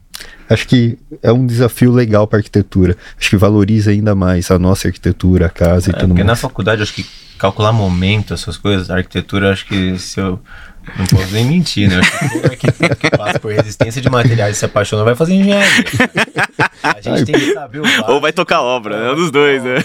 acho 0.49 0.67
que 0.67 0.97
é 1.21 1.31
um 1.31 1.45
desafio 1.45 1.91
legal 1.91 2.27
para 2.27 2.39
arquitetura. 2.39 2.95
Acho 3.19 3.29
que 3.29 3.37
valoriza 3.37 3.91
ainda 3.91 4.13
mais 4.15 4.49
a 4.51 4.59
nossa 4.59 4.87
arquitetura, 4.87 5.47
a 5.47 5.49
casa 5.49 5.89
e 5.89 5.93
É, 5.93 5.97
tudo 5.97 6.09
porque 6.09 6.23
na 6.23 6.27
mais. 6.27 6.39
faculdade, 6.41 6.81
acho 6.81 6.93
que 6.93 7.05
calcular 7.37 7.73
momento, 7.73 8.33
essas 8.33 8.57
coisas, 8.57 8.89
a 8.89 8.97
arquitetura, 8.97 9.51
acho 9.51 9.65
que 9.65 9.97
se 9.97 10.19
eu. 10.19 10.39
Não 10.99 11.05
posso 11.05 11.31
nem 11.31 11.45
mentir, 11.45 11.87
né? 11.87 11.99
Acho 11.99 12.11
que 12.19 12.29
todo 12.29 12.45
arquiteto 12.51 12.95
que 12.97 13.09
passa 13.09 13.39
por 13.39 13.53
resistência 13.53 14.01
de 14.01 14.09
materiais 14.09 14.57
e 14.57 14.59
se 14.59 14.65
apaixona 14.65 15.05
vai 15.05 15.15
fazer 15.15 15.33
engenharia. 15.35 15.85
A 16.83 16.99
gente 16.99 17.23
tem 17.23 17.35
que 17.39 17.53
saber 17.53 17.79
o 17.79 17.83
básico. 17.83 18.11
Ou 18.11 18.19
vai 18.19 18.33
tocar 18.33 18.61
obra, 18.61 18.97
é 18.97 19.11
um 19.13 19.15
dos 19.15 19.31
dois, 19.31 19.63
né? 19.63 19.75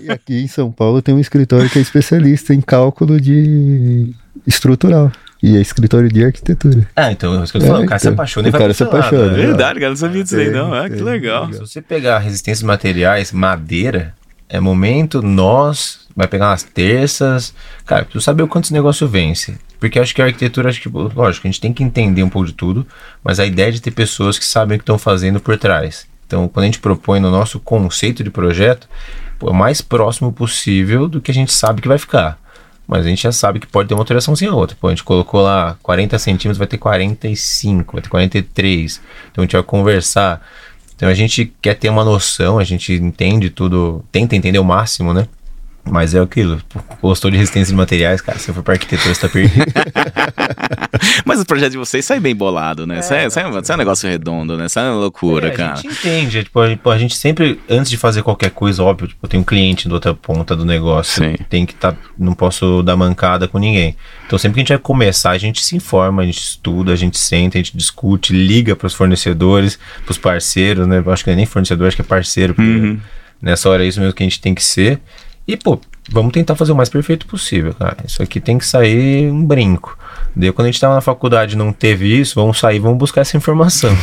E 0.00 0.10
aqui 0.10 0.40
em 0.42 0.48
São 0.48 0.72
Paulo 0.72 1.02
tem 1.02 1.14
um 1.14 1.20
escritório 1.20 1.68
que 1.68 1.78
é 1.78 1.82
especialista 1.82 2.54
em 2.54 2.62
cálculo 2.62 3.20
de 3.20 4.14
estrutural. 4.46 5.12
E 5.42 5.56
é 5.56 5.60
escritório 5.60 6.08
de 6.08 6.24
arquitetura. 6.24 6.88
Ah, 6.96 7.12
então, 7.12 7.38
é 7.38 7.44
isso 7.44 7.52
que 7.52 7.58
eu 7.58 7.62
tô 7.62 7.66
falando, 7.68 7.84
o 7.84 7.86
cara 7.86 7.98
se 7.98 8.06
então, 8.06 8.14
apaixona 8.14 8.48
e 8.48 8.50
o 8.50 8.52
vai 8.52 8.60
cara 8.60 8.74
se 8.74 8.82
apaixona, 8.82 9.26
né? 9.26 9.42
é. 9.42 9.46
Verdade, 9.46 9.80
cara, 9.80 9.90
não 9.90 9.96
sabia 9.96 10.22
disso 10.22 10.36
aí, 10.36 10.44
Tem, 10.46 10.54
não. 10.54 10.74
É, 10.74 10.88
que 10.88 11.02
legal. 11.02 11.52
Se 11.52 11.60
você 11.60 11.82
pegar 11.82 12.18
resistência 12.18 12.60
de 12.60 12.66
materiais, 12.66 13.32
madeira, 13.32 14.14
é 14.48 14.58
momento, 14.60 15.20
nós, 15.20 16.00
vai 16.14 16.26
pegar 16.26 16.50
umas 16.50 16.62
terças. 16.62 17.54
Cara, 17.84 18.04
preciso 18.04 18.24
saber 18.24 18.42
o 18.42 18.48
quanto 18.48 18.64
esse 18.64 18.72
negócio 18.72 19.06
vence. 19.06 19.58
Porque 19.78 19.98
acho 19.98 20.14
que 20.14 20.22
a 20.22 20.24
arquitetura, 20.24 20.70
acho 20.70 20.80
que, 20.80 20.88
lógico, 20.88 21.46
a 21.46 21.50
gente 21.50 21.60
tem 21.60 21.72
que 21.72 21.84
entender 21.84 22.22
um 22.22 22.30
pouco 22.30 22.48
de 22.48 22.54
tudo, 22.54 22.86
mas 23.22 23.38
a 23.38 23.44
ideia 23.44 23.68
é 23.68 23.72
de 23.72 23.82
ter 23.82 23.90
pessoas 23.90 24.38
que 24.38 24.44
sabem 24.44 24.76
o 24.76 24.78
que 24.78 24.82
estão 24.82 24.98
fazendo 24.98 25.38
por 25.38 25.58
trás. 25.58 26.06
Então, 26.26 26.48
quando 26.48 26.64
a 26.64 26.66
gente 26.66 26.80
propõe 26.80 27.20
no 27.20 27.30
nosso 27.30 27.60
conceito 27.60 28.24
de 28.24 28.30
projeto, 28.30 28.88
pô, 29.38 29.48
é 29.48 29.50
o 29.50 29.54
mais 29.54 29.80
próximo 29.80 30.32
possível 30.32 31.06
do 31.06 31.20
que 31.20 31.30
a 31.30 31.34
gente 31.34 31.52
sabe 31.52 31.82
que 31.82 31.88
vai 31.88 31.98
ficar. 31.98 32.38
Mas 32.86 33.04
a 33.04 33.08
gente 33.08 33.22
já 33.22 33.32
sabe 33.32 33.58
que 33.58 33.66
pode 33.66 33.88
ter 33.88 33.94
uma 33.94 34.00
alteração 34.00 34.36
sem 34.36 34.48
a 34.48 34.54
outra. 34.54 34.76
Pô, 34.80 34.86
a 34.86 34.90
gente 34.90 35.02
colocou 35.02 35.40
lá 35.40 35.76
40 35.82 36.18
centímetros, 36.18 36.58
vai 36.58 36.66
ter 36.66 36.78
45, 36.78 37.92
vai 37.92 38.02
ter 38.02 38.08
43. 38.08 39.00
Então 39.32 39.42
a 39.42 39.44
gente 39.44 39.52
vai 39.52 39.62
conversar. 39.62 40.46
Então 40.94 41.08
a 41.08 41.14
gente 41.14 41.52
quer 41.60 41.74
ter 41.74 41.88
uma 41.88 42.04
noção, 42.04 42.58
a 42.58 42.64
gente 42.64 42.92
entende 42.92 43.50
tudo, 43.50 44.04
tenta 44.12 44.36
entender 44.36 44.58
o 44.58 44.64
máximo, 44.64 45.12
né? 45.12 45.26
Mas 45.88 46.14
é 46.14 46.20
aquilo, 46.20 46.60
gostou 47.00 47.30
de 47.30 47.36
resistência 47.36 47.72
de 47.72 47.76
materiais, 47.76 48.20
cara, 48.20 48.38
se 48.38 48.52
for 48.52 48.62
para 48.62 48.74
arquitetura, 48.74 49.14
você 49.14 49.20
tá 49.20 49.28
perdido. 49.28 49.64
Mas 51.24 51.40
o 51.40 51.46
projeto 51.46 51.72
de 51.72 51.78
vocês 51.78 52.04
sai 52.04 52.18
bem 52.18 52.34
bolado, 52.34 52.86
né? 52.86 52.98
É, 52.98 53.02
sai, 53.02 53.30
sai, 53.30 53.44
sai 53.64 53.76
um 53.76 53.78
negócio 53.78 54.08
redondo, 54.08 54.56
né? 54.56 54.68
Sai 54.68 54.88
uma 54.88 54.96
loucura, 54.96 55.48
é, 55.48 55.50
cara. 55.50 55.74
A 55.74 55.76
gente 55.76 55.88
entende, 55.92 56.44
tipo, 56.44 56.60
a, 56.60 56.68
gente, 56.68 56.80
a 56.84 56.98
gente 56.98 57.16
sempre, 57.16 57.60
antes 57.68 57.90
de 57.90 57.96
fazer 57.96 58.22
qualquer 58.22 58.50
coisa, 58.50 58.82
óbvio, 58.82 59.08
tipo, 59.08 59.28
tem 59.28 59.38
um 59.38 59.44
cliente 59.44 59.88
da 59.88 59.94
outra 59.94 60.14
ponta 60.14 60.56
do 60.56 60.64
negócio, 60.64 61.24
Sim. 61.24 61.36
tem 61.48 61.64
que 61.64 61.72
estar, 61.72 61.92
tá, 61.92 61.98
não 62.18 62.34
posso 62.34 62.82
dar 62.82 62.96
mancada 62.96 63.46
com 63.46 63.58
ninguém. 63.58 63.96
Então 64.26 64.38
sempre 64.38 64.54
que 64.54 64.60
a 64.60 64.62
gente 64.62 64.68
vai 64.70 64.78
começar, 64.78 65.30
a 65.30 65.38
gente 65.38 65.64
se 65.64 65.76
informa, 65.76 66.22
a 66.22 66.26
gente 66.26 66.38
estuda, 66.38 66.92
a 66.92 66.96
gente 66.96 67.18
senta, 67.18 67.58
a 67.58 67.62
gente 67.62 67.76
discute, 67.76 68.32
liga 68.32 68.74
para 68.74 68.86
os 68.86 68.94
fornecedores, 68.94 69.78
para 70.04 70.10
os 70.10 70.18
parceiros, 70.18 70.86
né? 70.86 71.02
Eu 71.04 71.12
acho 71.12 71.22
que 71.22 71.30
não 71.30 71.34
é 71.34 71.36
nem 71.36 71.46
fornecedor, 71.46 71.86
acho 71.86 71.96
que 71.96 72.02
é 72.02 72.04
parceiro, 72.04 72.54
porque 72.54 72.70
Uhum. 72.70 72.98
nessa 73.40 73.68
hora 73.70 73.84
é 73.84 73.88
isso 73.88 74.00
mesmo 74.00 74.14
que 74.14 74.22
a 74.22 74.26
gente 74.26 74.40
tem 74.40 74.54
que 74.54 74.64
ser. 74.64 75.00
E, 75.46 75.56
pô, 75.56 75.78
vamos 76.10 76.32
tentar 76.32 76.56
fazer 76.56 76.72
o 76.72 76.76
mais 76.76 76.88
perfeito 76.88 77.26
possível, 77.26 77.72
cara. 77.74 77.96
Isso 78.04 78.22
aqui 78.22 78.40
tem 78.40 78.58
que 78.58 78.66
sair 78.66 79.30
um 79.30 79.44
brinco. 79.44 79.96
Daí, 80.34 80.50
quando 80.52 80.66
a 80.66 80.70
gente 80.70 80.80
tava 80.80 80.94
na 80.94 81.00
faculdade 81.00 81.56
não 81.56 81.72
teve 81.72 82.08
isso, 82.18 82.34
vamos 82.34 82.58
sair, 82.58 82.78
vamos 82.78 82.98
buscar 82.98 83.20
essa 83.22 83.36
informação. 83.36 83.96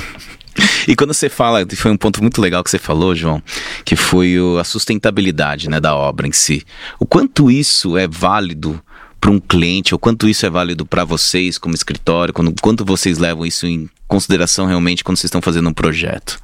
E 0.88 0.96
quando 0.96 1.14
você 1.16 1.30
fala, 1.30 1.66
foi 1.76 1.90
um 1.90 1.98
ponto 1.98 2.22
muito 2.22 2.40
legal 2.40 2.64
que 2.64 2.70
você 2.70 2.78
falou, 2.78 3.16
João, 3.16 3.42
que 3.84 3.96
foi 3.96 4.40
o- 4.40 4.60
a 4.60 4.64
sustentabilidade 4.64 5.68
né, 5.68 5.80
da 5.80 5.96
obra 5.96 6.28
em 6.28 6.32
si. 6.32 6.64
O 7.00 7.08
quanto 7.08 7.50
isso 7.50 7.98
é 7.98 8.08
válido 8.08 8.80
para 9.20 9.32
um 9.32 9.40
cliente, 9.40 9.96
ou 9.96 10.00
quanto 10.00 10.28
isso 10.28 10.46
é 10.46 10.50
válido 10.52 10.86
para 10.86 11.04
vocês 11.06 11.58
como 11.58 11.74
escritório, 11.74 12.34
quando, 12.34 12.54
quanto 12.62 12.86
vocês 12.86 13.18
levam 13.18 13.46
isso 13.48 13.66
em 13.66 13.90
consideração 14.08 14.68
realmente 14.68 15.04
quando 15.04 15.18
vocês 15.18 15.30
estão 15.30 15.42
fazendo 15.42 15.70
um 15.70 15.74
projeto? 15.74 16.38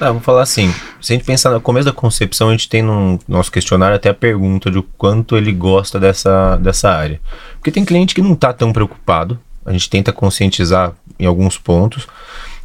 Ah, 0.00 0.06
vamos 0.06 0.24
falar 0.24 0.40
assim, 0.40 0.72
se 0.98 1.12
a 1.12 1.16
gente 1.16 1.26
pensar 1.26 1.50
no 1.50 1.60
começo 1.60 1.84
da 1.84 1.92
concepção, 1.92 2.48
a 2.48 2.52
gente 2.52 2.70
tem 2.70 2.80
no 2.80 3.18
nosso 3.28 3.52
questionário 3.52 3.94
até 3.94 4.08
a 4.08 4.14
pergunta 4.14 4.70
de 4.70 4.78
o 4.78 4.82
quanto 4.82 5.36
ele 5.36 5.52
gosta 5.52 6.00
dessa, 6.00 6.56
dessa 6.56 6.88
área. 6.88 7.20
Porque 7.56 7.70
tem 7.70 7.84
cliente 7.84 8.14
que 8.14 8.22
não 8.22 8.32
está 8.32 8.50
tão 8.50 8.72
preocupado, 8.72 9.38
a 9.62 9.72
gente 9.72 9.90
tenta 9.90 10.10
conscientizar 10.10 10.94
em 11.18 11.26
alguns 11.26 11.58
pontos, 11.58 12.08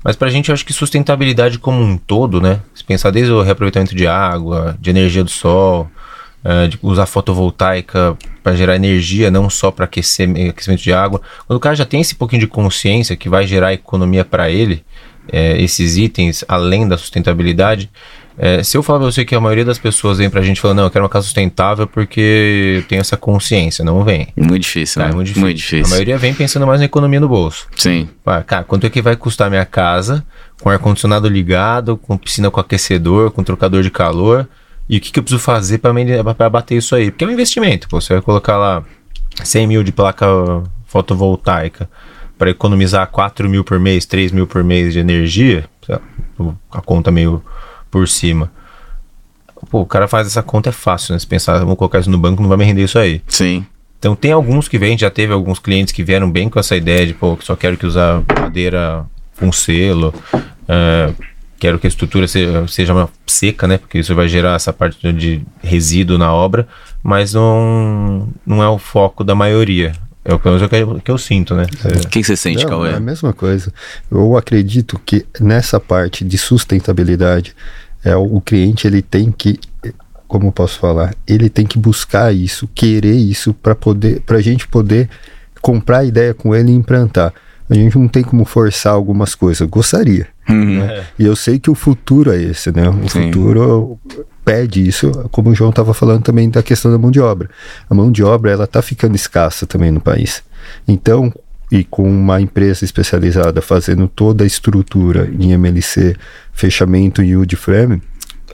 mas 0.02 0.16
pra 0.16 0.30
gente 0.30 0.48
eu 0.48 0.54
acho 0.54 0.66
que 0.66 0.72
sustentabilidade 0.72 1.60
como 1.60 1.84
um 1.84 1.98
todo, 1.98 2.40
né? 2.40 2.62
Se 2.74 2.86
pensar 2.86 3.12
desde 3.12 3.34
o 3.34 3.42
reaproveitamento 3.42 3.94
de 3.94 4.08
água, 4.08 4.78
de 4.80 4.90
energia 4.90 5.24
do 5.24 5.30
sol, 5.30 5.92
eh, 6.42 6.68
de 6.68 6.80
usar 6.82 7.06
fotovoltaica 7.06 8.16
para 8.42 8.56
gerar 8.56 8.78
energia, 8.78 9.30
não 9.30 9.50
só 9.50 9.72
para 9.72 9.84
aquecer, 9.84 10.30
aquecimento 10.50 10.84
de 10.84 10.94
água. 10.94 11.22
Quando 11.46 11.58
o 11.58 11.60
cara 11.60 11.76
já 11.76 11.86
tem 11.86 12.00
esse 12.00 12.16
pouquinho 12.16 12.40
de 12.40 12.48
consciência 12.48 13.18
que 13.18 13.28
vai 13.28 13.46
gerar 13.46 13.74
economia 13.74 14.24
para 14.24 14.50
ele, 14.50 14.86
eh, 15.32 15.62
esses 15.62 15.98
itens 15.98 16.44
além 16.48 16.88
da 16.88 16.98
sustentabilidade. 16.98 17.90
eh, 18.38 18.62
se 18.64 18.76
eu 18.78 18.84
falar 18.84 19.00
pra 19.00 19.12
você 19.12 19.24
que 19.24 19.34
a 19.34 19.40
maioria 19.40 19.64
das 19.66 19.78
pessoas 19.78 20.18
vem 20.18 20.30
pra 20.30 20.42
gente 20.42 20.60
falando, 20.60 20.78
não, 20.78 20.84
eu 20.86 20.90
quero 20.92 21.04
uma 21.04 21.10
casa 21.10 21.24
sustentável 21.26 21.88
porque 21.88 22.80
eu 22.80 22.84
tenho 22.88 23.00
essa 23.00 23.16
consciência, 23.16 23.84
não 23.86 24.04
vem. 24.04 24.28
Muito 24.36 24.60
difícil, 24.60 25.02
Tá, 25.02 25.08
né? 25.08 25.12
é 25.12 25.16
muito 25.16 25.28
difícil. 25.28 25.46
Muito 25.46 25.58
difícil. 25.58 25.86
A 25.86 25.90
maioria 25.90 26.18
vem 26.18 26.34
pensando 26.34 26.68
mais 26.68 26.80
na 26.80 26.86
economia 26.86 27.20
no 27.20 27.30
bolso. 27.30 27.68
Sim. 27.78 28.10
Ah, 28.26 28.42
Cara, 28.44 28.64
quanto 28.64 28.86
é 28.86 28.90
que 28.90 29.02
vai 29.02 29.16
custar 29.16 29.50
minha 29.50 29.66
casa 29.66 30.26
com 30.62 30.70
ar-condicionado 30.70 31.28
ligado, 31.30 31.96
com 31.98 32.18
piscina 32.18 32.52
com 32.52 32.60
aquecedor, 32.60 33.32
com 33.32 33.44
trocador 33.44 33.82
de 33.82 33.90
calor? 33.90 34.48
E 34.90 34.98
o 34.98 35.02
que, 35.02 35.12
que 35.12 35.18
eu 35.20 35.24
preciso 35.24 35.42
fazer 35.42 35.80
para 35.80 36.50
bater 36.50 36.76
isso 36.78 36.94
aí? 36.96 37.10
Porque 37.10 37.24
é 37.24 37.28
um 37.28 37.32
investimento. 37.32 37.88
Pô, 37.90 38.00
você 38.00 38.14
vai 38.14 38.22
colocar 38.22 38.58
lá 38.58 38.84
100 39.44 39.66
mil 39.68 39.84
de 39.84 39.92
placa 39.92 40.28
fotovoltaica 40.86 41.90
para 42.38 42.50
economizar 42.50 43.08
4 43.08 43.50
mil 43.50 43.64
por 43.64 43.80
mês, 43.80 44.06
3 44.06 44.32
mil 44.32 44.48
por 44.48 44.64
mês 44.64 44.94
de 44.94 45.00
energia, 45.00 45.70
a 46.72 46.82
conta 46.82 47.12
meio 47.12 47.44
por 47.90 48.08
cima. 48.08 48.52
Pô, 49.70 49.82
o 49.82 49.86
cara 49.86 50.08
faz 50.08 50.28
essa 50.28 50.44
conta, 50.44 50.70
é 50.70 50.72
fácil, 50.72 51.14
né? 51.14 51.20
Se 51.20 51.26
pensar, 51.26 51.58
vamos 51.60 51.78
colocar 51.78 52.00
isso 52.00 52.10
no 52.10 52.18
banco, 52.18 52.42
não 52.42 52.50
vai 52.50 52.58
me 52.58 52.66
render 52.66 52.84
isso 52.84 53.00
aí. 53.00 53.22
Sim. 53.28 53.66
Então 53.98 54.16
tem 54.16 54.32
alguns 54.32 54.68
que 54.68 54.78
vêm, 54.78 54.98
já 54.98 55.10
teve 55.10 55.34
alguns 55.34 55.60
clientes 55.60 55.94
que 55.94 56.04
vieram 56.04 56.30
bem 56.30 56.50
com 56.50 56.60
essa 56.60 56.76
ideia 56.76 57.08
de, 57.08 57.14
pô, 57.14 57.36
que 57.36 57.46
só 57.46 57.56
quero 57.56 57.78
que 57.78 57.86
usar 57.86 58.22
madeira 58.40 59.06
com 59.40 59.52
selo, 59.52 60.14
é, 60.68 61.12
quero 61.58 61.80
que 61.80 61.88
a 61.88 61.90
estrutura 61.90 62.28
seja, 62.28 62.68
seja 62.68 62.94
uma 62.94 63.10
seca, 63.26 63.68
né? 63.68 63.78
Porque 63.78 63.98
isso 63.98 64.14
vai 64.14 64.28
gerar 64.28 64.56
essa 64.56 64.72
parte 64.72 65.12
de 65.12 65.42
resíduo 65.64 66.18
na 66.18 66.32
obra, 66.32 66.68
mas 67.02 67.34
não, 67.34 68.30
não 68.46 68.62
é 68.62 68.70
o 68.70 68.78
foco 68.78 69.24
da 69.24 69.34
maioria. 69.34 69.94
É 70.28 70.34
o 70.34 70.40
pelo 70.40 70.56
menos 70.56 70.74
é 70.74 70.84
que, 70.84 71.02
que 71.02 71.12
eu 71.12 71.18
sinto, 71.20 71.54
né? 71.54 71.68
O 72.04 72.08
que, 72.08 72.20
que 72.20 72.24
você 72.24 72.36
sente, 72.36 72.64
Não, 72.64 72.70
Cauê? 72.72 72.90
é 72.90 72.96
a 72.96 73.00
mesma 73.00 73.32
coisa. 73.32 73.72
Eu 74.12 74.36
acredito 74.36 75.00
que 75.06 75.24
nessa 75.40 75.80
parte 75.80 76.26
de 76.26 76.36
sustentabilidade, 76.36 77.56
é, 78.04 78.16
o 78.16 78.42
cliente 78.42 78.88
ele 78.88 79.04
tem 79.04 79.32
que, 79.32 79.60
como 80.28 80.48
eu 80.48 80.52
posso 80.52 80.80
falar, 80.80 81.14
ele 81.28 81.48
tem 81.48 81.66
que 81.68 81.78
buscar 81.78 82.34
isso, 82.34 82.68
querer 82.74 83.16
isso 83.16 83.54
para 83.54 83.76
poder, 83.76 84.22
para 84.22 84.38
a 84.38 84.42
gente 84.42 84.68
poder 84.68 85.08
comprar 85.62 86.00
a 86.00 86.06
ideia 86.06 86.34
com 86.34 86.56
ele 86.56 86.72
e 86.72 86.76
implantar. 86.76 87.32
A 87.70 87.74
gente 87.76 87.98
não 87.98 88.08
tem 88.08 88.24
como 88.24 88.46
forçar 88.46 88.94
algumas 88.94 89.36
coisas. 89.36 89.62
Eu 89.62 89.68
gostaria. 89.68 90.28
Uhum. 90.50 90.80
né? 90.80 91.06
E 91.18 91.26
eu 91.26 91.36
sei 91.36 91.60
que 91.60 91.70
o 91.70 91.76
futuro 91.76 92.32
é 92.32 92.42
esse, 92.42 92.72
né? 92.72 92.90
O 92.90 93.10
Sim. 93.10 93.28
futuro 93.32 94.00
pede 94.46 94.88
isso, 94.88 95.12
como 95.32 95.50
o 95.50 95.56
João 95.56 95.72
estava 95.72 95.94
falando 95.94 96.24
também 96.24 96.48
da 96.50 96.62
questão 96.62 96.92
da 96.92 97.00
mão 97.00 97.10
de 97.10 97.20
obra. 97.20 97.50
A 97.90 97.96
mão 97.96 98.12
de 98.12 98.24
obra 98.24 98.52
ela 98.52 98.66
está 98.66 98.82
ficando 98.82 99.16
escassa 99.16 99.66
também 99.66 99.90
no 99.90 100.00
país. 100.00 100.44
Então, 100.88 101.34
e 101.72 101.84
com 101.84 102.08
uma 102.08 102.40
empresa 102.40 102.86
especializada 102.86 103.60
fazendo 103.62 104.08
toda 104.08 104.44
a 104.44 104.48
estrutura 104.48 105.28
em 105.40 105.52
MLC, 105.52 106.16
fechamento 106.54 107.24
em 107.24 107.36
wood 107.36 107.56
frame, 107.56 108.02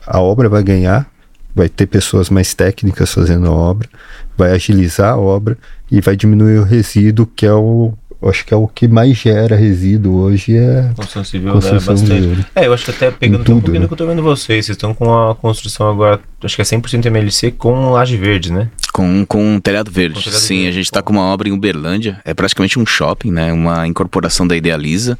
a 0.08 0.19
obra 0.19 0.47
vai 0.47 0.63
ganhar, 0.63 1.12
vai 1.54 1.67
ter 1.67 1.88
pessoas 1.88 2.30
mais 2.30 2.54
técnicas 2.54 3.13
fazendo 3.13 3.47
a 3.47 3.51
obra, 3.51 3.89
vai 4.38 4.51
agilizar 4.51 5.13
a 5.13 5.17
obra 5.17 5.58
e 5.91 5.99
vai 5.99 6.15
diminuir 6.15 6.60
o 6.60 6.63
resíduo, 6.63 7.27
que 7.27 7.45
é 7.45 7.54
o 7.54 7.93
eu 8.21 8.29
acho 8.29 8.45
que 8.45 8.53
é 8.53 8.57
o 8.57 8.67
que 8.67 8.88
mais 8.88 9.17
gera 9.17 9.55
resíduo 9.55 10.19
hoje 10.19 10.55
é 10.55 10.91
Construção 10.95 11.23
civil, 11.23 11.53
Construção 11.53 11.95
né? 11.95 11.99
Bastante. 12.01 12.21
civil. 12.21 12.45
É, 12.55 12.67
eu 12.67 12.73
acho 12.73 12.86
que 12.86 12.91
até 12.91 13.10
pegando 13.10 13.43
tudo, 13.43 13.57
um 13.57 13.62
pouquinho 13.62 13.79
né? 13.79 13.86
do 13.86 13.88
que 13.88 13.93
eu 13.93 13.97
tô 13.97 14.05
vendo 14.05 14.21
vocês. 14.21 14.65
Vocês 14.65 14.75
estão 14.75 14.93
com 14.93 15.13
a 15.13 15.34
construção 15.34 15.89
agora, 15.89 16.19
acho 16.43 16.55
que 16.55 16.62
é 16.62 16.65
100% 16.65 17.05
MLC 17.05 17.51
com 17.51 17.91
laje 17.91 18.17
verde, 18.17 18.53
né? 18.53 18.69
Com, 18.93 19.25
com 19.25 19.55
um 19.55 19.60
telhado 19.60 19.89
verde. 19.89 20.15
Com 20.15 20.21
telhado 20.21 20.39
Sim, 20.39 20.55
verde, 20.55 20.69
a 20.69 20.71
gente 20.73 20.86
está 20.86 21.01
com 21.01 21.13
uma 21.13 21.23
obra 21.23 21.49
em 21.49 21.51
Uberlândia. 21.51 22.19
É 22.23 22.34
praticamente 22.34 22.77
um 22.77 22.86
shopping, 22.86 23.31
né? 23.31 23.51
Uma 23.51 23.88
incorporação 23.88 24.47
da 24.47 24.55
Idealiza. 24.55 25.17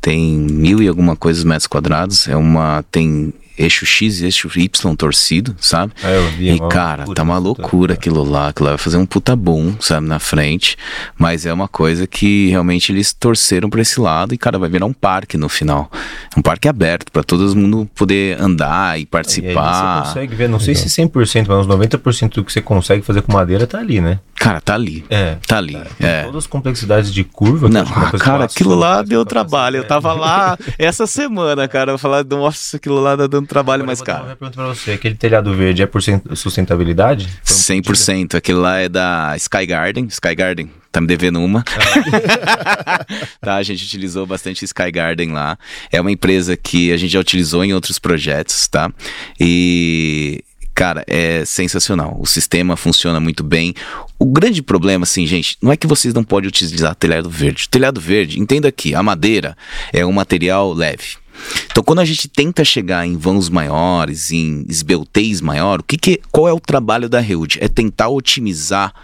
Tem 0.00 0.36
mil 0.36 0.82
e 0.82 0.88
alguma 0.88 1.16
coisa 1.16 1.46
metros 1.46 1.66
quadrados. 1.66 2.28
É 2.28 2.36
uma. 2.36 2.84
Tem 2.90 3.32
eixo 3.58 3.86
X 3.86 4.20
e 4.20 4.24
eixo 4.26 4.50
Y 4.58 4.94
torcido, 4.96 5.54
sabe? 5.60 5.92
É, 6.02 6.16
eu 6.16 6.28
vi. 6.30 6.48
E, 6.50 6.58
uma 6.60 6.68
cara, 6.68 6.96
loucura, 7.04 7.14
tá 7.16 7.22
uma 7.22 7.38
loucura 7.38 7.94
aquilo 7.94 8.22
lá. 8.24 8.48
Aquilo 8.48 8.66
lá 8.66 8.72
vai 8.72 8.78
fazer 8.78 8.96
um 8.96 9.06
puta 9.06 9.34
boom, 9.36 9.74
sabe, 9.80 10.06
na 10.06 10.18
frente. 10.18 10.76
Mas 11.18 11.46
é 11.46 11.52
uma 11.52 11.68
coisa 11.68 12.06
que 12.06 12.48
realmente 12.50 12.92
eles 12.92 13.12
torceram 13.12 13.68
pra 13.70 13.80
esse 13.82 14.00
lado 14.00 14.34
e, 14.34 14.38
cara, 14.38 14.58
vai 14.58 14.68
virar 14.68 14.86
um 14.86 14.92
parque 14.92 15.36
no 15.36 15.48
final. 15.48 15.90
Um 16.36 16.42
parque 16.42 16.68
aberto 16.68 17.10
pra 17.12 17.22
todo 17.22 17.54
mundo 17.54 17.88
poder 17.94 18.40
andar 18.40 18.98
e 18.98 19.02
E 19.02 19.06
participar. 19.06 20.02
você 20.02 20.08
consegue 20.08 20.34
ver, 20.34 20.48
não 20.48 20.58
sei 20.58 20.74
se 20.74 20.88
100%, 20.88 21.46
mas 21.48 21.58
uns 21.58 21.66
90% 21.66 22.34
do 22.34 22.44
que 22.44 22.52
você 22.52 22.60
consegue 22.62 23.02
fazer 23.02 23.22
com 23.22 23.32
madeira 23.32 23.66
tá 23.66 23.78
ali, 23.78 24.00
né? 24.00 24.18
Cara, 24.34 24.60
tá 24.60 24.74
ali. 24.74 25.04
É. 25.08 25.36
Tá 25.46 25.56
ali. 25.58 25.74
Com 25.74 26.04
É. 26.06 26.24
Todas 26.24 26.44
as 26.44 26.46
complexidades 26.46 27.12
de 27.12 27.24
curva. 27.24 27.68
que 27.68 27.72
Não, 27.74 27.82
é 27.82 28.18
cara, 28.18 28.44
aquilo 28.44 28.74
lá 28.74 29.00
deu 29.02 29.24
trabalho. 29.24 29.76
Eu 29.76 29.84
ideia. 29.84 29.88
tava 29.88 30.12
lá 30.12 30.58
essa 30.78 31.06
semana, 31.06 31.66
cara. 31.66 31.92
Eu 31.92 31.98
falar, 31.98 32.24
nossa, 32.24 32.76
aquilo 32.76 33.00
lá 33.00 33.16
tá 33.16 33.26
dando 33.26 33.43
trabalho, 33.46 33.82
Agora 33.82 33.96
mas, 33.96 34.30
eu 34.30 34.36
pergunta 34.36 34.52
pra 34.52 34.66
você: 34.66 34.92
aquele 34.92 35.14
telhado 35.14 35.54
verde 35.54 35.82
é 35.82 35.86
por 35.86 36.02
sustentabilidade? 36.02 37.26
Um 37.26 37.74
pedido? 37.74 37.92
100%. 37.92 38.34
Aquele 38.34 38.58
lá 38.58 38.78
é 38.78 38.88
da 38.88 39.34
Sky 39.36 39.66
Garden. 39.66 40.06
Sky 40.06 40.34
Garden, 40.34 40.70
tá 40.90 41.00
me 41.00 41.06
devendo 41.06 41.40
uma. 41.40 41.64
tá, 43.40 43.56
a 43.56 43.62
gente 43.62 43.84
utilizou 43.84 44.26
bastante 44.26 44.64
Sky 44.64 44.90
Garden 44.90 45.32
lá. 45.32 45.58
É 45.90 46.00
uma 46.00 46.10
empresa 46.10 46.56
que 46.56 46.92
a 46.92 46.96
gente 46.96 47.12
já 47.12 47.20
utilizou 47.20 47.64
em 47.64 47.72
outros 47.74 47.98
projetos, 47.98 48.66
tá? 48.68 48.92
E. 49.38 50.42
Cara, 50.74 51.04
é 51.06 51.44
sensacional. 51.44 52.16
O 52.18 52.26
sistema 52.26 52.76
funciona 52.76 53.20
muito 53.20 53.44
bem. 53.44 53.74
O 54.18 54.24
grande 54.24 54.60
problema, 54.60 55.04
assim, 55.04 55.24
gente, 55.24 55.56
não 55.62 55.70
é 55.70 55.76
que 55.76 55.86
vocês 55.86 56.12
não 56.12 56.24
podem 56.24 56.48
utilizar 56.48 56.96
telhado 56.96 57.30
verde. 57.30 57.68
Telhado 57.68 58.00
verde, 58.00 58.40
entenda 58.40 58.66
aqui, 58.66 58.92
a 58.92 59.00
madeira 59.00 59.56
é 59.92 60.04
um 60.04 60.10
material 60.10 60.72
leve. 60.72 61.23
Então, 61.70 61.82
quando 61.82 62.00
a 62.00 62.04
gente 62.04 62.28
tenta 62.28 62.64
chegar 62.64 63.06
em 63.06 63.16
vãos 63.16 63.48
maiores, 63.48 64.30
em 64.30 64.64
esbeltez 64.68 65.40
maior, 65.40 65.80
o 65.80 65.82
que, 65.82 65.96
que 65.96 66.20
qual 66.30 66.48
é 66.48 66.52
o 66.52 66.60
trabalho 66.60 67.08
da 67.08 67.20
Reud? 67.20 67.58
É 67.60 67.68
tentar 67.68 68.08
otimizar 68.08 68.94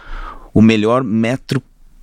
o 0.53 0.61
melhor 0.61 1.03
metro 1.03 1.61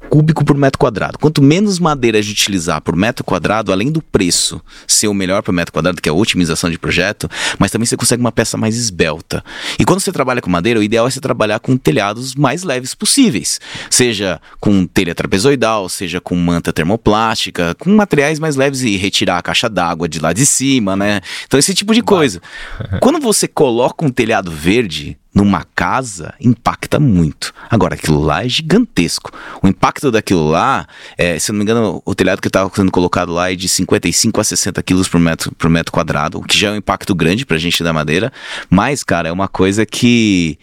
cúbico 0.09 0.44
por 0.44 0.57
metro 0.57 0.79
quadrado. 0.79 1.18
Quanto 1.18 1.42
menos 1.42 1.79
madeira 1.79 2.18
a 2.18 2.23
gente 2.23 2.42
utilizar 2.42 2.81
por 2.81 2.97
metro 2.97 3.25
quadrado, 3.25 3.73
além 3.73 3.90
do 3.90 4.03
preço 4.03 4.61
ser 4.87 5.09
o 5.09 5.14
melhor 5.14 5.42
por 5.42 5.53
metro 5.53 5.73
quadrado, 5.73 6.01
que 6.01 6.09
é 6.09 6.12
a 6.12 6.14
otimização 6.14 6.71
de 6.71 6.79
projeto, 6.79 7.29
mas 7.59 7.71
também 7.71 7.87
você 7.87 7.97
consegue 7.97 8.21
uma 8.21 8.33
peça 8.33 8.57
mais 8.57 8.77
esbelta. 8.77 9.44
E 9.79 9.85
quando 9.85 10.01
você 10.01 10.12
trabalha 10.12 10.40
com 10.40 10.51
madeira, 10.51 10.81
o 10.81 10.83
ideal 10.83 11.07
é 11.07 11.11
você 11.11 11.21
trabalhar 11.21 11.59
com 11.61 11.77
telhados 11.77 12.35
mais 12.35 12.62
leves 12.62 12.94
possíveis. 12.94 13.61
Seja 13.90 14.40
com 14.61 14.87
telha 14.87 15.14
trapezoidal, 15.14 15.88
seja 15.88 16.21
com 16.21 16.35
manta 16.35 16.73
termoplástica, 16.73 17.75
com 17.79 17.94
materiais 17.94 18.38
mais 18.38 18.57
leves 18.57 18.83
e 18.83 18.97
retirar 18.97 19.38
a 19.38 19.42
caixa 19.42 19.68
d'água 19.68 20.09
de 20.09 20.21
lá 20.21 20.33
de 20.33 20.47
cima, 20.47 20.97
né? 20.97 21.21
Então 21.47 21.59
esse 21.59 21.75
tipo 21.75 21.94
de 21.94 22.03
coisa. 22.03 22.40
Quando 23.01 23.21
você 23.21 23.47
coloca 23.47 24.05
um 24.05 24.11
telhado 24.11 24.51
verde, 24.51 25.18
numa 25.38 25.64
casa 25.72 26.35
impacta 26.40 26.98
muito. 26.98 27.55
Agora, 27.70 27.94
aquilo 27.94 28.20
lá 28.20 28.44
é 28.44 28.48
gigantesco. 28.48 29.31
O 29.62 29.68
impacto 29.68 30.11
daquilo 30.11 30.48
lá, 30.48 30.85
é, 31.16 31.38
se 31.38 31.51
eu 31.51 31.53
não 31.53 31.59
me 31.59 31.62
engano, 31.62 32.03
o 32.05 32.12
telhado 32.12 32.42
que 32.42 32.48
estava 32.48 32.68
sendo 32.74 32.90
colocado 32.90 33.33
lá 33.33 33.53
é 33.53 33.55
de 33.55 33.68
55 33.68 34.40
a 34.40 34.44
60 34.44 34.83
quilos 34.83 35.07
por 35.07 35.20
metro, 35.20 35.55
por 35.55 35.70
metro 35.70 35.92
quadrado, 35.92 36.38
o 36.38 36.42
que 36.42 36.59
já 36.59 36.70
é 36.70 36.72
um 36.72 36.77
impacto 36.77 37.14
grande 37.14 37.46
para 37.46 37.55
a 37.55 37.61
gente 37.61 37.85
da 37.85 37.92
madeira. 37.92 38.33
Mas, 38.68 39.05
cara, 39.05 39.29
é 39.29 39.33
uma 39.33 39.46
coisa 39.46 39.87
que 39.87 40.59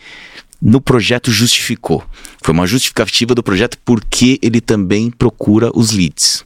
no 0.61 0.81
projeto 0.81 1.31
justificou. 1.31 2.03
Foi 2.43 2.53
uma 2.53 2.67
justificativa 2.67 3.33
do 3.33 3.41
projeto 3.41 3.77
porque 3.85 4.38
ele 4.41 4.59
também 4.59 5.09
procura 5.09 5.71
os 5.73 5.91
leads. 5.91 6.43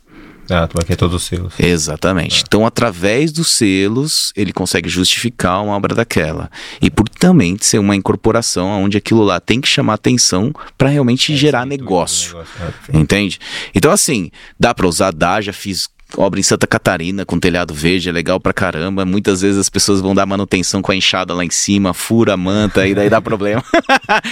Ah, 0.49 0.67
tu 0.67 0.73
vai 0.75 0.85
querer 0.85 0.97
todos 0.97 1.15
os 1.15 1.23
selos. 1.23 1.53
Exatamente. 1.59 2.41
Ah. 2.41 2.43
Então, 2.47 2.65
através 2.65 3.31
dos 3.31 3.51
selos, 3.51 4.33
ele 4.35 4.51
consegue 4.51 4.89
justificar 4.89 5.63
uma 5.63 5.75
obra 5.75 5.95
daquela. 5.95 6.49
E 6.81 6.89
por 6.89 7.07
também 7.07 7.57
ser 7.59 7.79
uma 7.79 7.95
incorporação 7.95 8.67
onde 8.83 8.97
aquilo 8.97 9.23
lá 9.23 9.39
tem 9.39 9.61
que 9.61 9.67
chamar 9.67 9.95
atenção 9.95 10.53
para 10.77 10.89
realmente 10.89 11.33
é, 11.33 11.35
gerar 11.35 11.65
negócio. 11.65 12.33
negócio. 12.33 12.73
É, 12.93 12.97
entende? 12.97 13.39
Então, 13.73 13.91
assim, 13.91 14.31
dá 14.59 14.73
para 14.73 14.87
usar, 14.87 15.11
dá, 15.11 15.41
já 15.41 15.53
fiz 15.53 15.89
obra 16.17 16.39
em 16.39 16.43
Santa 16.43 16.65
Catarina 16.65 17.25
com 17.25 17.39
telhado 17.39 17.73
verde, 17.73 18.09
é 18.09 18.11
legal 18.11 18.39
pra 18.39 18.53
caramba. 18.53 19.05
Muitas 19.05 19.41
vezes 19.41 19.59
as 19.59 19.69
pessoas 19.69 20.01
vão 20.01 20.15
dar 20.15 20.25
manutenção 20.25 20.81
com 20.81 20.91
a 20.91 20.95
enxada 20.95 21.33
lá 21.33 21.45
em 21.45 21.49
cima, 21.49 21.93
fura 21.93 22.33
a 22.33 22.37
manta 22.37 22.87
e 22.87 22.95
daí 22.95 23.09
dá 23.09 23.21
problema. 23.21 23.63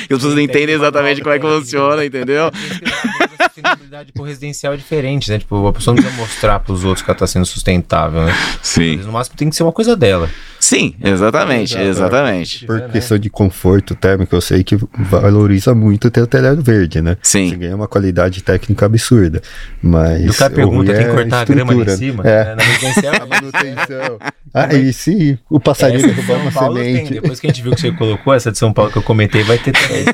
e 0.10 0.14
as 0.14 0.18
pessoas 0.18 0.34
não 0.34 0.42
entendem 0.42 0.76
exatamente 0.76 1.22
como 1.22 1.36
é 1.36 1.40
que 1.40 1.46
funciona, 1.46 2.06
entendeu? 2.06 2.52
sustentabilidade 3.38 4.12
pro 4.12 4.24
residencial 4.24 4.74
é 4.74 4.78
diferente, 4.78 5.30
né? 5.30 5.40
Tipo, 5.40 5.68
a 5.68 5.74
pessoa 5.74 5.96
não 5.96 6.02
precisa 6.02 6.22
mostrar 6.22 6.60
pros 6.60 6.84
outros 6.84 7.04
que 7.04 7.10
ela 7.10 7.18
tá 7.18 7.28
sendo 7.28 7.46
sustentável, 7.46 8.26
né? 8.26 8.34
Sim. 8.62 8.98
Mas, 8.98 9.06
no 9.06 9.12
máximo 9.12 9.38
tem 9.38 9.50
que 9.50 9.56
ser 9.56 9.64
uma 9.64 9.72
coisa 9.72 9.96
dela. 9.96 10.30
Sim, 10.60 10.96
exatamente, 11.04 11.78
exatamente. 11.78 12.66
Por 12.66 12.82
questão 12.90 13.18
de 13.18 13.30
conforto 13.30 13.96
térmico, 13.96 14.36
eu 14.36 14.42
sei 14.42 14.64
que 14.64 14.78
valoriza 14.98 15.74
muito 15.76 16.10
ter 16.10 16.22
o 16.22 16.28
telhado 16.28 16.62
verde, 16.62 17.02
né? 17.02 17.18
Sim. 17.22 17.50
Você 17.50 17.56
ganha 17.56 17.76
uma 17.76 17.88
qualidade 17.88 18.42
técnica 18.44 18.86
absurda. 18.86 19.42
Mas. 19.82 20.30
o 20.30 20.38
cara 20.38 20.54
pergunta, 20.54 20.94
tem 20.94 21.06
que 21.06 21.14
cortar 21.14 21.38
a, 21.38 21.42
a 21.42 21.46
grama 21.46 21.74
ali 21.74 21.84
em 21.84 21.98
cima? 21.98 22.24
É. 22.24 22.46
Né? 22.46 22.56
Na 22.56 22.64
residencial. 22.64 23.16
a 23.22 23.26
manutenção. 23.26 24.20
Ah, 24.54 24.74
e 24.74 24.92
se 24.92 25.38
o 25.50 25.60
passarinho 25.60 26.02
derrubar 26.02 26.42
uma 26.42 26.52
Paulo 26.52 26.78
semente? 26.78 27.10
Tem. 27.10 27.22
Depois 27.22 27.40
que 27.40 27.48
a 27.48 27.50
gente 27.50 27.62
viu 27.62 27.74
que 27.74 27.82
você 27.82 27.92
colocou, 27.92 28.34
essa 28.34 28.52
de 28.52 28.58
São 28.58 28.74
Paulo 28.74 28.92
que 28.92 28.98
eu 28.98 29.04
comentei, 29.04 29.44
vai 29.44 29.58
ter 29.58 29.72
também. 29.78 30.06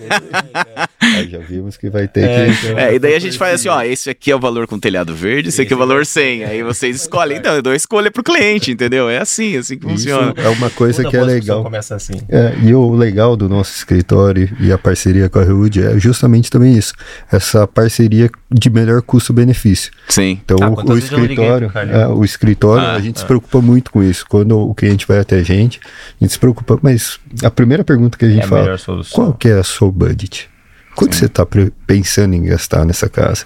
Aí 1.00 1.30
já 1.30 1.40
vimos 1.40 1.78
que 1.78 1.90
vai 1.90 2.08
ter 2.08 2.24
é, 2.24 2.46
que. 2.54 2.68
É, 2.68 2.96
e 2.96 3.00
daí 3.00 3.12
a 3.13 3.19
gente 3.19 3.38
faz 3.38 3.56
assim, 3.56 3.69
ó, 3.69 3.82
esse 3.82 4.10
aqui 4.10 4.32
é 4.32 4.36
o 4.36 4.39
valor 4.39 4.67
com 4.67 4.80
telhado 4.80 5.13
verde, 5.13 5.49
esse, 5.49 5.56
esse 5.56 5.62
aqui 5.63 5.73
é 5.73 5.76
o 5.76 5.80
valor 5.80 6.06
100. 6.06 6.43
Aí 6.45 6.63
vocês 6.63 6.95
escolhem. 7.02 7.38
Então, 7.38 7.56
eu 7.56 7.62
dou 7.62 7.73
escolha 7.73 8.12
pro 8.12 8.23
cliente, 8.23 8.71
entendeu? 8.71 9.10
É 9.10 9.19
assim, 9.19 9.58
assim 9.58 9.78
que 9.78 9.86
Isso 9.86 9.95
funciona. 9.95 10.34
É 10.38 10.49
uma 10.49 10.69
coisa 10.69 11.04
que 11.04 11.15
é 11.15 11.23
legal. 11.23 11.63
Começa 11.63 11.95
assim. 11.95 12.13
É, 12.30 12.54
e 12.62 12.73
o 12.73 12.93
legal 12.93 13.36
do 13.36 13.49
nosso 13.49 13.76
escritório 13.76 14.49
e 14.60 14.71
a 14.71 14.78
parceria 14.78 15.30
com 15.30 15.39
a 15.39 15.43
Rude 15.43 15.84
é 15.84 15.99
justamente 15.99 16.49
também 16.49 16.78
isso. 16.78 16.93
Essa 17.32 17.67
parceria 17.67 18.30
de 18.52 18.69
melhor 18.69 19.02
custo-benefício. 19.02 19.91
Sim. 20.10 20.39
Então, 20.43 20.58
ah, 20.62 20.69
o, 20.69 20.91
o 20.91 20.97
escritório, 20.97 21.71
é, 21.76 22.08
o 22.08 22.23
escritório, 22.23 22.86
ah, 22.86 22.93
a 22.93 22.99
gente 22.99 23.17
ah. 23.17 23.19
se 23.19 23.26
preocupa 23.26 23.62
muito 23.62 23.91
com 23.91 24.04
isso. 24.04 24.26
Quando 24.28 24.58
o 24.58 24.73
cliente 24.73 25.08
vai 25.08 25.19
até 25.19 25.38
a 25.38 25.43
gente, 25.43 25.80
a 25.86 26.23
gente 26.23 26.34
se 26.34 26.39
preocupa, 26.39 26.80
mas 26.82 27.19
a 27.43 27.52
primeira 27.52 27.84
pergunta 27.84 28.17
que 28.17 28.26
a 28.26 28.30
gente 28.30 28.43
é 28.43 28.47
fala, 28.47 28.76
qual 29.12 29.34
que 29.34 29.49
é 29.49 29.60
a 29.60 29.63
sua 29.63 29.91
budget? 29.91 30.53
Quanto 30.95 31.13
Sim. 31.13 31.19
você 31.19 31.25
está 31.25 31.45
pensando 31.88 32.36
em 32.36 32.43
gastar 32.43 32.86
nessa 32.86 33.10
casa? 33.10 33.45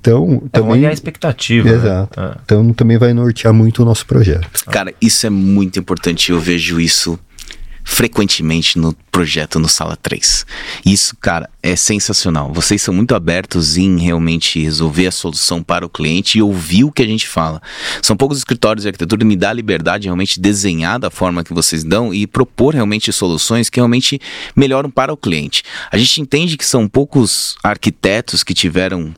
Então, 0.00 0.42
é 0.46 0.48
também. 0.48 0.86
a 0.86 0.92
expectativa. 0.92 1.68
Né? 1.68 1.74
Exato. 1.74 2.20
Né? 2.20 2.34
Então, 2.44 2.72
também 2.72 2.98
vai 2.98 3.12
nortear 3.12 3.52
muito 3.52 3.82
o 3.82 3.84
nosso 3.84 4.06
projeto. 4.06 4.48
Cara, 4.66 4.92
isso 5.00 5.26
é 5.26 5.30
muito 5.30 5.78
importante. 5.78 6.30
Eu 6.32 6.40
vejo 6.40 6.80
isso 6.80 7.18
frequentemente 7.84 8.78
no 8.78 8.92
projeto 9.10 9.58
no 9.58 9.68
Sala 9.68 9.96
3. 9.96 10.44
Isso, 10.84 11.16
cara, 11.16 11.48
é 11.62 11.74
sensacional. 11.74 12.52
Vocês 12.52 12.80
são 12.80 12.94
muito 12.94 13.14
abertos 13.14 13.76
em 13.76 13.98
realmente 13.98 14.62
resolver 14.62 15.08
a 15.08 15.12
solução 15.12 15.62
para 15.62 15.84
o 15.84 15.88
cliente 15.88 16.38
e 16.38 16.42
ouvir 16.42 16.84
o 16.84 16.92
que 16.92 17.02
a 17.02 17.06
gente 17.06 17.26
fala. 17.26 17.60
São 18.00 18.16
poucos 18.16 18.38
escritórios 18.38 18.82
de 18.82 18.88
arquitetura 18.88 19.18
que 19.18 19.26
me 19.26 19.36
dá 19.36 19.50
a 19.50 19.54
liberdade 19.54 20.02
de 20.02 20.08
realmente 20.08 20.38
desenhar 20.38 20.98
da 20.98 21.10
forma 21.10 21.42
que 21.42 21.52
vocês 21.52 21.82
dão 21.82 22.14
e 22.14 22.26
propor 22.26 22.74
realmente 22.74 23.12
soluções 23.12 23.68
que 23.68 23.80
realmente 23.80 24.20
melhoram 24.54 24.90
para 24.90 25.12
o 25.12 25.16
cliente. 25.16 25.64
A 25.90 25.98
gente 25.98 26.20
entende 26.20 26.56
que 26.56 26.64
são 26.64 26.88
poucos 26.88 27.56
arquitetos 27.62 28.44
que 28.44 28.54
tiveram 28.54 29.12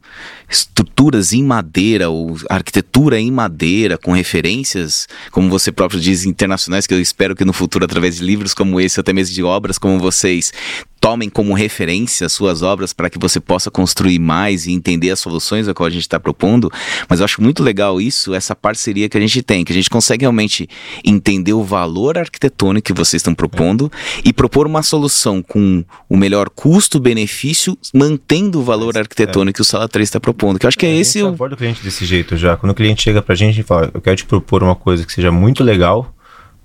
estruturas 0.50 1.32
em 1.32 1.44
madeira 1.44 2.10
ou 2.10 2.36
arquitetura 2.48 3.20
em 3.20 3.30
madeira 3.30 3.96
com 3.96 4.12
referências, 4.12 5.06
como 5.30 5.48
você 5.48 5.70
próprio 5.70 6.00
diz, 6.00 6.24
internacionais, 6.24 6.86
que 6.86 6.94
eu 6.94 7.00
espero 7.00 7.36
que 7.36 7.44
no 7.44 7.52
futuro, 7.52 7.84
através 7.84 8.16
de 8.16 8.24
livros 8.24 8.52
como 8.52 8.80
esse, 8.80 8.98
até 8.98 9.12
mesmo 9.12 9.34
de 9.34 9.42
obras 9.44 9.78
como 9.78 9.98
vocês, 9.98 10.52
tomem 11.00 11.30
como 11.30 11.54
referência 11.54 12.26
as 12.26 12.32
suas 12.32 12.62
obras 12.62 12.92
para 12.92 13.08
que 13.08 13.18
você 13.18 13.40
possa 13.40 13.70
construir 13.70 14.18
mais 14.18 14.66
e 14.66 14.72
entender 14.72 15.10
as 15.10 15.18
soluções 15.18 15.66
a 15.66 15.74
qual 15.74 15.86
a 15.86 15.90
gente 15.90 16.02
está 16.02 16.20
propondo. 16.20 16.70
Mas 17.08 17.20
eu 17.20 17.24
acho 17.24 17.42
muito 17.42 17.62
legal 17.62 18.00
isso, 18.00 18.34
essa 18.34 18.54
parceria 18.54 19.08
que 19.08 19.16
a 19.16 19.20
gente 19.20 19.42
tem, 19.42 19.64
que 19.64 19.72
a 19.72 19.74
gente 19.74 19.88
consegue 19.88 20.24
realmente 20.24 20.68
entender 21.04 21.54
o 21.54 21.64
valor 21.64 22.18
arquitetônico 22.18 22.86
que 22.86 22.92
vocês 22.92 23.20
estão 23.20 23.34
propondo 23.34 23.90
é. 24.18 24.28
e 24.28 24.32
propor 24.32 24.66
uma 24.66 24.82
solução 24.82 25.42
com 25.42 25.84
o 26.08 26.16
melhor 26.16 26.50
custo-benefício, 26.50 27.76
mantendo 27.94 28.60
o 28.60 28.62
valor 28.62 28.94
é. 28.96 29.00
arquitetônico 29.00 29.56
que 29.56 29.62
o 29.62 29.64
Sala 29.64 29.88
3 29.88 30.06
está 30.06 30.20
propondo. 30.20 30.58
Que 30.58 30.66
eu 30.66 30.68
acho 30.68 30.78
que 30.78 30.86
é, 30.86 30.90
é 30.90 30.96
esse. 30.98 31.18
Eu 31.18 31.28
abordo 31.28 31.54
o 31.54 31.56
cliente 31.56 31.82
desse 31.82 32.04
jeito 32.04 32.36
já. 32.36 32.56
Quando 32.56 32.72
o 32.72 32.74
cliente 32.74 33.02
chega 33.02 33.22
para 33.22 33.32
a 33.32 33.36
gente 33.36 33.60
e 33.60 33.62
fala, 33.62 33.90
eu 33.94 34.00
quero 34.00 34.16
te 34.16 34.24
propor 34.24 34.62
uma 34.62 34.74
coisa 34.74 35.06
que 35.06 35.12
seja 35.12 35.32
muito 35.32 35.64
legal, 35.64 36.14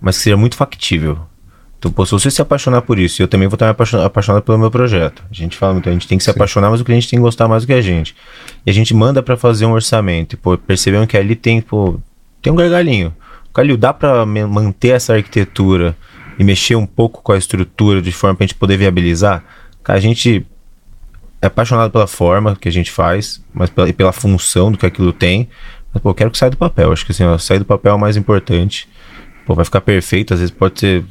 mas 0.01 0.17
que 0.17 0.23
seja 0.23 0.37
muito 0.37 0.55
factível. 0.55 1.19
Então, 1.77 1.91
pô, 1.91 2.05
se 2.05 2.11
você 2.11 2.31
se 2.31 2.41
apaixonar 2.41 2.81
por 2.81 2.97
isso, 2.97 3.21
eu 3.21 3.27
também 3.27 3.47
vou 3.47 3.55
estar 3.55 3.69
apaixonado, 3.69 4.05
apaixonado 4.05 4.43
pelo 4.43 4.57
meu 4.57 4.71
projeto. 4.71 5.23
A 5.29 5.33
gente 5.33 5.55
fala 5.57 5.73
muito, 5.73 5.89
a 5.89 5.91
gente 5.91 6.07
tem 6.07 6.17
que 6.17 6.23
se 6.23 6.31
Sim. 6.31 6.35
apaixonar, 6.35 6.69
mas 6.71 6.81
o 6.81 6.85
cliente 6.85 7.07
tem 7.07 7.19
que 7.19 7.23
gostar 7.23 7.47
mais 7.47 7.63
do 7.63 7.67
que 7.67 7.73
a 7.73 7.81
gente. 7.81 8.15
E 8.65 8.69
a 8.69 8.73
gente 8.73 8.93
manda 8.93 9.21
para 9.21 9.37
fazer 9.37 9.65
um 9.65 9.73
orçamento. 9.73 10.33
E, 10.33 10.37
pô, 10.37 10.57
percebemos 10.57 11.07
que 11.07 11.17
ali 11.17 11.35
tem, 11.35 11.61
pô, 11.61 11.99
tem 12.41 12.51
um 12.51 12.55
gargalinho. 12.55 13.13
Calil, 13.53 13.77
dá 13.77 13.93
para 13.93 14.25
manter 14.25 14.89
essa 14.89 15.13
arquitetura 15.13 15.95
e 16.37 16.43
mexer 16.43 16.75
um 16.75 16.85
pouco 16.85 17.21
com 17.21 17.31
a 17.31 17.37
estrutura 17.37 18.01
de 18.01 18.11
forma 18.11 18.35
para 18.35 18.43
a 18.45 18.47
gente 18.47 18.57
poder 18.57 18.77
viabilizar? 18.77 19.43
A 19.87 19.99
gente 19.99 20.45
é 21.41 21.47
apaixonado 21.47 21.91
pela 21.91 22.07
forma 22.07 22.55
que 22.55 22.67
a 22.67 22.71
gente 22.71 22.91
faz, 22.91 23.41
mas 23.53 23.69
pela, 23.69 23.87
e 23.87 23.93
pela 23.93 24.11
função 24.11 24.71
do 24.71 24.77
que 24.77 24.85
aquilo 24.85 25.13
tem. 25.13 25.47
Mas, 25.93 26.01
pô, 26.01 26.09
eu 26.09 26.15
quero 26.15 26.31
que 26.31 26.37
saia 26.37 26.49
do 26.49 26.57
papel. 26.57 26.91
Acho 26.91 27.05
que 27.05 27.11
assim, 27.11 27.23
ó, 27.23 27.37
sair 27.37 27.59
do 27.59 27.65
papel 27.65 27.93
é 27.93 27.95
o 27.95 27.99
mais 27.99 28.17
importante. 28.17 28.89
Pô, 29.45 29.53
vai 29.53 29.63
ficar 29.63 29.81
perfeito, 29.81 30.33
às 30.33 30.39
vezes 30.39 30.53
pode 30.53 30.79
ser 30.79 31.05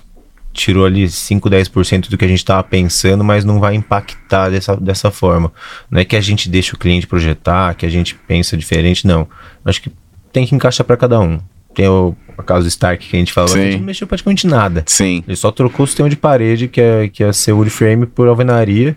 tirou 0.55 0.87
ali 0.87 1.09
5, 1.11 1.51
10% 1.51 2.09
do 2.09 2.17
que 2.17 2.25
a 2.25 2.29
gente 2.29 2.39
estava 2.39 2.63
pensando, 2.63 3.25
mas 3.25 3.45
não 3.45 3.59
vai 3.59 3.75
impactar 3.75 4.49
dessa, 4.49 4.77
dessa 4.77 5.11
forma. 5.11 5.53
Não 5.91 6.01
é 6.01 6.05
que 6.05 6.17
a 6.17 6.21
gente 6.21 6.49
deixa 6.49 6.77
o 6.77 6.79
cliente 6.79 7.07
projetar, 7.07 7.75
que 7.75 7.85
a 7.85 7.89
gente 7.91 8.15
pensa 8.15 8.57
diferente, 8.57 9.07
não. 9.07 9.29
Acho 9.65 9.83
que 9.83 9.91
tem 10.33 10.47
que 10.47 10.55
encaixar 10.55 10.87
para 10.87 10.97
cada 10.97 11.21
um. 11.21 11.41
Tem 11.75 11.89
o, 11.89 12.15
o 12.39 12.43
caso 12.43 12.69
Stark 12.69 13.07
que 13.07 13.17
a 13.17 13.19
gente 13.19 13.33
falou, 13.33 13.49
Sim. 13.49 13.61
a 13.61 13.65
gente 13.65 13.79
não 13.79 13.87
mexeu 13.87 14.07
praticamente 14.07 14.47
nada. 14.47 14.85
Sim. 14.87 15.25
Ele 15.27 15.37
só 15.37 15.51
trocou 15.51 15.85
o 15.85 15.87
sistema 15.87 16.09
de 16.09 16.17
parede, 16.17 16.69
que 16.69 16.81
é, 16.81 17.09
que 17.09 17.25
é 17.25 17.33
ser 17.33 17.53
wood 17.53 17.69
frame 17.69 18.07
por 18.07 18.29
alvenaria. 18.29 18.97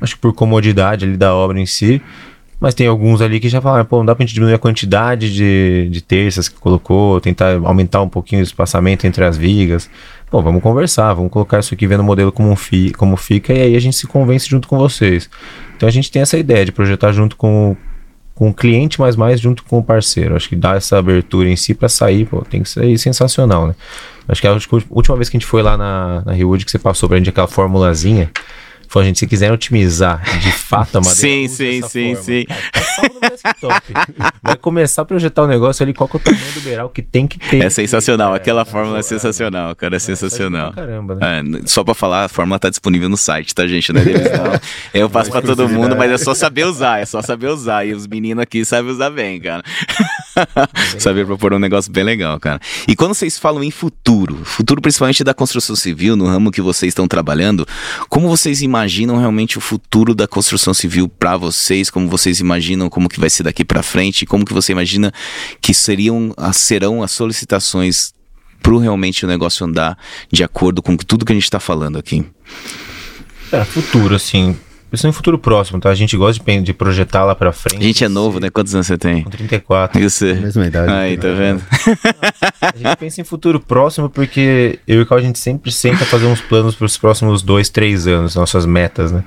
Acho 0.00 0.14
que 0.14 0.22
por 0.22 0.32
comodidade 0.32 1.04
ali 1.04 1.18
da 1.18 1.34
obra 1.34 1.60
em 1.60 1.66
si. 1.66 2.00
Mas 2.58 2.72
tem 2.72 2.86
alguns 2.86 3.20
ali 3.20 3.40
que 3.40 3.48
já 3.50 3.60
falaram, 3.60 3.84
pô, 3.84 3.98
não 3.98 4.06
dá 4.06 4.14
pra 4.14 4.24
gente 4.24 4.32
diminuir 4.32 4.54
a 4.54 4.58
quantidade 4.58 5.32
de, 5.34 5.88
de 5.90 6.00
terças 6.00 6.48
que 6.48 6.58
colocou, 6.58 7.20
tentar 7.20 7.60
aumentar 7.62 8.00
um 8.00 8.08
pouquinho 8.08 8.40
o 8.40 8.44
espaçamento 8.44 9.06
entre 9.06 9.22
as 9.22 9.36
vigas. 9.36 9.90
Pô, 10.30 10.42
vamos 10.42 10.62
conversar, 10.62 11.14
vamos 11.14 11.30
colocar 11.30 11.60
isso 11.60 11.74
aqui 11.74 11.86
vendo 11.86 12.00
o 12.00 12.04
modelo 12.04 12.32
como, 12.32 12.54
fi, 12.56 12.92
como 12.92 13.16
fica 13.16 13.52
e 13.52 13.60
aí 13.60 13.76
a 13.76 13.80
gente 13.80 13.96
se 13.96 14.06
convence 14.06 14.48
junto 14.48 14.66
com 14.66 14.76
vocês. 14.78 15.30
Então 15.76 15.88
a 15.88 15.92
gente 15.92 16.10
tem 16.10 16.22
essa 16.22 16.36
ideia 16.36 16.64
de 16.64 16.72
projetar 16.72 17.12
junto 17.12 17.36
com, 17.36 17.76
com 18.34 18.50
o 18.50 18.54
cliente, 18.54 19.00
mas 19.00 19.14
mais 19.16 19.40
junto 19.40 19.62
com 19.64 19.78
o 19.78 19.84
parceiro. 19.84 20.34
Acho 20.34 20.48
que 20.48 20.56
dá 20.56 20.74
essa 20.74 20.98
abertura 20.98 21.48
em 21.48 21.56
si 21.56 21.72
para 21.72 21.88
sair, 21.88 22.26
pô, 22.26 22.42
tem 22.42 22.62
que 22.62 22.68
sair 22.68 22.98
sensacional, 22.98 23.68
né? 23.68 23.74
Acho 24.26 24.40
que 24.40 24.46
a 24.46 24.56
última 24.90 25.16
vez 25.16 25.28
que 25.28 25.36
a 25.36 25.40
gente 25.40 25.48
foi 25.48 25.62
lá 25.62 25.76
na, 25.76 26.22
na 26.24 26.32
Rio 26.32 26.56
que 26.56 26.70
você 26.70 26.78
passou 26.78 27.08
pra 27.08 27.18
gente 27.18 27.28
aquela 27.28 27.46
formulazinha, 27.46 28.30
Falou, 28.88 29.06
gente, 29.06 29.18
se 29.18 29.26
quiserem 29.26 29.54
otimizar 29.54 30.22
de 30.40 30.52
fato 30.52 30.98
a 30.98 31.00
madeira. 31.00 31.14
sim, 31.14 31.48
sim, 31.48 31.82
sim, 31.82 32.14
forma. 32.14 32.22
sim. 32.22 32.44
Cara, 32.44 33.34
Vai 34.42 34.56
começar 34.56 35.02
a 35.02 35.04
projetar 35.04 35.42
o 35.42 35.44
um 35.46 35.48
negócio 35.48 35.82
ali, 35.82 35.92
qual 35.92 36.08
que 36.08 36.16
é 36.16 36.20
o 36.20 36.22
tamanho 36.22 36.52
do 36.52 36.60
beiral 36.60 36.88
que 36.88 37.02
tem 37.02 37.26
que 37.26 37.38
ter. 37.38 37.64
É 37.64 37.70
sensacional, 37.70 38.34
aquela 38.34 38.64
fórmula 38.64 38.98
é 38.98 39.02
sensacional, 39.02 39.74
cara, 39.74 39.94
é, 39.94 39.96
é 39.96 39.98
sensacional. 39.98 40.72
Caramba, 40.72 41.14
né? 41.16 41.40
É, 41.40 41.66
só 41.66 41.82
pra 41.82 41.94
falar, 41.94 42.24
a 42.24 42.28
fórmula 42.28 42.58
tá 42.58 42.70
disponível 42.70 43.08
no 43.08 43.16
site, 43.16 43.54
tá, 43.54 43.66
gente? 43.66 43.92
Não 43.92 44.00
é 44.00 44.04
deles, 44.04 44.22
não. 44.32 44.60
Eu 44.94 45.10
passo 45.10 45.30
pra 45.30 45.42
todo 45.42 45.68
mundo, 45.68 45.96
mas 45.96 46.10
é 46.10 46.18
só 46.18 46.34
saber 46.34 46.64
usar, 46.64 47.00
é 47.00 47.06
só 47.06 47.20
saber 47.22 47.48
usar. 47.48 47.84
E 47.86 47.92
os 47.92 48.06
meninos 48.06 48.42
aqui 48.42 48.64
sabem 48.64 48.90
usar 48.90 49.10
bem, 49.10 49.40
cara. 49.40 49.62
Saber 50.98 51.24
propor 51.26 51.52
um 51.52 51.58
negócio 51.58 51.90
bem 51.92 52.04
legal, 52.04 52.38
cara. 52.40 52.60
E 52.88 52.96
quando 52.96 53.14
vocês 53.14 53.38
falam 53.38 53.62
em 53.62 53.70
futuro, 53.70 54.44
futuro 54.44 54.80
principalmente 54.80 55.22
da 55.22 55.34
construção 55.34 55.76
civil, 55.76 56.16
no 56.16 56.26
ramo 56.26 56.50
que 56.50 56.60
vocês 56.60 56.90
estão 56.90 57.06
trabalhando, 57.06 57.66
como 58.08 58.28
vocês 58.28 58.62
imaginam 58.62 58.73
realmente 59.18 59.56
o 59.56 59.60
futuro 59.60 60.14
da 60.14 60.26
construção 60.26 60.74
civil 60.74 61.08
para 61.08 61.36
vocês? 61.36 61.90
Como 61.90 62.08
vocês 62.08 62.40
imaginam 62.40 62.90
como 62.90 63.08
que 63.08 63.20
vai 63.20 63.30
ser 63.30 63.44
daqui 63.44 63.64
para 63.64 63.82
frente? 63.82 64.26
Como 64.26 64.44
que 64.44 64.52
você 64.52 64.72
imagina 64.72 65.12
que 65.60 65.72
seriam, 65.72 66.34
serão 66.52 67.02
as 67.02 67.12
solicitações 67.12 68.12
para 68.60 68.78
realmente 68.78 69.24
o 69.24 69.28
negócio 69.28 69.64
andar 69.64 69.96
de 70.32 70.42
acordo 70.42 70.82
com 70.82 70.96
tudo 70.96 71.24
que 71.24 71.32
a 71.32 71.34
gente 71.34 71.44
está 71.44 71.60
falando 71.60 71.98
aqui? 71.98 72.24
É, 73.52 73.64
futuro, 73.64 74.14
assim, 74.14 74.56
é 75.02 75.08
um 75.08 75.12
futuro 75.12 75.38
próximo, 75.38 75.80
tá? 75.80 75.90
A 75.90 75.94
gente 75.94 76.16
gosta 76.16 76.42
de, 76.42 76.60
de 76.60 76.72
projetar 76.72 77.24
lá 77.24 77.34
pra 77.34 77.52
frente. 77.52 77.80
A 77.80 77.86
gente 77.86 78.04
é 78.04 78.08
novo, 78.08 78.38
né? 78.38 78.50
Quantos 78.50 78.74
anos 78.74 78.86
você 78.86 78.98
tem? 78.98 79.22
Com 79.22 79.30
34. 79.30 80.00
E 80.00 80.08
você? 80.08 80.34
Mesma 80.34 80.66
idade. 80.66 80.92
Aí, 80.92 81.16
tá 81.16 81.28
vendo? 81.32 81.62
a 82.60 82.76
gente 82.76 82.96
pensa 82.96 83.20
em 83.20 83.24
futuro 83.24 83.58
próximo 83.58 84.10
porque 84.10 84.78
eu 84.86 85.00
e 85.00 85.02
o 85.02 85.06
Carl, 85.06 85.20
a 85.20 85.24
gente 85.24 85.38
sempre 85.38 85.72
senta 85.72 86.04
fazer 86.04 86.26
uns 86.26 86.40
planos 86.40 86.74
para 86.74 86.84
os 86.84 86.98
próximos 86.98 87.42
dois, 87.42 87.68
três 87.68 88.06
anos, 88.06 88.34
nossas 88.34 88.66
metas, 88.66 89.10
né? 89.10 89.24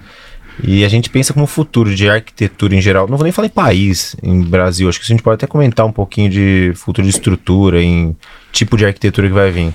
E 0.64 0.84
a 0.84 0.90
gente 0.90 1.10
pensa 1.10 1.34
como 1.34 1.46
futuro 1.46 1.94
de 1.94 2.10
arquitetura 2.10 2.76
em 2.76 2.82
geral. 2.82 3.08
Não 3.08 3.18
vou 3.18 3.24
nem 3.24 3.32
falar 3.32 3.48
em 3.48 3.52
país, 3.52 4.16
em 4.24 4.42
Brasil. 4.42 4.90
Acho 4.90 5.00
que 5.00 5.06
a 5.06 5.08
gente 5.08 5.22
pode 5.22 5.36
até 5.36 5.46
comentar 5.46 5.86
um 5.86 5.92
pouquinho 5.92 6.30
de 6.30 6.72
futuro 6.76 7.04
de 7.04 7.12
estrutura, 7.12 7.82
em 7.82 8.16
tipo 8.52 8.76
de 8.76 8.86
arquitetura 8.86 9.28
que 9.28 9.34
vai 9.34 9.52
vir. 9.52 9.74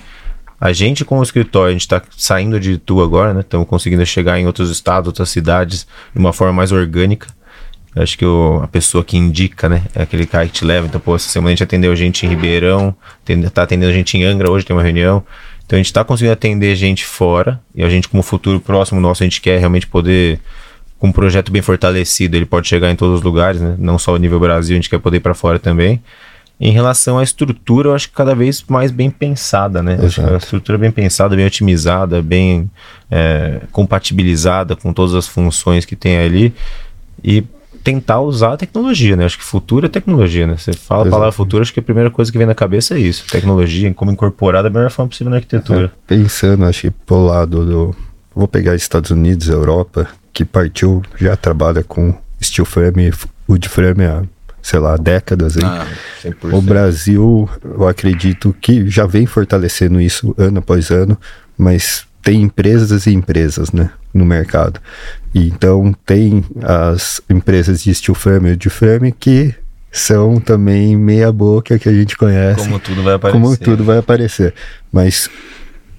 A 0.63 0.71
gente, 0.71 1.03
com 1.03 1.19
o 1.19 1.23
escritório, 1.23 1.71
a 1.71 1.71
gente 1.73 1.81
está 1.81 2.01
saindo 2.15 2.57
de 2.57 2.71
Itu 2.71 3.01
agora, 3.01 3.33
né? 3.33 3.41
Estamos 3.41 3.67
conseguindo 3.67 4.05
chegar 4.05 4.39
em 4.39 4.47
outros 4.47 4.69
estados, 4.69 5.07
outras 5.07 5.27
cidades, 5.29 5.85
de 6.13 6.17
uma 6.17 6.31
forma 6.31 6.53
mais 6.53 6.71
orgânica. 6.71 7.27
acho 7.93 8.17
que 8.17 8.23
a 8.63 8.67
pessoa 8.67 9.03
que 9.03 9.17
indica, 9.17 9.67
né? 9.67 9.83
É 9.93 10.03
aquele 10.03 10.25
cara 10.25 10.45
que 10.45 10.53
te 10.53 10.63
leva. 10.63 10.87
Então, 10.87 11.01
pô, 11.01 11.17
essa 11.17 11.27
semana 11.27 11.49
a 11.49 11.51
gente 11.51 11.63
atendeu 11.63 11.93
gente 11.97 12.25
em 12.25 12.29
Ribeirão, 12.29 12.95
está 13.27 13.63
atendendo 13.63 13.91
gente 13.91 14.17
em 14.17 14.23
Angra, 14.23 14.49
hoje 14.49 14.65
tem 14.65 14.73
uma 14.73 14.81
reunião. 14.81 15.21
Então, 15.65 15.75
a 15.75 15.81
gente 15.81 15.87
está 15.87 16.01
conseguindo 16.01 16.31
atender 16.31 16.73
gente 16.77 17.03
fora. 17.03 17.59
E 17.75 17.83
a 17.83 17.89
gente, 17.89 18.07
como 18.07 18.23
futuro 18.23 18.61
próximo 18.61 19.01
nosso, 19.01 19.21
a 19.21 19.25
gente 19.25 19.41
quer 19.41 19.59
realmente 19.59 19.85
poder 19.85 20.39
com 20.97 21.07
um 21.07 21.11
projeto 21.11 21.51
bem 21.51 21.61
fortalecido, 21.61 22.37
ele 22.37 22.45
pode 22.45 22.69
chegar 22.69 22.89
em 22.89 22.95
todos 22.95 23.15
os 23.17 23.21
lugares, 23.21 23.59
né? 23.59 23.75
não 23.77 23.99
só 23.99 24.13
o 24.13 24.17
nível 24.17 24.39
Brasil, 24.39 24.75
a 24.75 24.77
gente 24.77 24.89
quer 24.89 24.99
poder 24.99 25.17
ir 25.17 25.19
para 25.19 25.33
fora 25.33 25.59
também. 25.59 26.01
Em 26.59 26.71
relação 26.71 27.17
à 27.17 27.23
estrutura, 27.23 27.89
eu 27.89 27.95
acho 27.95 28.09
que 28.09 28.15
cada 28.15 28.33
vez 28.33 28.63
mais 28.67 28.91
bem 28.91 29.09
pensada, 29.09 29.81
né? 29.81 29.97
a 30.01 30.37
estrutura 30.37 30.77
bem 30.77 30.91
pensada, 30.91 31.35
bem 31.35 31.45
otimizada, 31.45 32.21
bem 32.21 32.69
é, 33.09 33.61
compatibilizada 33.71 34.75
com 34.75 34.93
todas 34.93 35.13
as 35.15 35.27
funções 35.27 35.83
que 35.83 35.95
tem 35.95 36.17
ali 36.17 36.53
e 37.23 37.43
tentar 37.83 38.21
usar 38.21 38.53
a 38.53 38.57
tecnologia, 38.57 39.15
né? 39.15 39.25
Acho 39.25 39.37
que 39.37 39.43
futuro 39.43 39.85
é 39.87 39.89
tecnologia, 39.89 40.47
né? 40.47 40.55
Você 40.57 40.71
fala 40.71 41.01
Exato. 41.01 41.09
a 41.09 41.11
palavra 41.11 41.31
futuro, 41.33 41.61
acho 41.61 41.73
que 41.73 41.81
a 41.81 41.83
primeira 41.83 42.09
coisa 42.09 42.31
que 42.31 42.37
vem 42.37 42.47
na 42.47 42.55
cabeça 42.55 42.95
é 42.95 42.99
isso. 42.99 43.25
Tecnologia, 43.27 43.93
como 43.93 44.11
incorporar 44.11 44.63
da 44.63 44.69
melhor 44.69 44.89
forma 44.89 45.09
possível 45.09 45.31
na 45.31 45.37
arquitetura. 45.37 45.87
É, 45.87 45.89
pensando, 46.15 46.63
acho 46.65 46.81
que 46.81 46.91
pro 46.91 47.25
lado 47.25 47.65
do... 47.65 47.95
Vou 48.33 48.47
pegar 48.47 48.73
Estados 48.73 49.11
Unidos, 49.11 49.49
Europa, 49.49 50.07
que 50.31 50.45
partiu, 50.45 51.03
já 51.19 51.35
trabalha 51.35 51.83
com 51.83 52.15
steel 52.41 52.65
frame, 52.65 53.11
wood 53.47 53.69
frame 53.69 54.05
há 54.05 54.23
sei 54.63 54.79
lá, 54.79 54.95
décadas. 54.95 55.57
Hein? 55.57 55.63
Ah, 55.65 55.85
o 56.53 56.61
Brasil, 56.61 57.49
eu 57.63 57.85
acredito 57.87 58.55
que 58.61 58.89
já 58.89 59.05
vem 59.05 59.25
fortalecendo 59.25 59.99
isso 59.99 60.33
ano 60.37 60.59
após 60.59 60.89
ano, 60.89 61.17
mas 61.57 62.07
tem 62.21 62.41
empresas 62.41 63.05
e 63.05 63.11
empresas, 63.11 63.73
né, 63.73 63.91
no 64.13 64.25
mercado. 64.25 64.79
E 65.35 65.47
então 65.47 65.93
tem 66.05 66.45
as 66.63 67.21
empresas 67.29 67.83
de 67.83 67.93
steel 67.93 68.15
frame 68.15 68.51
e 68.51 68.55
de 68.55 68.69
frame 68.69 69.11
que 69.11 69.53
são 69.91 70.39
também 70.39 70.95
meia 70.95 71.31
boca 71.31 71.77
que 71.77 71.89
a 71.89 71.93
gente 71.93 72.17
conhece. 72.17 72.61
Como 72.61 72.79
tudo 72.79 73.03
vai 73.03 73.15
aparecer. 73.15 73.41
Como 73.41 73.57
tudo 73.57 73.83
vai 73.83 73.97
aparecer. 73.97 74.53
Mas 74.91 75.29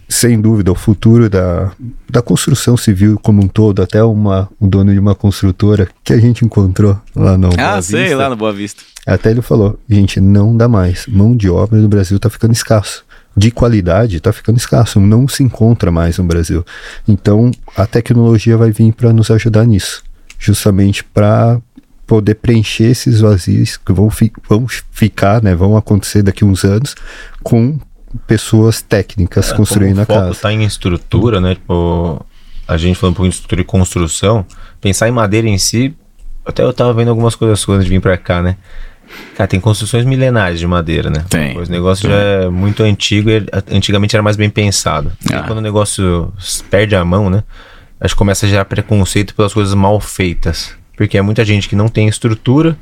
sem 0.09 0.41
dúvida, 0.41 0.71
o 0.71 0.75
futuro 0.75 1.29
da, 1.29 1.73
da 2.09 2.23
construção 2.23 2.77
civil 2.77 3.19
como 3.23 3.43
um 3.43 3.49
todo, 3.49 3.83
até 3.83 4.03
uma, 4.03 4.49
o 4.61 4.67
dono 4.67 4.93
de 4.93 4.99
uma 4.99 5.15
construtora 5.15 5.89
que 6.03 6.13
a 6.13 6.19
gente 6.19 6.45
encontrou 6.45 6.99
lá 7.15 7.37
no 7.39 7.49
Ah, 7.59 7.73
Boa 7.73 7.83
sei, 7.83 8.03
Vista, 8.03 8.17
lá 8.17 8.31
no 8.31 8.37
Boa 8.37 8.53
Vista. 8.53 8.83
Até 9.07 9.31
ele 9.31 9.43
falou, 9.43 9.79
gente, 9.89 10.21
não 10.21 10.57
dá 10.57 10.69
mais. 10.69 11.07
Mão 11.07 11.37
de 11.37 11.49
obra 11.49 11.81
no 11.81 11.89
Brasil 11.89 12.17
está 12.17 12.31
ficando 12.31 12.53
escasso. 12.53 13.05
De 13.37 13.51
qualidade 13.51 14.19
está 14.19 14.33
ficando 14.33 14.57
escasso, 14.57 15.01
não 15.01 15.27
se 15.27 15.43
encontra 15.43 15.91
mais 15.91 16.19
no 16.19 16.25
Brasil. 16.25 16.65
Então, 17.07 17.51
a 17.77 17.85
tecnologia 17.85 18.57
vai 18.57 18.71
vir 18.71 18.93
para 18.93 19.13
nos 19.13 19.31
ajudar 19.31 19.67
nisso, 19.67 20.05
justamente 20.39 21.03
para 21.03 21.61
poder 22.07 22.37
preencher 22.37 22.85
esses 22.85 23.21
vazios 23.21 23.77
que 23.77 23.93
vão, 23.93 24.09
fi 24.11 24.31
vão 24.49 24.67
ficar, 24.93 25.43
né, 25.43 25.55
vão 25.55 25.77
acontecer 25.77 26.23
daqui 26.23 26.45
a 26.45 26.47
uns 26.47 26.65
anos 26.65 26.95
com 27.43 27.79
pessoas 28.27 28.81
técnicas 28.81 29.53
é, 29.53 29.57
construindo 29.57 30.01
a 30.01 30.07
casa. 30.07 30.31
está 30.31 30.53
em 30.53 30.65
estrutura, 30.65 31.41
né? 31.41 31.55
Tipo, 31.55 32.25
a 32.67 32.77
gente 32.77 32.97
falando 32.97 33.13
um 33.13 33.17
pouquinho 33.17 33.31
de 33.31 33.37
estrutura 33.37 33.61
e 33.61 33.65
construção, 33.65 34.45
pensar 34.81 35.09
em 35.09 35.13
madeira 35.13 35.49
em 35.49 35.59
si, 35.59 35.95
até 36.45 36.63
eu 36.63 36.73
tava 36.73 36.93
vendo 36.93 37.09
algumas 37.09 37.35
coisas 37.35 37.67
antes 37.69 37.85
de 37.85 37.91
vir 37.91 38.01
para 38.01 38.17
cá, 38.17 38.43
né? 38.43 38.57
Cara, 39.37 39.47
tem 39.47 39.61
construções 39.61 40.05
milenares 40.05 40.59
de 40.59 40.67
madeira, 40.67 41.11
né? 41.11 41.25
Tem. 41.29 41.57
O 41.59 41.69
negócio 41.69 42.09
já 42.09 42.17
é 42.17 42.49
muito 42.49 42.83
antigo 42.83 43.31
e 43.31 43.47
antigamente 43.71 44.17
era 44.17 44.23
mais 44.23 44.37
bem 44.37 44.49
pensado. 44.49 45.13
Ah. 45.33 45.43
quando 45.43 45.59
o 45.59 45.63
negócio 45.63 46.33
perde 46.71 46.97
a 46.97 47.05
mão, 47.05 47.29
né? 47.29 47.43
Acho 48.01 48.15
que 48.15 48.19
começa 48.19 48.47
a 48.47 48.49
gerar 48.49 48.65
preconceito 48.65 49.35
pelas 49.35 49.53
coisas 49.53 49.75
mal 49.75 50.01
feitas. 50.01 50.75
Porque 50.97 51.19
é 51.19 51.23
muita 51.23 51.45
gente 51.45 51.69
que 51.69 51.77
não 51.77 51.89
tem 51.89 52.09
estrutura, 52.09 52.77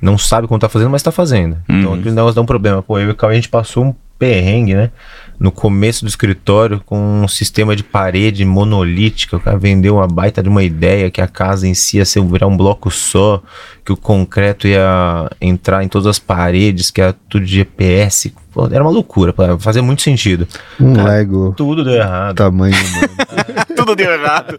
não 0.00 0.16
sabe 0.16 0.46
como 0.46 0.58
tá 0.58 0.68
fazendo, 0.68 0.90
mas 0.90 1.02
tá 1.02 1.12
fazendo. 1.12 1.56
Então, 1.64 1.74
uhum. 1.74 1.80
Então 1.80 1.94
aquele 1.94 2.14
negócio 2.14 2.34
dá 2.34 2.42
um 2.42 2.46
problema. 2.46 2.82
Pô, 2.82 2.98
eu 2.98 3.08
e 3.08 3.10
o 3.10 3.14
Cauê, 3.14 3.32
a 3.32 3.36
gente 3.36 3.48
passou 3.48 3.84
um 3.84 3.94
perrengue, 4.18 4.74
né? 4.74 4.90
No 5.38 5.52
começo 5.52 6.04
do 6.04 6.08
escritório, 6.08 6.80
com 6.84 7.22
um 7.22 7.28
sistema 7.28 7.76
de 7.76 7.82
parede 7.82 8.44
monolítica. 8.44 9.36
O 9.36 9.40
cara 9.40 9.58
vendeu 9.58 9.96
uma 9.96 10.06
baita 10.06 10.42
de 10.42 10.48
uma 10.48 10.62
ideia 10.62 11.10
que 11.10 11.20
a 11.20 11.28
casa 11.28 11.68
em 11.68 11.74
si 11.74 11.98
ia 11.98 12.04
ser, 12.04 12.22
virar 12.24 12.46
um 12.46 12.56
bloco 12.56 12.90
só, 12.90 13.42
que 13.84 13.92
o 13.92 13.96
concreto 13.96 14.66
ia 14.66 15.30
entrar 15.40 15.84
em 15.84 15.88
todas 15.88 16.06
as 16.06 16.18
paredes, 16.18 16.90
que 16.90 17.00
era 17.00 17.12
tudo 17.12 17.44
de 17.44 17.52
GPS. 17.52 18.32
Pô, 18.56 18.66
era 18.72 18.82
uma 18.82 18.90
loucura, 18.90 19.34
fazia 19.58 19.82
muito 19.82 20.00
sentido. 20.00 20.48
Um 20.80 20.94
cara, 20.94 21.10
Lego. 21.10 21.52
Tudo 21.54 21.84
deu 21.84 21.92
errado. 21.92 22.36
Tamanho, 22.36 22.74
tudo 23.76 23.94
deu 23.94 24.10
errado. 24.10 24.56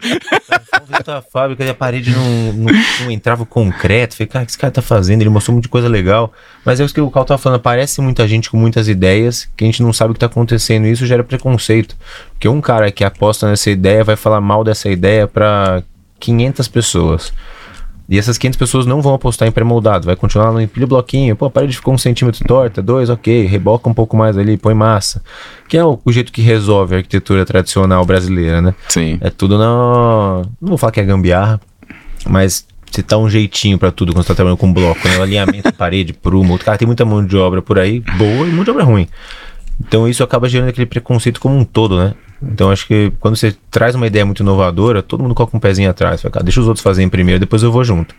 a 1.08 1.22
fábrica 1.24 1.64
e 1.64 1.70
a 1.72 1.74
parede 1.74 2.12
não, 2.12 2.54
não, 2.54 2.74
não, 3.02 3.10
entrava 3.10 3.42
o 3.42 3.46
concreto. 3.48 4.16
Falei, 4.16 4.28
cara, 4.28 4.44
o 4.44 4.46
que 4.46 4.52
esse 4.52 4.58
cara 4.60 4.70
tá 4.70 4.84
fazendo? 4.84 5.22
Ele 5.24 5.32
mostrou 5.32 5.54
muita 5.54 5.68
coisa 5.68 5.88
legal. 5.88 6.32
Mas 6.64 6.80
é 6.80 6.84
isso 6.84 6.94
que 6.94 7.02
o 7.02 7.10
Cal 7.10 7.26
tava 7.26 7.42
falando. 7.42 7.60
Parece 7.60 8.00
muita 8.00 8.28
gente 8.28 8.52
com 8.52 8.58
muitas 8.58 8.88
ideias 8.88 9.50
que 9.58 9.64
a 9.64 9.68
gente 9.68 9.82
não 9.82 9.92
sabe 9.92 10.12
o 10.12 10.14
que 10.14 10.20
tá 10.20 10.28
acontecendo. 10.28 10.86
E 10.86 10.92
isso 10.92 11.08
gera 11.08 11.24
preconceito. 11.24 11.96
Porque 12.34 12.48
um 12.48 12.62
cara 12.62 12.92
que 12.92 13.04
aposta 13.04 13.50
nessa 13.50 13.72
ideia 13.72 14.04
vai 14.04 14.16
falar 14.16 14.40
mal 14.40 14.64
dessa 14.64 14.88
ideia 14.90 15.28
para 15.28 15.82
500 16.20 16.68
pessoas. 16.68 17.34
E 18.10 18.18
essas 18.18 18.38
500 18.38 18.58
pessoas 18.58 18.86
não 18.86 19.02
vão 19.02 19.14
apostar 19.14 19.48
em 19.48 19.52
pré-moldado, 19.52 20.06
vai 20.06 20.16
continuar 20.16 20.52
no 20.54 20.62
empilho 20.62 20.88
bloquinho, 20.88 21.36
pô, 21.36 21.46
a 21.46 21.50
parede 21.50 21.76
ficou 21.76 21.94
um 21.94 21.98
centímetro 21.98 22.46
torta, 22.46 22.82
dois, 22.82 23.10
ok, 23.10 23.46
reboca 23.46 23.90
um 23.90 23.94
pouco 23.94 24.16
mais 24.16 24.38
ali, 24.38 24.58
põe 24.58 24.74
massa. 24.74 25.22
Que 25.68 25.76
é 25.76 25.84
o, 25.84 26.00
o, 26.06 26.12
jeito 26.12 26.32
que 26.32 26.42
resolve 26.42 26.96
a 26.96 26.98
arquitetura 27.00 27.46
tradicional 27.46 28.06
brasileira, 28.06 28.62
né? 28.62 28.74
Sim. 28.88 29.18
É 29.20 29.30
tudo 29.30 29.58
na. 29.58 30.44
Não 30.62 30.70
vou 30.70 30.78
falar 30.78 30.94
que 30.94 31.02
é 31.02 31.04
gambiarra, 31.04 31.60
mas 32.26 32.66
você 32.90 33.04
tá 33.04 33.18
um 33.18 33.30
jeitinho 33.30 33.78
para 33.78 33.92
tudo 33.92 34.14
quando 34.14 34.24
você 34.24 34.30
tá 34.30 34.36
trabalhando 34.36 34.58
com 34.58 34.72
bloco, 34.72 35.06
né? 35.08 35.18
O 35.18 35.24
alinhamento, 35.24 35.72
parede, 35.76 36.14
prumo. 36.14 36.56
O 36.56 36.60
cara 36.60 36.78
tem 36.78 36.86
muita 36.86 37.04
mão 37.04 37.26
de 37.26 37.36
obra 37.36 37.62
por 37.62 37.78
aí, 37.78 38.00
boa 38.18 38.48
e 38.48 38.52
muita 38.52 38.72
obra 38.72 38.84
ruim. 38.84 39.08
Então 39.80 40.08
isso 40.08 40.24
acaba 40.24 40.48
gerando 40.48 40.70
aquele 40.70 40.86
preconceito 40.86 41.40
como 41.40 41.58
um 41.58 41.66
todo, 41.66 41.98
né? 41.98 42.14
Então 42.42 42.70
acho 42.70 42.86
que 42.88 43.12
quando 43.20 43.36
você 43.36 43.56
traz 43.72 43.96
uma 43.96 44.06
ideia 44.06 44.26
muito 44.26 44.44
inovadora, 44.44 45.02
todo 45.02 45.24
mundo 45.24 45.34
coloca 45.34 45.58
um 45.58 45.60
pezinho 45.60 45.90
atrás. 45.90 46.22
Fala, 46.22 46.44
deixa 46.44 46.60
os 46.60 46.68
outros 46.68 46.84
fazerem 46.84 47.10
primeiro, 47.10 47.40
depois 47.40 47.64
eu 47.64 47.72
vou 47.72 47.84
junto. 47.84 48.14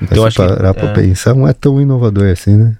Então 0.00 0.24
Mas 0.24 0.28
acho 0.28 0.36
parar 0.36 0.72
que. 0.72 0.80
pra 0.80 0.90
é... 0.90 0.92
pensar, 0.94 1.34
não 1.34 1.46
é 1.46 1.52
tão 1.52 1.80
inovador 1.80 2.28
assim, 2.28 2.56
né? 2.56 2.76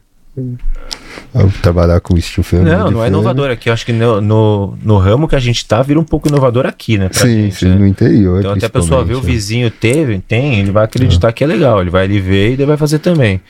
trabalhar 1.63 2.01
com 2.01 2.19
steel 2.21 2.45
frame. 2.45 2.65
Não, 2.65 2.91
não 2.91 3.05
é 3.05 3.09
inovador 3.09 3.51
aqui. 3.51 3.69
Eu 3.69 3.73
acho 3.73 3.85
que 3.85 3.93
no, 3.93 4.21
no, 4.21 4.79
no, 4.83 4.99
ramo 4.99 5.29
que 5.29 5.37
a 5.37 5.41
gente 5.41 5.67
tá, 5.67 5.83
vira 5.83 5.99
um 5.99 6.05
pouco 6.05 6.29
inovador 6.29 6.67
aqui, 6.67 6.97
né? 6.97 7.09
Sim, 7.13 7.43
gente, 7.43 7.57
sim, 7.57 7.69
né? 7.69 7.75
no 7.77 7.87
interior. 7.87 8.39
Então 8.39 8.53
até 8.53 8.67
a 8.67 8.71
pessoa 8.71 9.05
vê 9.05 9.15
o 9.15 9.21
vizinho 9.21 9.71
teve, 9.71 10.19
tem, 10.21 10.61
ele 10.61 10.71
vai 10.71 10.85
acreditar 10.85 11.29
é. 11.29 11.33
que 11.33 11.45
é 11.45 11.47
legal. 11.47 11.81
Ele 11.81 11.91
vai 11.91 12.05
ali 12.05 12.21
ver 12.21 12.51
e 12.51 12.53
ele 12.53 12.67
vai 12.67 12.77
fazer 12.77 12.99
também. 12.99 13.41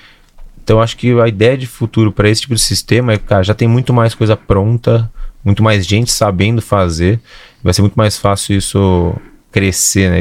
Então 0.62 0.80
acho 0.80 0.96
que 0.96 1.18
a 1.20 1.28
ideia 1.28 1.56
de 1.56 1.66
futuro 1.66 2.12
para 2.12 2.28
esse 2.28 2.42
tipo 2.42 2.54
de 2.54 2.60
sistema 2.60 3.12
é, 3.12 3.18
cara, 3.18 3.42
já 3.42 3.54
tem 3.54 3.68
muito 3.68 3.92
mais 3.92 4.14
coisa 4.14 4.36
pronta 4.36 5.10
muito 5.44 5.62
mais 5.62 5.86
gente 5.86 6.10
sabendo 6.10 6.60
fazer. 6.60 7.20
Vai 7.62 7.72
ser 7.72 7.82
muito 7.82 7.94
mais 7.94 8.16
fácil 8.16 8.56
isso 8.56 9.14
crescer, 9.50 10.10
né? 10.10 10.20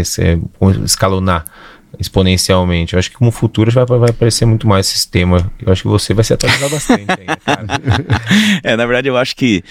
Escalonar 0.83 1.45
exponencialmente. 1.99 2.93
Eu 2.93 2.99
acho 2.99 3.09
que 3.09 3.17
como 3.17 3.31
futuro 3.31 3.71
vai, 3.71 3.85
vai 3.85 4.09
aparecer 4.09 4.45
muito 4.45 4.67
mais 4.67 4.87
sistema. 4.87 5.51
Eu 5.61 5.71
acho 5.71 5.81
que 5.83 5.87
você 5.87 6.13
vai 6.13 6.23
se 6.23 6.33
atualizar 6.33 6.69
bastante 6.69 7.05
ainda, 7.09 7.35
cara. 7.43 7.65
é, 8.63 8.75
na 8.75 8.85
verdade, 8.85 9.07
eu 9.07 9.17
acho 9.17 9.35
que 9.35 9.63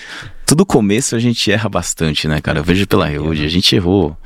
tudo 0.44 0.66
começo 0.66 1.14
a 1.14 1.18
gente 1.18 1.50
erra 1.50 1.68
bastante, 1.68 2.26
né, 2.26 2.40
cara? 2.40 2.60
Eu 2.60 2.64
vejo 2.64 2.86
pela 2.86 3.06
Reúde, 3.06 3.44
a 3.44 3.48
gente 3.48 3.74
errou 3.74 4.16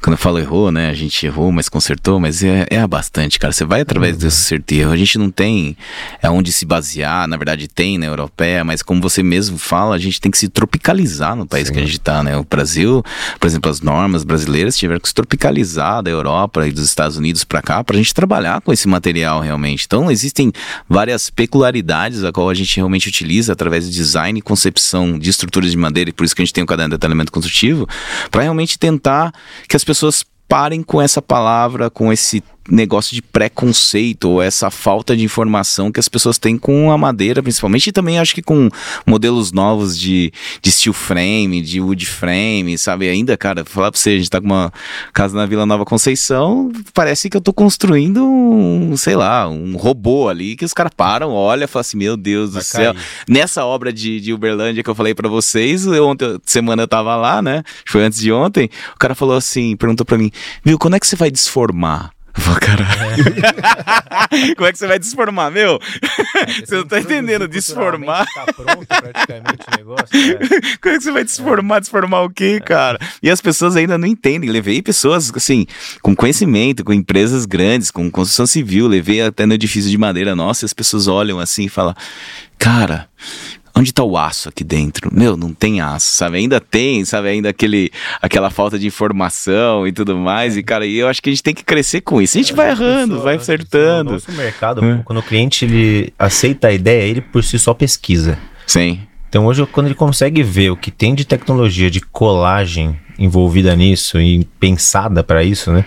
quando 0.00 0.12
eu 0.12 0.18
falo 0.18 0.38
errou, 0.38 0.70
né? 0.70 0.90
A 0.90 0.94
gente 0.94 1.26
errou, 1.26 1.50
mas 1.50 1.68
consertou, 1.68 2.20
mas 2.20 2.42
é, 2.42 2.66
é 2.70 2.86
bastante, 2.86 3.38
cara. 3.38 3.52
Você 3.52 3.64
vai 3.64 3.80
através 3.80 4.14
uhum. 4.14 4.20
desse 4.20 4.42
acerto 4.42 4.74
e 4.74 4.80
erro. 4.80 4.92
A 4.92 4.96
gente 4.96 5.18
não 5.18 5.30
tem 5.30 5.76
é 6.22 6.30
onde 6.30 6.52
se 6.52 6.64
basear, 6.64 7.26
na 7.26 7.36
verdade 7.36 7.68
tem 7.68 7.98
na 7.98 8.06
né, 8.06 8.12
europeia, 8.12 8.64
mas 8.64 8.82
como 8.82 9.00
você 9.00 9.22
mesmo 9.22 9.58
fala, 9.58 9.96
a 9.96 9.98
gente 9.98 10.20
tem 10.20 10.30
que 10.30 10.38
se 10.38 10.48
tropicalizar 10.48 11.34
no 11.34 11.46
país 11.46 11.68
Sim. 11.68 11.74
que 11.74 11.80
a 11.80 11.82
gente 11.82 12.00
tá, 12.00 12.22
né? 12.22 12.36
O 12.36 12.44
Brasil, 12.44 13.02
por 13.40 13.46
exemplo, 13.46 13.70
as 13.70 13.80
normas 13.80 14.24
brasileiras 14.24 14.76
tiveram 14.76 15.00
que 15.00 15.08
se 15.08 15.14
tropicalizar 15.14 16.02
da 16.02 16.10
Europa 16.10 16.66
e 16.66 16.72
dos 16.72 16.84
Estados 16.84 17.16
Unidos 17.16 17.44
para 17.44 17.60
cá 17.60 17.82
pra 17.82 17.96
gente 17.96 18.14
trabalhar 18.14 18.60
com 18.60 18.72
esse 18.72 18.86
material 18.86 19.40
realmente. 19.40 19.84
Então, 19.84 20.10
existem 20.10 20.52
várias 20.88 21.30
peculiaridades 21.30 22.24
a 22.24 22.32
qual 22.32 22.48
a 22.48 22.54
gente 22.54 22.76
realmente 22.76 23.08
utiliza 23.08 23.52
através 23.52 23.86
do 23.86 23.90
design 23.90 24.38
e 24.38 24.42
concepção 24.42 25.18
de 25.18 25.30
estruturas 25.30 25.70
de 25.70 25.76
madeira, 25.76 26.10
e 26.10 26.12
por 26.12 26.24
isso 26.24 26.34
que 26.34 26.42
a 26.42 26.44
gente 26.44 26.54
tem 26.54 26.64
o 26.64 26.66
caderno 26.66 26.90
de 26.90 26.96
detalhamento 26.96 27.32
construtivo, 27.32 27.88
para 28.30 28.42
realmente 28.42 28.78
tentar 28.78 29.32
que 29.68 29.76
as 29.76 29.84
pessoas 29.88 30.22
parem 30.46 30.82
com 30.82 31.00
essa 31.00 31.22
palavra, 31.22 31.88
com 31.88 32.12
esse 32.12 32.44
negócio 32.70 33.14
de 33.14 33.22
preconceito 33.22 34.28
ou 34.28 34.42
essa 34.42 34.70
falta 34.70 35.16
de 35.16 35.24
informação 35.24 35.90
que 35.90 36.00
as 36.00 36.08
pessoas 36.08 36.38
têm 36.38 36.58
com 36.58 36.90
a 36.90 36.98
madeira, 36.98 37.42
principalmente, 37.42 37.88
e 37.88 37.92
também 37.92 38.18
acho 38.18 38.34
que 38.34 38.42
com 38.42 38.68
modelos 39.06 39.52
novos 39.52 39.98
de, 39.98 40.32
de 40.62 40.70
steel 40.70 40.92
frame, 40.92 41.62
de 41.62 41.80
wood 41.80 42.04
frame, 42.06 42.76
sabe? 42.76 43.08
Ainda, 43.08 43.36
cara, 43.36 43.64
falar 43.64 43.90
pra 43.90 43.98
você, 43.98 44.10
a 44.10 44.18
gente 44.18 44.30
tá 44.30 44.40
com 44.40 44.46
uma 44.46 44.72
casa 45.12 45.36
na 45.36 45.46
Vila 45.46 45.66
Nova 45.66 45.84
Conceição, 45.84 46.70
parece 46.92 47.30
que 47.30 47.36
eu 47.36 47.40
tô 47.40 47.52
construindo 47.52 48.24
um, 48.24 48.96
sei 48.96 49.16
lá, 49.16 49.48
um 49.48 49.76
robô 49.76 50.28
ali, 50.28 50.56
que 50.56 50.64
os 50.64 50.74
caras 50.74 50.92
param, 50.94 51.30
olham 51.30 51.64
e 51.64 51.66
falam 51.66 51.80
assim, 51.80 51.96
meu 51.96 52.16
Deus 52.16 52.52
Vai 52.52 52.62
do 52.62 52.64
céu. 52.64 52.94
Cair. 52.94 53.06
Nessa 53.28 53.64
obra 53.64 53.92
de, 53.92 54.20
de 54.20 54.32
Uberlândia 54.32 54.82
que 54.82 54.90
eu 54.90 54.94
falei 54.94 55.14
para 55.14 55.28
vocês, 55.28 55.86
eu, 55.86 56.06
ontem, 56.06 56.38
semana 56.44 56.82
eu 56.82 56.88
tava 56.88 57.16
lá, 57.16 57.40
né? 57.40 57.62
Foi 57.86 58.02
antes 58.02 58.20
de 58.20 58.32
ontem, 58.32 58.68
o 58.94 58.98
cara 58.98 59.14
falou 59.14 59.36
assim, 59.36 59.76
perguntou 59.76 60.04
para 60.04 60.18
mim, 60.18 60.30
viu, 60.64 60.78
quando 60.78 60.94
é 60.94 61.00
que 61.00 61.06
você 61.06 61.16
vai 61.16 61.30
desformar? 61.30 62.10
Vou, 62.38 62.56
caralho. 62.60 62.88
É. 64.30 64.54
Como 64.54 64.68
é 64.68 64.72
que 64.72 64.78
você 64.78 64.86
vai 64.86 64.98
desformar, 64.98 65.50
meu? 65.50 65.80
É, 66.36 66.66
você 66.66 66.76
não 66.76 66.86
tá 66.86 67.00
entendendo, 67.00 67.48
desformar. 67.48 68.26
Tá 68.34 68.52
pronto 68.52 68.86
praticamente 68.86 69.64
o 69.66 69.76
negócio. 69.76 70.06
Como 70.80 70.94
é 70.94 70.98
que 70.98 71.04
você 71.04 71.10
vai 71.10 71.24
desformar? 71.24 71.80
Desformar 71.80 72.24
o 72.24 72.30
quê, 72.30 72.58
é. 72.58 72.60
cara? 72.60 72.98
E 73.22 73.30
as 73.30 73.40
pessoas 73.40 73.74
ainda 73.74 73.96
não 73.96 74.06
entendem. 74.06 74.50
Levei 74.50 74.82
pessoas, 74.82 75.32
assim, 75.34 75.66
com 76.02 76.14
conhecimento, 76.14 76.84
com 76.84 76.92
empresas 76.92 77.46
grandes, 77.46 77.90
com 77.90 78.10
construção 78.10 78.46
civil, 78.46 78.86
levei 78.86 79.22
até 79.22 79.46
no 79.46 79.54
edifício 79.54 79.90
de 79.90 79.96
madeira 79.96 80.36
nossa, 80.36 80.64
e 80.64 80.66
as 80.66 80.74
pessoas 80.74 81.08
olham 81.08 81.40
assim 81.40 81.64
e 81.64 81.68
falam, 81.68 81.94
cara, 82.58 83.08
onde 83.78 83.90
está 83.90 84.02
o 84.02 84.16
aço 84.16 84.48
aqui 84.48 84.64
dentro? 84.64 85.08
Meu, 85.12 85.36
não 85.36 85.52
tem 85.52 85.80
aço, 85.80 86.08
sabe? 86.08 86.38
Ainda 86.38 86.60
tem, 86.60 87.04
sabe? 87.04 87.28
Ainda 87.28 87.50
aquele, 87.50 87.90
aquela 88.20 88.50
falta 88.50 88.78
de 88.78 88.86
informação 88.86 89.86
e 89.86 89.92
tudo 89.92 90.16
mais. 90.16 90.56
E, 90.56 90.62
cara, 90.62 90.86
eu 90.86 91.06
acho 91.06 91.22
que 91.22 91.30
a 91.30 91.32
gente 91.32 91.42
tem 91.42 91.54
que 91.54 91.64
crescer 91.64 92.00
com 92.00 92.20
isso. 92.20 92.36
A 92.36 92.42
gente 92.42 92.52
é, 92.52 92.56
vai 92.56 92.70
errando, 92.70 93.14
pessoa, 93.14 93.24
vai 93.24 93.36
acertando. 93.36 94.04
No 94.04 94.12
nosso 94.12 94.32
mercado, 94.32 94.84
é. 94.84 95.02
quando 95.04 95.18
o 95.18 95.22
cliente 95.22 95.64
ele 95.64 96.12
aceita 96.18 96.68
a 96.68 96.72
ideia, 96.72 97.08
ele 97.08 97.20
por 97.20 97.44
si 97.44 97.58
só 97.58 97.72
pesquisa. 97.72 98.38
Sim. 98.66 99.00
Então 99.28 99.46
hoje, 99.46 99.64
quando 99.66 99.86
ele 99.86 99.94
consegue 99.94 100.42
ver 100.42 100.70
o 100.70 100.76
que 100.76 100.90
tem 100.90 101.14
de 101.14 101.24
tecnologia 101.24 101.90
de 101.90 102.00
colagem 102.00 102.98
envolvida 103.18 103.76
nisso 103.76 104.20
e 104.20 104.44
pensada 104.58 105.22
para 105.22 105.42
isso, 105.42 105.70
né? 105.70 105.84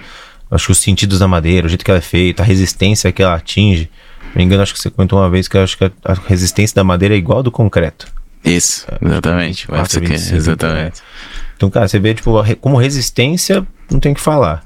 Acho 0.50 0.68
que 0.68 0.72
os 0.74 0.80
sentidos 0.80 1.20
da 1.20 1.28
madeira, 1.28 1.66
o 1.66 1.70
jeito 1.70 1.84
que 1.84 1.90
ela 1.90 1.98
é 1.98 2.02
feita, 2.02 2.44
a 2.44 2.46
resistência 2.46 3.12
que 3.12 3.24
ela 3.24 3.36
atinge, 3.36 3.90
me 4.36 4.44
engano, 4.44 4.64
acho 4.64 4.74
que 4.74 4.80
você 4.80 4.90
comentou 4.90 5.20
uma 5.20 5.30
vez 5.30 5.48
que 5.48 5.58
acho 5.58 5.78
que 5.78 5.84
a 5.84 6.14
resistência 6.28 6.76
da 6.76 6.84
madeira 6.84 7.16
é 7.16 7.18
igual 7.18 7.44
do 7.44 7.52
concreto. 7.52 8.08
Isso, 8.44 8.88
é, 8.90 9.06
exatamente. 9.06 9.68
24, 9.68 10.00
25, 10.02 10.36
exatamente. 10.36 11.02
Então, 11.56 11.70
cara, 11.70 11.88
você 11.88 12.00
vê, 12.00 12.14
tipo, 12.14 12.34
como 12.60 12.78
resistência, 12.78 13.66
não 13.90 14.00
tem 14.00 14.14
o 14.14 14.16
que 14.16 14.22
falar. 14.22 14.64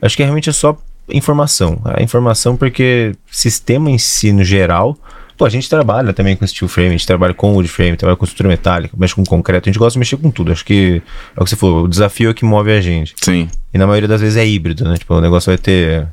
Acho 0.00 0.16
que 0.16 0.22
realmente 0.22 0.48
é 0.48 0.52
só 0.52 0.76
informação. 1.08 1.80
A 1.84 2.02
informação 2.02 2.56
porque 2.56 3.14
sistema 3.30 3.90
em 3.90 3.98
si, 3.98 4.32
no 4.32 4.42
geral, 4.42 4.96
pô, 5.36 5.44
a 5.44 5.50
gente 5.50 5.68
trabalha 5.68 6.12
também 6.12 6.36
com 6.36 6.46
steel 6.46 6.68
frame, 6.68 6.88
a 6.88 6.92
gente 6.92 7.06
trabalha 7.06 7.34
com 7.34 7.52
wood 7.52 7.68
frame, 7.68 7.96
trabalha 7.96 8.16
com 8.16 8.24
estrutura 8.24 8.48
metálica, 8.48 8.96
mexe 8.96 9.14
com 9.14 9.24
concreto, 9.24 9.68
a 9.68 9.72
gente 9.72 9.78
gosta 9.78 9.94
de 9.94 9.98
mexer 9.98 10.16
com 10.16 10.30
tudo. 10.30 10.52
Acho 10.52 10.64
que 10.64 11.02
é 11.36 11.40
o 11.40 11.44
que 11.44 11.50
você 11.50 11.56
falou, 11.56 11.84
o 11.84 11.88
desafio 11.88 12.30
é 12.30 12.34
que 12.34 12.44
move 12.44 12.72
a 12.72 12.80
gente. 12.80 13.14
Sim. 13.20 13.50
E 13.74 13.78
na 13.78 13.86
maioria 13.86 14.08
das 14.08 14.20
vezes 14.20 14.36
é 14.36 14.46
híbrido, 14.46 14.88
né? 14.88 14.96
Tipo, 14.96 15.14
o 15.14 15.20
negócio 15.20 15.50
vai 15.50 15.58
ter 15.58 16.08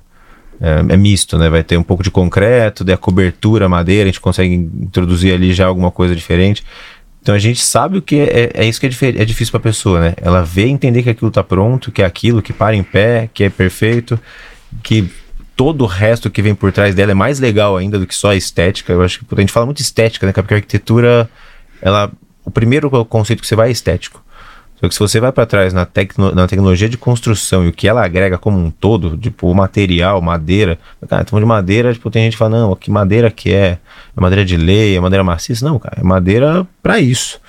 é, 0.60 0.94
é, 0.94 0.98
misto, 0.98 1.38
né? 1.38 1.50
Vai 1.50 1.64
ter 1.64 1.78
um 1.78 1.84
pouco 1.84 2.04
de 2.04 2.12
concreto, 2.12 2.84
daí 2.84 2.96
a 2.96 2.98
cobertura, 2.98 3.70
madeira, 3.70 4.04
a 4.04 4.08
gente 4.08 4.20
consegue 4.20 4.54
introduzir 4.54 5.34
ali 5.34 5.54
já 5.54 5.68
alguma 5.68 5.92
coisa 5.92 6.16
diferente. 6.16 6.64
Então 7.22 7.36
a 7.36 7.40
gente 7.40 7.60
sabe 7.60 7.98
o 7.98 8.02
que 8.02 8.20
é, 8.20 8.52
é 8.54 8.66
isso 8.66 8.80
que 8.80 8.88
é, 8.88 9.22
é 9.22 9.26
difícil 9.26 9.52
para 9.52 9.60
a 9.60 9.64
pessoa, 9.64 10.00
né? 10.00 10.14
Ela 10.22 10.42
vê 10.44 10.68
entender 10.68 11.04
que 11.04 11.10
aquilo 11.10 11.30
está 11.30 11.44
pronto, 11.44 11.92
que 11.92 12.02
é 12.02 12.06
aquilo 12.06 12.42
que 12.42 12.54
para 12.54 12.76
em 12.76 12.84
pé, 12.84 13.30
que 13.34 13.44
é 13.44 13.50
perfeito, 13.50 14.20
que 14.82 15.10
todo 15.56 15.82
o 15.84 15.88
resto 15.88 16.30
que 16.30 16.42
vem 16.42 16.56
por 16.56 16.72
trás 16.72 16.96
dela 16.96 17.12
é 17.12 17.16
mais 17.16 17.40
legal 17.40 17.76
ainda 17.76 18.00
do 18.00 18.08
que 18.08 18.16
só 18.16 18.30
a 18.30 18.36
estética. 18.36 18.94
Eu 18.94 19.02
acho 19.02 19.20
que 19.20 19.26
a 19.36 19.40
gente 19.42 19.52
fala 19.52 19.66
muito 19.66 19.82
estética, 19.82 20.26
né? 20.26 20.32
Porque 20.32 20.54
a 20.54 20.58
arquitetura, 20.58 21.30
ela, 21.82 22.12
o 22.46 22.52
primeiro 22.52 22.90
conceito 23.06 23.42
que 23.42 23.48
você 23.48 23.56
vai 23.56 23.70
é 23.70 23.72
estético. 23.72 24.24
Só 24.80 24.88
que 24.88 24.94
se 24.94 25.00
você 25.00 25.20
vai 25.20 25.32
para 25.32 25.46
trás 25.46 25.74
na, 25.74 25.86
tecno, 25.86 26.34
na 26.34 26.48
tecnologia 26.48 26.88
de 26.88 26.98
construção 26.98 27.66
e 27.66 27.70
o 27.70 27.74
que 27.74 27.88
ela 27.88 28.06
agrega 28.06 28.38
como 28.38 28.60
um 28.60 28.70
todo, 28.70 29.18
tipo 29.18 29.50
o 29.50 29.56
material, 29.56 30.22
madeira, 30.22 30.78
cara, 31.10 31.24
de 31.24 31.46
madeira, 31.46 31.94
tipo, 31.94 32.10
tem 32.12 32.24
gente 32.24 32.34
que 32.34 32.38
fala, 32.38 32.60
não, 32.60 32.76
que 32.76 32.92
madeira 32.92 33.32
que 33.32 33.52
é? 33.52 33.80
É 34.16 34.22
madeira 34.22 34.46
de 34.46 34.56
lei, 34.56 34.96
é 34.96 35.00
madeira 35.00 35.24
maciça? 35.24 35.66
Não, 35.66 35.80
cara, 35.80 35.98
é 36.00 36.04
madeira 36.04 36.66
para 36.82 37.00
isso. 37.00 37.40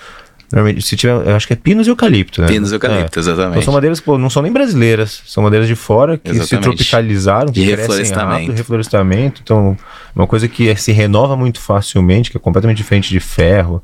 Normalmente, 0.50 0.80
se 0.80 0.96
tiver, 0.96 1.12
eu 1.12 1.36
acho 1.36 1.46
que 1.46 1.52
é 1.52 1.56
pinos 1.56 1.86
e 1.86 1.90
eucalipto, 1.90 2.40
né? 2.40 2.48
Pinos 2.48 2.72
e 2.72 2.74
eucalipto, 2.74 3.18
é. 3.18 3.20
exatamente. 3.20 3.50
Então 3.50 3.62
são 3.62 3.74
madeiras 3.74 4.00
que 4.00 4.06
pô, 4.06 4.16
não 4.16 4.30
são 4.30 4.42
nem 4.42 4.50
brasileiras, 4.50 5.22
são 5.26 5.42
madeiras 5.42 5.68
de 5.68 5.74
fora 5.74 6.16
que 6.16 6.30
exatamente. 6.30 6.48
se 6.48 6.58
tropicalizaram, 6.58 7.52
que 7.52 7.60
e 7.60 7.64
reflorestamento. 7.64 8.40
Rápido, 8.40 8.56
reflorestamento. 8.56 9.40
Então, 9.44 9.76
uma 10.16 10.26
coisa 10.26 10.48
que 10.48 10.70
é, 10.70 10.74
se 10.74 10.90
renova 10.90 11.36
muito 11.36 11.60
facilmente, 11.60 12.30
que 12.30 12.38
é 12.38 12.40
completamente 12.40 12.78
diferente 12.78 13.10
de 13.10 13.20
ferro. 13.20 13.82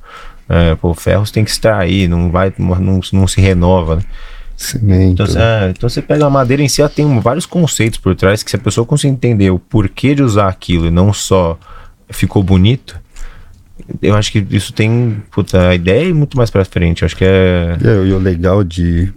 É, 0.49 0.75
pô, 0.75 0.93
ferros 0.95 1.31
tem 1.31 1.45
que 1.45 1.51
extrair, 1.51 2.09
não 2.09 2.31
vai, 2.31 2.53
não, 2.59 3.01
não 3.13 3.27
se 3.27 3.41
renova, 3.41 3.97
né? 3.97 4.03
Cimento. 4.57 5.23
Então, 5.23 5.43
é, 5.43 5.71
então 5.71 5.89
você 5.89 6.01
pega 6.01 6.27
a 6.27 6.31
madeira 6.31 6.63
em 6.63 6.69
si, 6.69 6.81
ela 6.81 6.89
tem 6.89 7.19
vários 7.21 7.45
conceitos 7.45 7.99
por 7.99 8.15
trás 8.15 8.43
que 8.43 8.51
se 8.51 8.57
a 8.57 8.59
pessoa 8.59 8.87
conseguir 8.87 9.13
entender 9.13 9.51
o 9.51 9.59
porquê 9.59 10.15
de 10.15 10.23
usar 10.23 10.49
aquilo 10.49 10.87
e 10.87 10.91
não 10.91 11.13
só 11.13 11.59
ficou 12.09 12.43
bonito, 12.43 13.01
eu 14.01 14.15
acho 14.15 14.31
que 14.31 14.47
isso 14.51 14.73
tem 14.73 15.23
puta, 15.31 15.69
a 15.69 15.75
ideia 15.75 16.09
é 16.09 16.13
muito 16.13 16.37
mais 16.37 16.51
para 16.51 16.65
frente. 16.65 17.03
Eu 17.03 17.07
acho 17.07 17.17
que 17.17 17.25
é. 17.25 17.77
é. 17.83 18.07
E 18.07 18.13
o 18.13 18.19
legal 18.19 18.63
de 18.63 19.13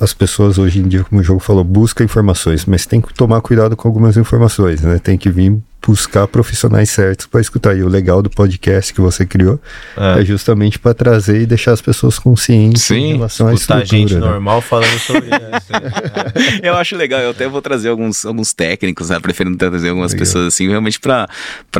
as 0.00 0.12
pessoas 0.12 0.58
hoje 0.58 0.78
em 0.78 0.88
dia, 0.88 1.04
como 1.04 1.20
o 1.20 1.24
jogo 1.24 1.40
falou, 1.40 1.64
busca 1.64 2.04
informações, 2.04 2.66
mas 2.66 2.84
tem 2.84 3.00
que 3.00 3.14
tomar 3.14 3.40
cuidado 3.40 3.74
com 3.76 3.88
algumas 3.88 4.16
informações, 4.16 4.82
né? 4.82 4.98
Tem 4.98 5.16
que 5.16 5.30
vir 5.30 5.58
buscar 5.86 6.26
profissionais 6.26 6.90
certos 6.90 7.26
para 7.26 7.40
escutar. 7.40 7.76
E 7.76 7.82
o 7.82 7.88
legal 7.88 8.22
do 8.22 8.30
podcast 8.30 8.92
que 8.92 9.00
você 9.00 9.24
criou 9.24 9.60
é, 9.96 10.20
é 10.20 10.24
justamente 10.24 10.78
para 10.78 10.94
trazer 10.94 11.40
e 11.42 11.46
deixar 11.46 11.72
as 11.72 11.80
pessoas 11.80 12.18
conscientes 12.18 12.82
Sim, 12.82 12.94
em 12.94 13.12
relação 13.14 13.48
à 13.48 13.54
estrutura. 13.54 13.86
gente 13.86 14.14
né? 14.14 14.20
normal 14.20 14.60
falando 14.60 14.98
sobre 14.98 15.28
isso. 15.30 15.72
Né? 15.72 16.60
eu 16.62 16.74
acho 16.74 16.96
legal, 16.96 17.20
eu 17.20 17.30
até 17.30 17.48
vou 17.48 17.62
trazer 17.62 17.88
alguns, 17.88 18.24
alguns 18.24 18.52
técnicos, 18.52 19.10
né? 19.10 19.18
preferindo 19.20 19.56
trazer 19.56 19.88
algumas 19.88 20.12
legal. 20.12 20.26
pessoas 20.26 20.46
assim, 20.46 20.68
realmente 20.68 21.00
para 21.00 21.28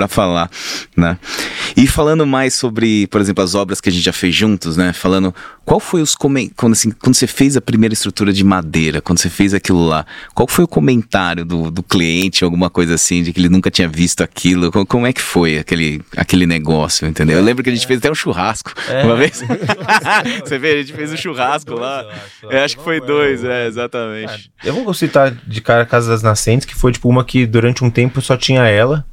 falar, 0.08 0.50
né? 0.96 1.18
E 1.76 1.86
falando 1.86 2.26
mais 2.26 2.54
sobre, 2.54 3.06
por 3.08 3.20
exemplo, 3.20 3.44
as 3.44 3.54
obras 3.54 3.80
que 3.80 3.88
a 3.88 3.92
gente 3.92 4.04
já 4.04 4.12
fez 4.12 4.34
juntos, 4.34 4.76
né? 4.76 4.92
Falando, 4.92 5.34
qual 5.64 5.78
foi 5.78 6.02
os 6.02 6.14
comentários, 6.14 6.54
quando, 6.56 6.72
assim, 6.72 6.90
quando 6.90 7.14
você 7.14 7.26
fez 7.26 7.56
a 7.56 7.60
primeira 7.60 7.92
estrutura 7.92 8.32
de 8.32 8.42
madeira, 8.42 9.00
quando 9.00 9.18
você 9.18 9.30
fez 9.30 9.54
aquilo 9.54 9.86
lá, 9.86 10.04
qual 10.34 10.48
foi 10.48 10.64
o 10.64 10.68
comentário 10.68 11.44
do, 11.44 11.70
do 11.70 11.82
cliente, 11.82 12.44
alguma 12.44 12.70
coisa 12.70 12.94
assim, 12.94 13.22
de 13.22 13.32
que 13.32 13.40
ele 13.40 13.48
nunca 13.48 13.70
tinha 13.70 13.88
visto 13.90 14.22
aquilo. 14.22 14.70
Como, 14.86 15.06
é 15.06 15.12
que 15.12 15.20
foi 15.20 15.58
aquele, 15.58 16.00
aquele 16.16 16.46
negócio, 16.46 17.06
entendeu? 17.06 17.38
Eu 17.38 17.44
lembro 17.44 17.62
que 17.62 17.70
a 17.70 17.72
gente 17.72 17.86
fez 17.86 17.98
até 17.98 18.10
um 18.10 18.14
churrasco 18.14 18.72
é. 18.88 19.02
uma 19.02 19.16
vez. 19.16 19.42
Você 20.44 20.58
vê, 20.58 20.72
a 20.72 20.76
gente 20.78 20.92
fez 20.92 21.12
um 21.12 21.16
churrasco 21.16 21.70
dois, 21.70 21.80
lá. 21.80 22.02
Eu 22.02 22.08
acho, 22.10 22.46
eu 22.50 22.64
acho 22.64 22.76
que 22.78 22.84
foi 22.84 23.00
dois, 23.00 23.44
é, 23.44 23.66
exatamente. 23.66 24.50
É, 24.64 24.68
eu 24.68 24.84
vou 24.84 24.94
citar 24.94 25.30
de 25.30 25.60
cara 25.60 25.82
a 25.82 25.86
Casa 25.86 26.10
das 26.10 26.22
Nascentes, 26.22 26.66
que 26.66 26.74
foi 26.74 26.92
tipo 26.92 27.08
uma 27.08 27.24
que 27.24 27.46
durante 27.46 27.84
um 27.84 27.90
tempo 27.90 28.20
só 28.20 28.36
tinha 28.36 28.62
ela. 28.66 29.04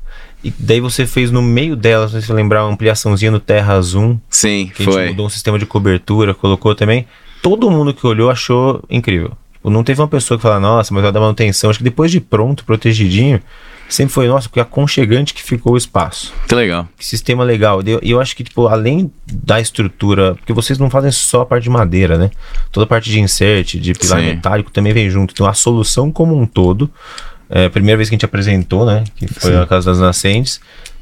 E 0.44 0.54
daí 0.58 0.80
você 0.80 1.06
fez 1.06 1.32
no 1.32 1.42
meio 1.42 1.76
dela, 1.76 2.08
se 2.08 2.22
você 2.22 2.32
lembrar, 2.32 2.64
uma 2.64 2.72
ampliação 2.72 3.14
no 3.14 3.40
Terra 3.40 3.82
Zoom. 3.82 4.18
Sim, 4.30 4.72
que 4.74 4.84
foi. 4.84 4.96
A 4.96 5.00
gente 5.00 5.12
mudou 5.12 5.26
um 5.26 5.30
sistema 5.30 5.58
de 5.58 5.66
cobertura, 5.66 6.34
colocou 6.34 6.76
também. 6.76 7.08
Todo 7.42 7.70
mundo 7.72 7.94
que 7.94 8.06
olhou 8.06 8.30
achou 8.30 8.84
incrível. 8.90 9.36
Tipo, 9.68 9.70
não 9.70 9.84
teve 9.84 10.02
uma 10.02 10.08
pessoa 10.08 10.38
que 10.38 10.42
fala, 10.42 10.60
nossa, 10.60 10.94
mas 10.94 11.04
vai 11.04 11.12
dar 11.12 11.20
manutenção. 11.20 11.70
Acho 11.70 11.80
que 11.80 11.84
depois 11.84 12.12
de 12.12 12.22
pronto, 12.22 12.64
protegidinho, 12.64 13.42
sempre 13.90 14.14
foi, 14.14 14.28
nossa, 14.28 14.50
que 14.50 14.60
aconchegante 14.60 15.34
que 15.34 15.44
ficou 15.44 15.74
o 15.74 15.78
espaço. 15.78 16.34
Que 16.48 16.56
legal. 16.56 16.88
Que 16.98 17.06
sistema 17.06 17.44
legal. 17.44 17.82
E 17.86 17.92
eu, 17.92 18.00
eu 18.02 18.22
acho 18.22 18.36
que, 18.36 18.44
tipo, 18.44 18.68
além 18.68 19.12
da 19.26 19.60
estrutura, 19.60 20.36
porque 20.36 20.54
vocês 20.54 20.78
não 20.78 20.90
fazem 20.90 21.12
só 21.12 21.42
a 21.42 21.46
parte 21.46 21.64
de 21.64 21.70
madeira, 21.70 22.18
né? 22.18 22.32
Toda 22.72 22.86
a 22.86 22.88
parte 22.88 23.10
de 23.10 23.20
insert, 23.20 23.76
de 23.76 23.94
pilar 23.94 24.20
Sim. 24.20 24.26
metálico 24.28 24.72
também 24.72 24.94
vem 24.94 25.10
junto. 25.10 25.34
Então 25.34 25.46
a 25.46 25.54
solução 25.54 26.12
como 26.12 26.38
um 26.38 26.46
todo, 26.46 26.90
é, 27.50 27.66
a 27.66 27.70
primeira 27.70 27.98
vez 27.98 28.10
que 28.10 28.16
a 28.16 28.18
gente 28.18 28.26
apresentou, 28.26 28.86
né? 28.86 29.04
Que 29.16 29.28
foi 29.28 29.52
Sim. 29.52 29.60
a 29.60 29.66
Casa 29.66 29.92
das 29.92 30.00
Nascentes. 30.00 30.60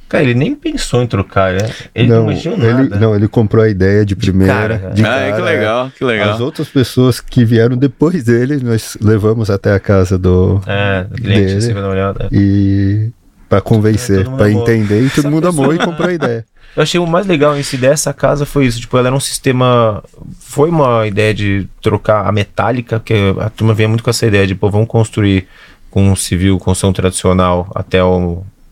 Cara, 0.08 0.24
ele 0.24 0.36
nem 0.36 0.54
pensou 0.54 1.02
em 1.02 1.08
trocar, 1.08 1.54
né? 1.54 1.70
Ele 1.94 2.10
não, 2.10 2.18
não 2.18 2.28
mexeu 2.28 2.56
nada. 2.56 2.82
Ele, 2.82 3.00
não, 3.00 3.16
ele 3.16 3.28
comprou 3.28 3.64
a 3.64 3.70
ideia 3.70 4.06
de 4.06 4.16
primeira. 4.16 4.54
De 4.54 4.80
cara, 4.80 4.94
de 4.94 5.02
cara, 5.02 5.28
ah, 5.28 5.36
que 5.36 5.42
legal, 5.42 5.92
que 5.98 6.04
legal. 6.06 6.30
As 6.36 6.40
outras 6.40 6.68
pessoas 6.68 7.20
que 7.20 7.44
vieram 7.44 7.76
depois 7.76 8.24
dele, 8.24 8.60
nós 8.64 8.96
levamos 9.02 9.50
até 9.50 9.74
a 9.74 9.80
casa 9.80 10.18
do. 10.18 10.62
É, 10.68 11.06
do 11.06 11.16
cliente, 11.16 11.46
dele, 11.46 11.58
assim, 11.58 11.74
uma 11.74 11.88
olhada. 11.88 12.30
E 12.32 13.10
para 13.50 13.62
convencer, 13.62 14.22
é, 14.22 14.24
para 14.30 14.52
entender, 14.52 15.06
e 15.06 15.10
todo 15.10 15.30
mundo 15.30 15.48
amou 15.48 15.74
e 15.74 15.80
comprou 15.80 16.08
a 16.08 16.14
ideia. 16.14 16.46
Eu 16.76 16.84
achei 16.84 17.00
o 17.00 17.08
mais 17.08 17.26
legal 17.26 17.58
em 17.58 17.64
si 17.64 17.78
dessa 17.78 18.14
casa 18.14 18.46
foi 18.46 18.66
isso. 18.66 18.82
Tipo, 18.82 18.98
ela 18.98 19.08
era 19.08 19.16
um 19.16 19.20
sistema. 19.20 20.04
Foi 20.40 20.70
uma 20.70 21.08
ideia 21.08 21.34
de 21.34 21.68
trocar 21.82 22.28
a 22.28 22.32
metálica, 22.34 23.00
que 23.00 23.14
a 23.40 23.50
turma 23.50 23.74
vinha 23.74 23.88
muito 23.88 24.04
com 24.04 24.10
essa 24.10 24.26
ideia 24.26 24.46
de, 24.46 24.54
pô, 24.54 24.70
vamos 24.70 24.90
construir 24.90 25.48
com 25.90 26.10
um 26.10 26.16
civil, 26.16 26.58
construção 26.58 26.92
tradicional 26.92 27.72
até 27.74 28.02
a 28.02 28.06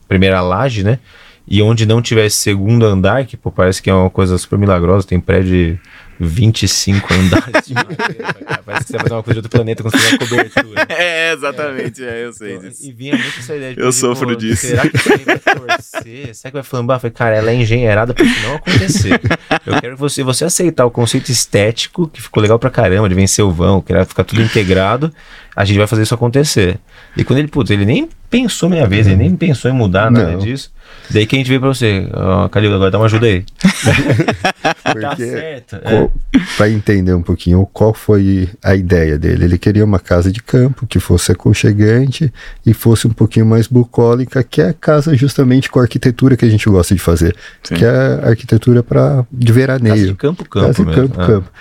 primeira 0.09 0.41
laje, 0.41 0.84
né? 0.84 0.99
E 1.47 1.61
onde 1.61 1.85
não 1.85 2.01
tivesse 2.01 2.37
segundo 2.37 2.85
andar, 2.85 3.25
que 3.25 3.35
pô, 3.35 3.51
parece 3.51 3.81
que 3.81 3.89
é 3.89 3.93
uma 3.93 4.09
coisa 4.09 4.37
super 4.37 4.57
milagrosa, 4.57 5.07
tem 5.07 5.19
prédio 5.19 5.51
de 5.51 5.79
25 6.19 7.07
andares 7.13 7.67
de 7.67 7.73
madeira, 7.73 8.33
Parece 8.65 8.85
que 8.85 8.91
você 8.91 8.93
vai 8.93 9.01
fazer 9.03 9.15
uma 9.15 9.23
coisa 9.23 9.33
de 9.33 9.37
outro 9.39 9.49
planeta 9.49 9.83
construir 9.83 10.09
uma 10.09 10.17
cobertura. 10.19 10.87
É, 10.93 11.33
exatamente, 11.33 12.03
é, 12.03 12.21
é 12.21 12.25
eu 12.25 12.33
sei 12.33 12.57
disso. 12.59 12.85
E 12.85 12.91
vinha 12.91 13.15
muito 13.15 13.39
essa 13.39 13.55
ideia 13.55 13.75
de, 13.75 13.81
Eu 13.81 13.91
sofro 13.91 14.35
disso. 14.35 14.67
Será 14.67 14.87
que 14.87 14.97
você 14.97 15.17
vai 15.17 15.39
torcer? 15.39 16.35
Será 16.35 16.51
que 16.51 16.57
vai 16.57 16.63
flambar? 16.63 16.97
Eu 16.97 17.01
falei, 17.01 17.13
cara, 17.13 17.35
ela 17.35 17.51
é 17.51 17.55
engenheirada 17.55 18.13
para 18.13 18.23
isso 18.23 18.41
não 18.43 18.55
acontecer. 18.55 19.19
Eu 19.65 19.81
quero 19.81 19.95
que 19.95 19.99
você, 19.99 20.23
você 20.23 20.45
aceitar 20.45 20.85
o 20.85 20.91
conceito 20.91 21.29
estético, 21.29 22.07
que 22.07 22.21
ficou 22.21 22.41
legal 22.41 22.59
pra 22.59 22.69
caramba, 22.69 23.09
de 23.09 23.15
vencer 23.15 23.43
o 23.43 23.51
vão, 23.51 23.81
que 23.81 23.91
era 23.91 24.05
ficar 24.05 24.23
tudo 24.23 24.41
integrado, 24.41 25.13
a 25.55 25.65
gente 25.65 25.77
vai 25.77 25.87
fazer 25.87 26.03
isso 26.03 26.13
acontecer. 26.13 26.79
E 27.17 27.23
quando 27.23 27.39
ele, 27.39 27.47
putz, 27.47 27.71
ele 27.71 27.85
nem 27.85 28.07
pensou 28.29 28.69
minha 28.69 28.87
vez, 28.87 29.07
ele 29.07 29.17
nem 29.17 29.35
pensou 29.35 29.69
em 29.69 29.73
mudar 29.73 30.11
nada 30.11 30.31
não. 30.31 30.39
disso. 30.39 30.71
Daí 31.09 31.27
que 31.27 31.35
a 31.35 31.39
gente 31.39 31.47
veio 31.47 31.59
pra 31.59 31.69
você, 31.69 32.07
oh, 32.13 32.49
Calil, 32.49 32.73
agora 32.73 32.89
dá 32.89 32.97
uma 32.97 33.05
ajuda 33.05 33.27
aí. 33.27 33.45
tá 35.01 35.15
certo. 35.15 35.75
É. 35.75 36.09
Pra 36.57 36.69
entender 36.69 37.13
um 37.13 37.21
pouquinho 37.21 37.67
qual 37.71 37.93
foi 37.93 38.49
a 38.63 38.75
ideia 38.75 39.17
dele. 39.17 39.45
Ele 39.45 39.57
queria 39.57 39.83
uma 39.83 39.99
casa 39.99 40.31
de 40.31 40.41
campo 40.41 40.87
que 40.87 40.99
fosse 40.99 41.31
aconchegante 41.31 42.33
e 42.65 42.73
fosse 42.73 43.07
um 43.07 43.11
pouquinho 43.11 43.45
mais 43.45 43.67
bucólica, 43.67 44.43
que 44.43 44.61
é 44.61 44.69
a 44.69 44.73
casa 44.73 45.15
justamente 45.15 45.69
com 45.69 45.79
a 45.79 45.83
arquitetura 45.83 46.37
que 46.37 46.45
a 46.45 46.49
gente 46.49 46.67
gosta 46.69 46.95
de 46.95 47.01
fazer. 47.01 47.35
Sim. 47.63 47.75
Que 47.75 47.85
é 47.85 47.89
a 47.89 48.29
arquitetura 48.29 48.81
para 48.81 49.25
de 49.31 49.51
veraneio. 49.51 49.95
Casa 49.95 50.07
de 50.07 50.15
campo, 50.15 50.49
campo. 50.49 50.67
Casa 50.67 50.83
de 50.83 50.85
mesmo. 50.85 51.09
campo, 51.09 51.21
é. 51.21 51.27
campo. 51.27 51.51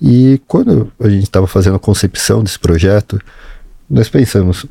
E 0.00 0.40
quando 0.46 0.92
a 1.00 1.08
gente 1.08 1.24
estava 1.24 1.46
fazendo 1.46 1.76
a 1.76 1.80
concepção 1.80 2.42
desse 2.42 2.58
projeto, 2.58 3.20
nós 3.88 4.08
pensamos, 4.08 4.66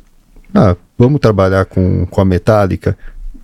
ah, 0.54 0.76
vamos 0.98 1.20
trabalhar 1.20 1.66
com, 1.66 2.06
com 2.06 2.20
a 2.20 2.24
metálica, 2.24 2.96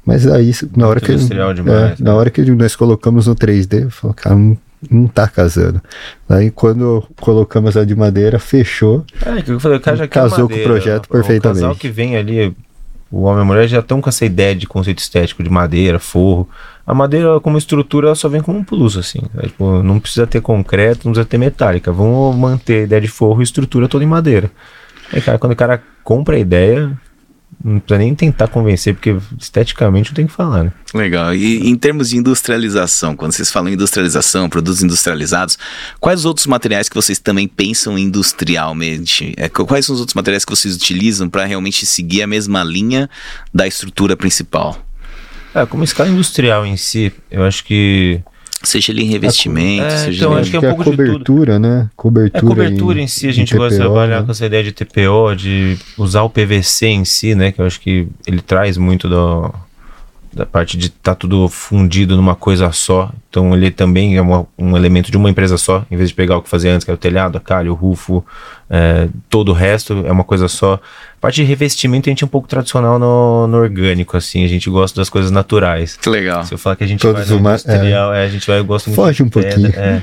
mas 0.07 0.25
aí, 0.25 0.53
na 0.77 0.87
hora, 0.87 1.01
que, 1.01 1.11
ele, 1.11 1.19
demais, 1.25 1.59
é, 1.59 1.89
né? 1.89 1.97
na 1.99 2.15
hora 2.15 2.31
que 2.31 2.41
nós 2.53 2.77
colocamos 2.77 3.27
no 3.27 3.35
3D, 3.35 3.83
eu 3.83 3.91
falei, 3.91 4.15
cara, 4.15 4.37
não, 4.37 4.57
não 4.89 5.09
tá 5.09 5.27
casando. 5.27 5.83
Aí 6.29 6.49
quando 6.49 7.03
colocamos 7.21 7.77
a 7.77 7.85
de 7.85 7.97
madeira, 7.97 8.39
fechou. 8.39 9.05
É, 9.21 9.43
que 9.43 9.51
eu 9.51 9.59
falei, 9.59 9.79
o 9.79 9.81
cara 9.81 9.97
já 9.97 10.07
casou 10.07 10.49
madeira, 10.49 10.63
com 10.63 10.69
o 10.69 10.73
projeto 10.73 11.09
perfeitamente. 11.09 11.59
O 11.59 11.63
casal 11.63 11.75
que 11.75 11.89
vem 11.89 12.17
ali, 12.17 12.55
o 13.11 13.23
homem 13.23 13.41
e 13.41 13.43
a 13.43 13.45
mulher 13.45 13.67
já 13.67 13.81
estão 13.81 14.01
com 14.01 14.09
essa 14.09 14.25
ideia 14.25 14.55
de 14.55 14.65
conceito 14.69 15.01
estético 15.01 15.43
de 15.43 15.51
madeira, 15.51 15.99
forro. 15.99 16.49
A 16.87 16.95
madeira, 16.95 17.41
como 17.41 17.59
estrutura, 17.59 18.15
só 18.15 18.29
vem 18.29 18.41
como 18.41 18.59
um 18.59 18.65
plus, 18.65 18.97
assim. 18.97 19.23
É, 19.39 19.49
tipo, 19.49 19.83
não 19.83 19.99
precisa 19.99 20.25
ter 20.25 20.41
concreto, 20.41 21.01
não 21.05 21.13
precisa 21.13 21.29
ter 21.29 21.37
metálica. 21.37 21.91
Vamos 21.91 22.37
manter 22.37 22.83
a 22.83 22.85
ideia 22.85 23.01
de 23.01 23.09
forro 23.09 23.41
e 23.41 23.43
estrutura 23.43 23.89
toda 23.89 24.05
em 24.05 24.07
madeira. 24.07 24.53
Aí, 25.13 25.21
cara, 25.21 25.37
quando 25.37 25.53
o 25.53 25.57
cara 25.57 25.83
compra 26.05 26.37
a 26.37 26.39
ideia, 26.39 26.97
não 27.63 27.81
precisa 27.81 27.99
nem 27.99 28.15
tentar 28.15 28.49
convencer, 28.49 28.95
porque 28.95 29.17
esteticamente 29.41 30.11
não 30.11 30.15
tem 30.15 30.27
que 30.27 30.33
falar, 30.33 30.65
né? 30.65 30.73
Legal. 30.95 31.35
E 31.35 31.69
em 31.69 31.75
termos 31.75 32.11
de 32.11 32.17
industrialização, 32.17 33.17
quando 33.17 33.33
vocês 33.33 33.51
falam 33.51 33.71
em 33.71 33.75
industrialização, 33.75 34.49
produtos 34.49 34.83
industrializados, 34.83 35.59
quais 35.99 36.21
os 36.21 36.27
outros 36.27 36.47
materiais 36.47 36.89
que 36.89 36.95
vocês 36.95 37.19
também 37.19 37.49
pensam 37.49 37.99
industrialmente? 37.99 39.35
É, 39.37 39.49
quais 39.49 39.87
são 39.87 39.95
os 39.95 40.01
outros 40.01 40.15
materiais 40.15 40.45
que 40.45 40.51
vocês 40.51 40.77
utilizam 40.77 41.29
para 41.29 41.45
realmente 41.45 41.85
seguir 41.87 42.23
a 42.23 42.27
mesma 42.27 42.63
linha 42.63 43.11
da 43.53 43.67
estrutura 43.67 44.17
principal? 44.17 44.79
É, 45.55 45.65
como 45.65 45.83
escala 45.83 46.11
industrial 46.11 46.67
em 46.67 46.77
si, 46.77 47.13
eu 47.31 47.43
acho 47.43 47.65
que 47.65 48.21
Seja 48.63 48.91
ali 48.91 49.03
em 49.03 49.07
revestimento, 49.07 49.85
é, 49.85 49.99
seja 49.99 50.25
então, 50.25 50.37
acho 50.37 50.51
que 50.51 50.57
é 50.57 50.59
um 50.59 50.75
pouco 50.75 50.85
cobertura, 50.85 51.59
né? 51.59 51.91
Cobertura. 51.95 52.45
É 52.45 52.49
cobertura 52.49 52.99
em, 52.99 53.05
em 53.05 53.07
si, 53.07 53.29
a 53.29 53.33
gente 53.33 53.55
gosta 53.55 53.77
de 53.77 53.81
trabalhar 53.81 54.21
né? 54.21 54.27
com 54.27 54.33
essa 54.33 54.47
ideia 54.47 54.65
de 54.65 54.73
TPO, 54.73 55.37
de 55.37 55.77
usar 55.99 56.23
o 56.23 56.31
PVC 56.31 56.87
em 56.87 57.05
si, 57.05 57.35
né? 57.35 57.53
Que 57.53 57.61
eu 57.61 57.67
acho 57.67 57.81
que 57.81 58.09
ele 58.27 58.41
traz 58.41 58.79
muito 58.79 59.09
do, 59.09 59.53
da 60.37 60.45
parte 60.45 60.76
de 60.76 60.89
estar 60.89 61.12
tá 61.12 61.14
tudo 61.14 61.49
fundido 61.49 62.14
numa 62.14 62.34
coisa 62.34 62.70
só. 62.70 63.11
Então 63.30 63.55
ele 63.55 63.70
também 63.70 64.18
é 64.18 64.20
uma, 64.20 64.47
um 64.59 64.76
elemento 64.76 65.11
de 65.11 65.16
uma 65.16 65.30
empresa 65.30 65.57
só, 65.57 65.84
em 65.91 65.97
vez 65.97 66.11
de 66.11 66.14
pegar 66.14 66.37
o 66.37 66.43
que 66.43 66.49
fazia 66.49 66.74
antes, 66.74 66.84
que 66.84 66.91
era 66.91 66.97
o 66.97 66.99
telhado, 66.99 67.39
a 67.39 67.41
calha, 67.41 67.72
o 67.72 67.74
rufo, 67.74 68.22
é, 68.68 69.09
todo 69.30 69.49
o 69.49 69.53
resto 69.55 70.05
é 70.07 70.12
uma 70.12 70.24
coisa 70.24 70.47
só. 70.47 70.74
A 70.74 71.20
parte 71.20 71.37
de 71.37 71.45
revestimento 71.45 72.11
a 72.11 72.11
gente 72.11 72.22
é 72.22 72.26
um 72.26 72.28
pouco 72.28 72.47
tradicional 72.47 72.99
no, 72.99 73.47
no 73.47 73.57
orgânico, 73.57 74.14
assim, 74.14 74.45
a 74.45 74.49
gente 74.49 74.68
gosta 74.68 75.01
das 75.01 75.09
coisas 75.09 75.30
naturais. 75.30 75.97
Que 75.97 76.11
legal. 76.11 76.45
Se 76.45 76.53
eu 76.53 76.59
falar 76.59 76.76
que 76.76 76.84
a 76.84 76.87
gente 76.87 77.01
Todos 77.01 77.26
vai 77.30 77.39
industrial, 77.39 78.12
é, 78.12 78.22
é, 78.22 78.26
a 78.26 78.28
gente 78.28 78.47
vai, 78.47 78.62
gosta 78.62 78.91
muito 78.91 78.97
Foge 78.97 79.22
um 79.22 79.30
pouquinho. 79.30 79.72
É. 79.74 80.03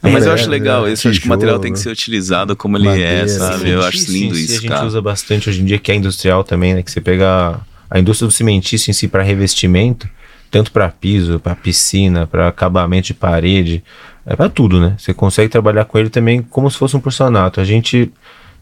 Não, 0.00 0.12
mas 0.12 0.24
eu 0.26 0.32
acho 0.32 0.48
legal, 0.48 0.88
isso, 0.88 1.08
eu 1.08 1.10
acho 1.10 1.20
que 1.20 1.26
o 1.26 1.30
material 1.30 1.58
tem 1.58 1.72
que 1.72 1.78
ser 1.80 1.90
utilizado 1.90 2.54
como 2.54 2.76
ele 2.76 3.02
é, 3.02 3.26
sabe? 3.26 3.70
eu 3.70 3.84
acho 3.84 4.10
lindo 4.12 4.38
isso, 4.38 4.52
A 4.52 4.60
gente 4.60 4.68
cara. 4.68 4.86
usa 4.86 5.02
bastante 5.02 5.50
hoje 5.50 5.60
em 5.60 5.64
dia, 5.64 5.78
que 5.78 5.90
é 5.90 5.94
industrial 5.96 6.44
também, 6.44 6.74
né? 6.74 6.82
Que 6.82 6.90
você 6.90 7.00
pega 7.00 7.60
a 7.92 7.98
indústria 7.98 8.26
do 8.26 8.32
cimentício 8.32 8.90
em 8.90 8.94
si 8.94 9.06
para 9.06 9.22
revestimento, 9.22 10.08
tanto 10.50 10.72
para 10.72 10.88
piso, 10.88 11.38
para 11.38 11.54
piscina, 11.54 12.26
para 12.26 12.48
acabamento 12.48 13.08
de 13.08 13.14
parede, 13.14 13.84
é 14.24 14.34
para 14.34 14.48
tudo, 14.48 14.80
né? 14.80 14.94
Você 14.96 15.12
consegue 15.12 15.50
trabalhar 15.50 15.84
com 15.84 15.98
ele 15.98 16.08
também 16.08 16.40
como 16.40 16.70
se 16.70 16.78
fosse 16.78 16.96
um 16.96 17.00
porcelanato. 17.00 17.60
A 17.60 17.64
gente 17.64 18.10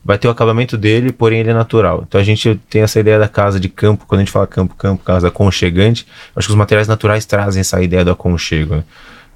vai 0.05 0.19
ter 0.19 0.27
o 0.27 0.33
acabamento 0.33 0.77
dele, 0.77 1.13
porém 1.13 1.39
ele 1.39 1.51
é 1.51 1.55
natural. 1.55 2.05
Então 2.09 2.21
a 2.21 2.25
gente 2.25 2.61
tem 2.69 2.83
essa 2.83 2.99
ideia 2.99 3.21
da 3.21 3.29
casa 3.29 3.61
de 3.61 3.69
campo, 3.69 4.05
quando 4.05 4.21
a 4.21 4.25
gente 4.25 4.33
fala 4.33 4.49
campo, 4.49 4.75
campo, 4.75 5.05
casa 5.05 5.29
aconchegante, 5.29 6.05
acho 6.35 6.49
que 6.49 6.53
os 6.53 6.59
materiais 6.59 6.89
naturais 6.89 7.25
trazem 7.25 7.61
essa 7.61 7.81
ideia 7.81 8.05
do 8.05 8.11
aconchego. 8.11 8.77
Né? 8.77 8.85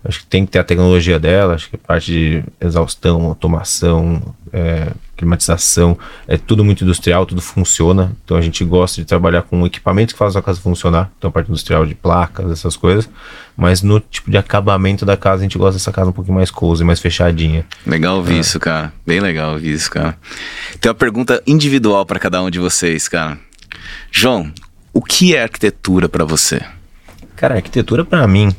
Acho 0.05 0.21
que 0.21 0.27
tem 0.27 0.45
que 0.45 0.53
ter 0.53 0.59
a 0.59 0.65
tecnologia 0.65 1.19
dela, 1.19 1.55
acho 1.55 1.71
que 1.71 1.77
a 1.77 1.79
parte 1.79 2.13
de 2.13 2.45
exaustão, 2.61 3.23
automação, 3.23 4.35
é, 4.53 4.89
climatização, 5.17 5.99
é 6.29 6.37
tudo 6.37 6.63
muito 6.63 6.85
industrial, 6.85 7.25
tudo 7.25 7.41
funciona. 7.41 8.15
Então 8.23 8.37
a 8.37 8.43
gente 8.43 8.63
gosta 8.67 9.01
de 9.01 9.07
trabalhar 9.07 9.41
com 9.43 9.65
equipamentos 9.65 10.13
que 10.13 10.19
fazem 10.19 10.39
a 10.39 10.43
casa 10.43 10.61
funcionar. 10.61 11.11
Então 11.17 11.29
a 11.29 11.33
parte 11.33 11.49
industrial 11.49 11.87
de 11.87 11.95
placas, 11.95 12.51
essas 12.51 12.77
coisas. 12.77 13.09
Mas 13.57 13.81
no 13.81 13.99
tipo 13.99 14.31
de 14.31 14.37
acabamento 14.37 15.07
da 15.07 15.17
casa, 15.17 15.41
a 15.41 15.43
gente 15.45 15.57
gosta 15.57 15.79
dessa 15.79 15.91
casa 15.91 16.11
um 16.11 16.13
pouquinho 16.13 16.37
mais 16.37 16.51
cozy, 16.51 16.85
mais 16.85 17.01
fechadinha. 17.01 17.65
Legal 17.87 18.17
ouvir 18.17 18.37
é. 18.37 18.41
isso, 18.41 18.61
cara. 18.61 18.93
Bem 19.07 19.21
legal 19.21 19.53
ouvir 19.55 19.73
isso, 19.73 19.91
cara. 19.91 20.19
Tem 20.81 20.91
uma 20.91 20.95
pergunta 20.95 21.43
individual 21.47 22.05
para 22.05 22.21
cada 22.21 22.43
um 22.43 22.51
de 22.51 22.59
vocês, 22.59 23.09
cara. 23.09 23.39
João, 24.11 24.53
o 24.93 25.01
que 25.01 25.35
é 25.35 25.43
arquitetura 25.43 26.11
para 26.11 26.27
você? 26.27 26.61
Cara, 27.37 27.55
arquitetura 27.57 28.05
para 28.05 28.27
mim 28.29 28.55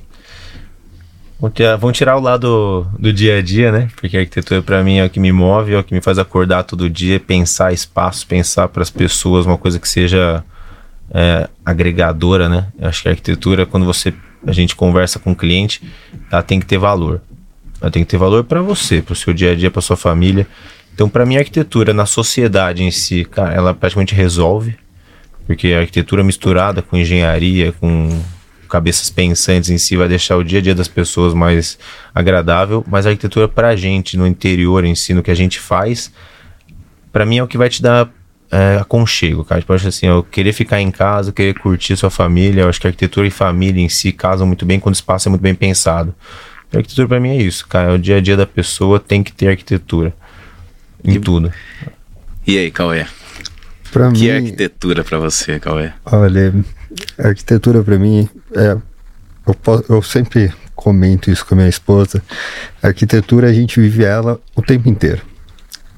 Vamos 1.39 1.97
tirar 1.97 2.15
o 2.15 2.21
lado 2.21 2.87
do 2.97 3.11
dia 3.11 3.37
a 3.37 3.41
dia, 3.41 3.71
né? 3.71 3.89
Porque 3.95 4.15
a 4.15 4.21
arquitetura 4.21 4.61
para 4.61 4.83
mim 4.83 4.97
é 4.97 5.05
o 5.05 5.09
que 5.09 5.19
me 5.19 5.31
move, 5.31 5.73
é 5.73 5.79
o 5.79 5.83
que 5.83 5.93
me 5.93 6.01
faz 6.01 6.17
acordar 6.17 6.63
todo 6.63 6.89
dia, 6.89 7.19
pensar 7.19 7.73
espaço, 7.73 8.25
pensar 8.25 8.69
para 8.69 8.81
as 8.81 8.89
pessoas 8.89 9.45
uma 9.45 9.57
coisa 9.57 9.77
que 9.77 9.87
seja 9.87 10.43
é, 11.11 11.49
agregadora, 11.65 12.47
né? 12.47 12.67
Eu 12.79 12.87
acho 12.87 13.01
que 13.01 13.09
a 13.09 13.11
arquitetura, 13.11 13.65
quando 13.65 13.85
você 13.85 14.13
a 14.47 14.51
gente 14.51 14.75
conversa 14.75 15.19
com 15.19 15.31
o 15.31 15.35
cliente, 15.35 15.81
ela 16.31 16.43
tem 16.43 16.59
que 16.59 16.65
ter 16.65 16.77
valor. 16.77 17.21
Ela 17.81 17.91
tem 17.91 18.03
que 18.03 18.09
ter 18.09 18.17
valor 18.17 18.43
para 18.43 18.61
você, 18.61 19.01
para 19.01 19.13
o 19.13 19.15
seu 19.15 19.33
dia 19.33 19.51
a 19.51 19.55
dia, 19.55 19.71
para 19.71 19.81
sua 19.81 19.97
família. 19.97 20.47
Então, 20.93 21.09
para 21.09 21.25
mim, 21.25 21.35
a 21.35 21.39
arquitetura 21.39 21.93
na 21.93 22.05
sociedade 22.05 22.83
em 22.83 22.91
si, 22.91 23.25
cara, 23.25 23.53
ela 23.53 23.73
praticamente 23.73 24.15
resolve, 24.15 24.77
porque 25.45 25.73
a 25.73 25.79
arquitetura 25.79 26.23
misturada 26.23 26.81
com 26.81 26.95
engenharia, 26.95 27.73
com 27.73 28.09
cabeças 28.75 29.09
pensantes 29.09 29.69
em 29.69 29.77
si 29.77 29.95
vai 29.95 30.09
deixar 30.09 30.35
o 30.35 30.43
dia 30.43 30.59
a 30.59 30.61
dia 30.61 30.75
das 30.75 30.89
pessoas 30.89 31.33
mais 31.33 31.79
agradável, 32.13 32.83
mas 32.85 33.05
a 33.05 33.09
arquitetura 33.09 33.47
para 33.47 33.69
a 33.69 33.75
gente, 33.75 34.17
no 34.17 34.27
interior 34.27 34.83
em 34.83 34.93
si, 34.93 35.13
no 35.13 35.23
que 35.23 35.31
a 35.31 35.35
gente 35.35 35.61
faz, 35.61 36.11
para 37.09 37.25
mim 37.25 37.37
é 37.37 37.43
o 37.43 37.47
que 37.47 37.57
vai 37.57 37.69
te 37.69 37.81
dar 37.81 38.09
é, 38.51 38.77
aconchego, 38.81 39.45
cara. 39.45 39.61
Tipo, 39.61 39.71
eu 39.71 39.75
acho 39.77 39.87
assim, 39.87 40.07
eu 40.07 40.21
querer 40.23 40.51
ficar 40.51 40.81
em 40.81 40.91
casa, 40.91 41.31
querer 41.31 41.57
curtir 41.57 41.95
sua 41.95 42.09
família, 42.09 42.63
eu 42.63 42.69
acho 42.69 42.81
que 42.81 42.85
a 42.85 42.89
arquitetura 42.89 43.25
e 43.25 43.31
família 43.31 43.81
em 43.81 43.87
si 43.87 44.11
casam 44.11 44.45
muito 44.45 44.65
bem 44.65 44.77
quando 44.77 44.95
o 44.95 44.97
espaço 44.97 45.29
é 45.29 45.31
muito 45.31 45.41
bem 45.41 45.55
pensado. 45.55 46.13
A 46.73 46.77
arquitetura 46.77 47.07
para 47.07 47.19
mim 47.21 47.29
é 47.29 47.41
isso, 47.41 47.65
cara. 47.65 47.93
O 47.93 47.97
dia 47.97 48.17
a 48.17 48.21
dia 48.21 48.35
da 48.35 48.45
pessoa 48.45 48.99
tem 48.99 49.23
que 49.23 49.31
ter 49.31 49.47
arquitetura. 49.47 50.13
Em 51.01 51.13
e, 51.13 51.19
tudo. 51.19 51.49
E 52.45 52.57
aí, 52.57 52.69
Cauê? 52.71 53.05
Pra 53.89 54.11
que 54.11 54.23
mim, 54.23 54.31
arquitetura 54.31 55.01
para 55.01 55.17
você, 55.17 55.61
Cauê? 55.61 55.93
Olha, 56.05 56.53
a 57.17 57.27
arquitetura 57.27 57.83
para 57.83 57.97
mim 57.97 58.27
é. 58.53 58.77
Eu, 59.47 59.55
eu 59.89 60.01
sempre 60.01 60.51
comento 60.75 61.29
isso 61.29 61.45
com 61.45 61.53
a 61.53 61.57
minha 61.57 61.69
esposa. 61.69 62.21
A 62.81 62.87
arquitetura 62.87 63.47
a 63.47 63.53
gente 63.53 63.79
vive 63.79 64.03
ela 64.03 64.39
o 64.55 64.61
tempo 64.61 64.89
inteiro 64.89 65.21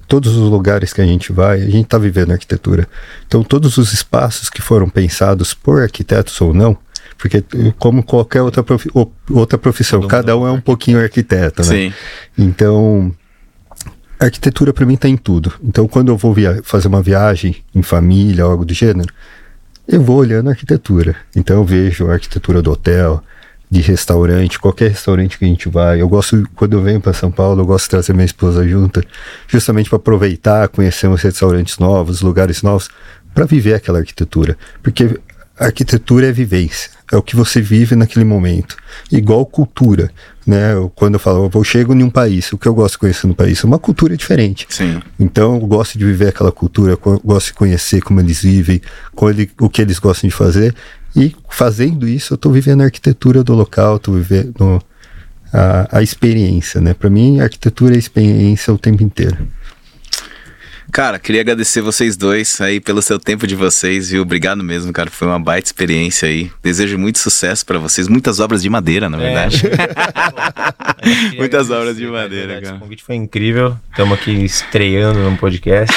todos 0.07 0.35
os 0.35 0.49
lugares 0.49 0.93
que 0.93 1.01
a 1.01 1.05
gente 1.05 1.33
vai, 1.33 1.61
a 1.61 1.65
gente 1.65 1.85
está 1.85 1.97
vivendo 1.97 2.31
arquitetura. 2.31 2.87
Então, 3.27 3.43
todos 3.43 3.77
os 3.77 3.91
espaços 3.91 4.49
que 4.49 4.61
foram 4.61 4.87
pensados 4.89 5.53
por 5.53 5.81
arquitetos 5.81 6.39
ou 6.39 6.53
não, 6.53 6.77
porque 7.17 7.43
como 7.77 8.03
qualquer 8.03 8.41
outra, 8.41 8.63
profi 8.63 8.89
outra 9.29 9.57
profissão, 9.57 10.01
cada 10.07 10.37
um 10.37 10.47
é 10.47 10.51
um 10.51 10.61
pouquinho 10.61 11.01
arquiteto, 11.01 11.61
né? 11.63 11.67
Sim. 11.67 11.93
Então, 12.37 13.13
a 14.19 14.25
arquitetura 14.25 14.71
para 14.71 14.85
mim 14.85 14.93
está 14.93 15.09
em 15.09 15.17
tudo. 15.17 15.53
Então, 15.61 15.87
quando 15.87 16.09
eu 16.09 16.17
vou 16.17 16.33
fazer 16.63 16.87
uma 16.87 17.01
viagem 17.01 17.57
em 17.75 17.81
família, 17.81 18.43
algo 18.43 18.63
do 18.63 18.73
gênero, 18.73 19.13
eu 19.87 20.01
vou 20.01 20.17
olhando 20.17 20.47
a 20.47 20.51
arquitetura. 20.51 21.15
Então, 21.35 21.57
eu 21.57 21.63
vejo 21.63 22.09
a 22.09 22.13
arquitetura 22.13 22.61
do 22.61 22.71
hotel, 22.71 23.23
de 23.69 23.81
restaurante, 23.81 24.59
qualquer 24.59 24.89
restaurante 24.89 25.37
que 25.37 25.45
a 25.45 25.47
gente 25.47 25.69
vai. 25.69 26.01
Eu 26.01 26.07
gosto, 26.07 26.47
quando 26.55 26.73
eu 26.73 26.81
venho 26.81 27.01
para 27.01 27.13
São 27.13 27.31
Paulo, 27.31 27.61
eu 27.61 27.65
gosto 27.65 27.85
de 27.85 27.89
trazer 27.91 28.13
minha 28.13 28.25
esposa 28.25 28.67
junto, 28.67 29.03
justamente 29.47 29.89
para 29.89 29.97
aproveitar, 29.97 30.67
conhecer 30.69 31.07
uns 31.07 31.21
restaurantes 31.21 31.77
novos, 31.77 32.21
lugares 32.21 32.61
novos, 32.61 32.89
para 33.33 33.45
viver 33.45 33.73
aquela 33.73 33.99
arquitetura. 33.99 34.57
Porque 34.81 35.19
a 35.59 35.65
arquitetura 35.65 36.27
é 36.27 36.31
vivência, 36.31 36.91
é 37.11 37.17
o 37.17 37.21
que 37.21 37.35
você 37.35 37.61
vive 37.61 37.95
naquele 37.95 38.25
momento. 38.25 38.77
Igual 39.11 39.45
cultura, 39.45 40.11
né? 40.47 40.73
quando 40.95 41.15
eu 41.15 41.19
falo, 41.19 41.51
eu 41.53 41.63
chego 41.63 41.93
em 41.93 42.01
um 42.01 42.09
país, 42.09 42.51
o 42.53 42.57
que 42.57 42.67
eu 42.67 42.73
gosto 42.73 42.93
de 42.93 42.99
conhecer 42.99 43.27
no 43.27 43.35
país 43.35 43.61
é 43.61 43.67
uma 43.67 43.77
cultura 43.77 44.15
diferente. 44.15 44.65
Sim. 44.69 45.01
Então 45.19 45.55
eu 45.55 45.67
gosto 45.67 45.99
de 45.99 46.05
viver 46.05 46.29
aquela 46.29 46.51
cultura, 46.51 46.97
gosto 47.23 47.47
de 47.47 47.53
conhecer 47.53 48.01
como 48.01 48.21
eles 48.21 48.41
vivem, 48.41 48.81
o 49.59 49.69
que 49.69 49.81
eles 49.81 49.99
gostam 49.99 50.29
de 50.29 50.35
fazer 50.35 50.73
e 51.15 51.35
fazendo 51.49 52.07
isso, 52.07 52.33
eu 52.33 52.35
estou 52.35 52.51
vivendo 52.51 52.81
a 52.81 52.85
arquitetura 52.85 53.43
do 53.43 53.53
local, 53.53 53.97
estou 53.97 54.13
vivendo 54.13 54.81
a, 55.51 55.97
a 55.97 56.01
experiência, 56.01 56.79
né? 56.79 56.93
Para 56.93 57.09
mim, 57.09 57.39
a 57.39 57.43
arquitetura 57.43 57.95
é 57.95 57.97
experiência 57.97 58.73
o 58.73 58.77
tempo 58.77 59.03
inteiro. 59.03 59.47
Cara, 60.91 61.19
queria 61.19 61.41
agradecer 61.41 61.81
vocês 61.81 62.15
dois 62.17 62.59
aí 62.61 62.79
pelo 62.79 63.01
seu 63.01 63.19
tempo 63.19 63.45
de 63.45 63.55
vocês, 63.55 64.09
viu? 64.09 64.21
Obrigado 64.21 64.63
mesmo, 64.63 64.91
cara. 64.93 65.11
Foi 65.11 65.27
uma 65.27 65.39
baita 65.39 65.67
experiência 65.67 66.27
aí. 66.27 66.51
Desejo 66.63 66.97
muito 66.97 67.19
sucesso 67.19 67.65
para 67.65 67.77
vocês. 67.77 68.07
Muitas 68.07 68.39
obras 68.39 68.61
de 68.61 68.69
madeira, 68.69 69.09
na 69.09 69.17
é. 69.17 69.21
verdade. 69.21 69.63
É. 69.67 70.67
Muitas 71.37 71.69
obras 71.69 71.97
de 71.97 72.07
madeira, 72.07 72.61
cara. 72.61 72.75
O 72.75 72.79
convite 72.79 73.03
foi 73.03 73.15
incrível. 73.15 73.77
Estamos 73.89 74.17
aqui 74.17 74.31
estreando 74.31 75.19
no 75.19 75.37
podcast. 75.37 75.95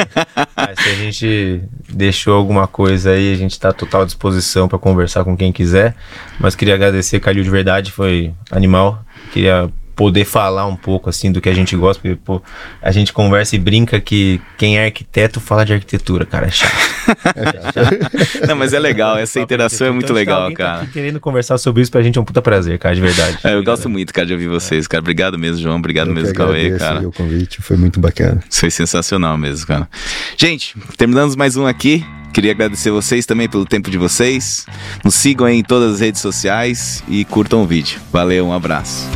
Mas 0.56 0.78
se 0.78 0.88
a 0.88 0.94
gente 0.94 1.62
deixou 1.88 2.34
alguma 2.34 2.66
coisa 2.66 3.10
aí, 3.10 3.32
a 3.32 3.36
gente 3.36 3.52
está 3.52 3.70
à 3.70 3.72
total 3.72 4.04
disposição 4.04 4.68
para 4.68 4.78
conversar 4.78 5.24
com 5.24 5.36
quem 5.36 5.52
quiser. 5.52 5.94
Mas 6.38 6.54
queria 6.54 6.74
agradecer, 6.74 7.20
Calil, 7.20 7.42
de 7.42 7.50
verdade. 7.50 7.92
Foi 7.92 8.32
animal. 8.50 9.04
Queria 9.32 9.70
poder 9.94 10.24
falar 10.24 10.66
um 10.66 10.76
pouco 10.76 11.10
assim 11.10 11.30
do 11.30 11.40
que 11.40 11.48
a 11.48 11.54
gente 11.54 11.76
gosta, 11.76 12.00
porque 12.02 12.16
pô, 12.16 12.42
a 12.80 12.90
gente 12.90 13.12
conversa 13.12 13.56
e 13.56 13.58
brinca 13.58 14.00
que 14.00 14.40
quem 14.56 14.78
é 14.78 14.86
arquiteto 14.86 15.40
fala 15.40 15.64
de 15.64 15.72
arquitetura, 15.72 16.24
cara, 16.24 16.46
é 16.46 16.50
chato. 16.50 16.72
É 17.34 17.72
chato. 17.72 18.46
Não, 18.46 18.56
mas 18.56 18.72
é 18.72 18.78
legal, 18.78 19.18
essa 19.18 19.40
interação 19.40 19.86
é 19.86 19.90
muito 19.90 20.04
então, 20.04 20.16
legal, 20.16 20.50
tá 20.50 20.56
cara. 20.56 20.78
Tá 20.80 20.86
querendo 20.86 21.20
conversar 21.20 21.58
sobre 21.58 21.82
isso 21.82 21.90
pra 21.90 22.02
gente 22.02 22.18
é 22.18 22.20
um 22.20 22.24
puta 22.24 22.40
prazer, 22.40 22.78
cara, 22.78 22.94
de 22.94 23.00
verdade. 23.00 23.38
É, 23.44 23.54
eu 23.54 23.62
gosto 23.62 23.88
muito, 23.88 24.12
cara, 24.12 24.26
de 24.26 24.32
ouvir 24.32 24.48
vocês, 24.48 24.86
cara. 24.86 25.00
Obrigado 25.00 25.38
mesmo, 25.38 25.60
João. 25.60 25.76
Obrigado 25.76 26.08
eu 26.08 26.14
mesmo, 26.14 26.34
Cauê, 26.34 26.78
cara. 26.78 27.06
o 27.06 27.12
convite, 27.12 27.60
foi 27.60 27.76
muito 27.76 28.00
bacana. 28.00 28.42
Foi 28.50 28.70
sensacional 28.70 29.36
mesmo, 29.36 29.66
cara. 29.66 29.88
Gente, 30.36 30.76
terminamos 30.96 31.36
mais 31.36 31.56
um 31.56 31.66
aqui. 31.66 32.04
Queria 32.32 32.52
agradecer 32.52 32.90
vocês 32.90 33.26
também 33.26 33.48
pelo 33.48 33.66
tempo 33.66 33.90
de 33.90 33.98
vocês. 33.98 34.66
Nos 35.04 35.14
sigam 35.14 35.46
aí 35.46 35.58
em 35.58 35.62
todas 35.62 35.94
as 35.94 36.00
redes 36.00 36.20
sociais 36.20 37.04
e 37.06 37.24
curtam 37.24 37.62
o 37.62 37.66
vídeo. 37.66 38.00
Valeu, 38.10 38.46
um 38.46 38.52
abraço. 38.52 39.06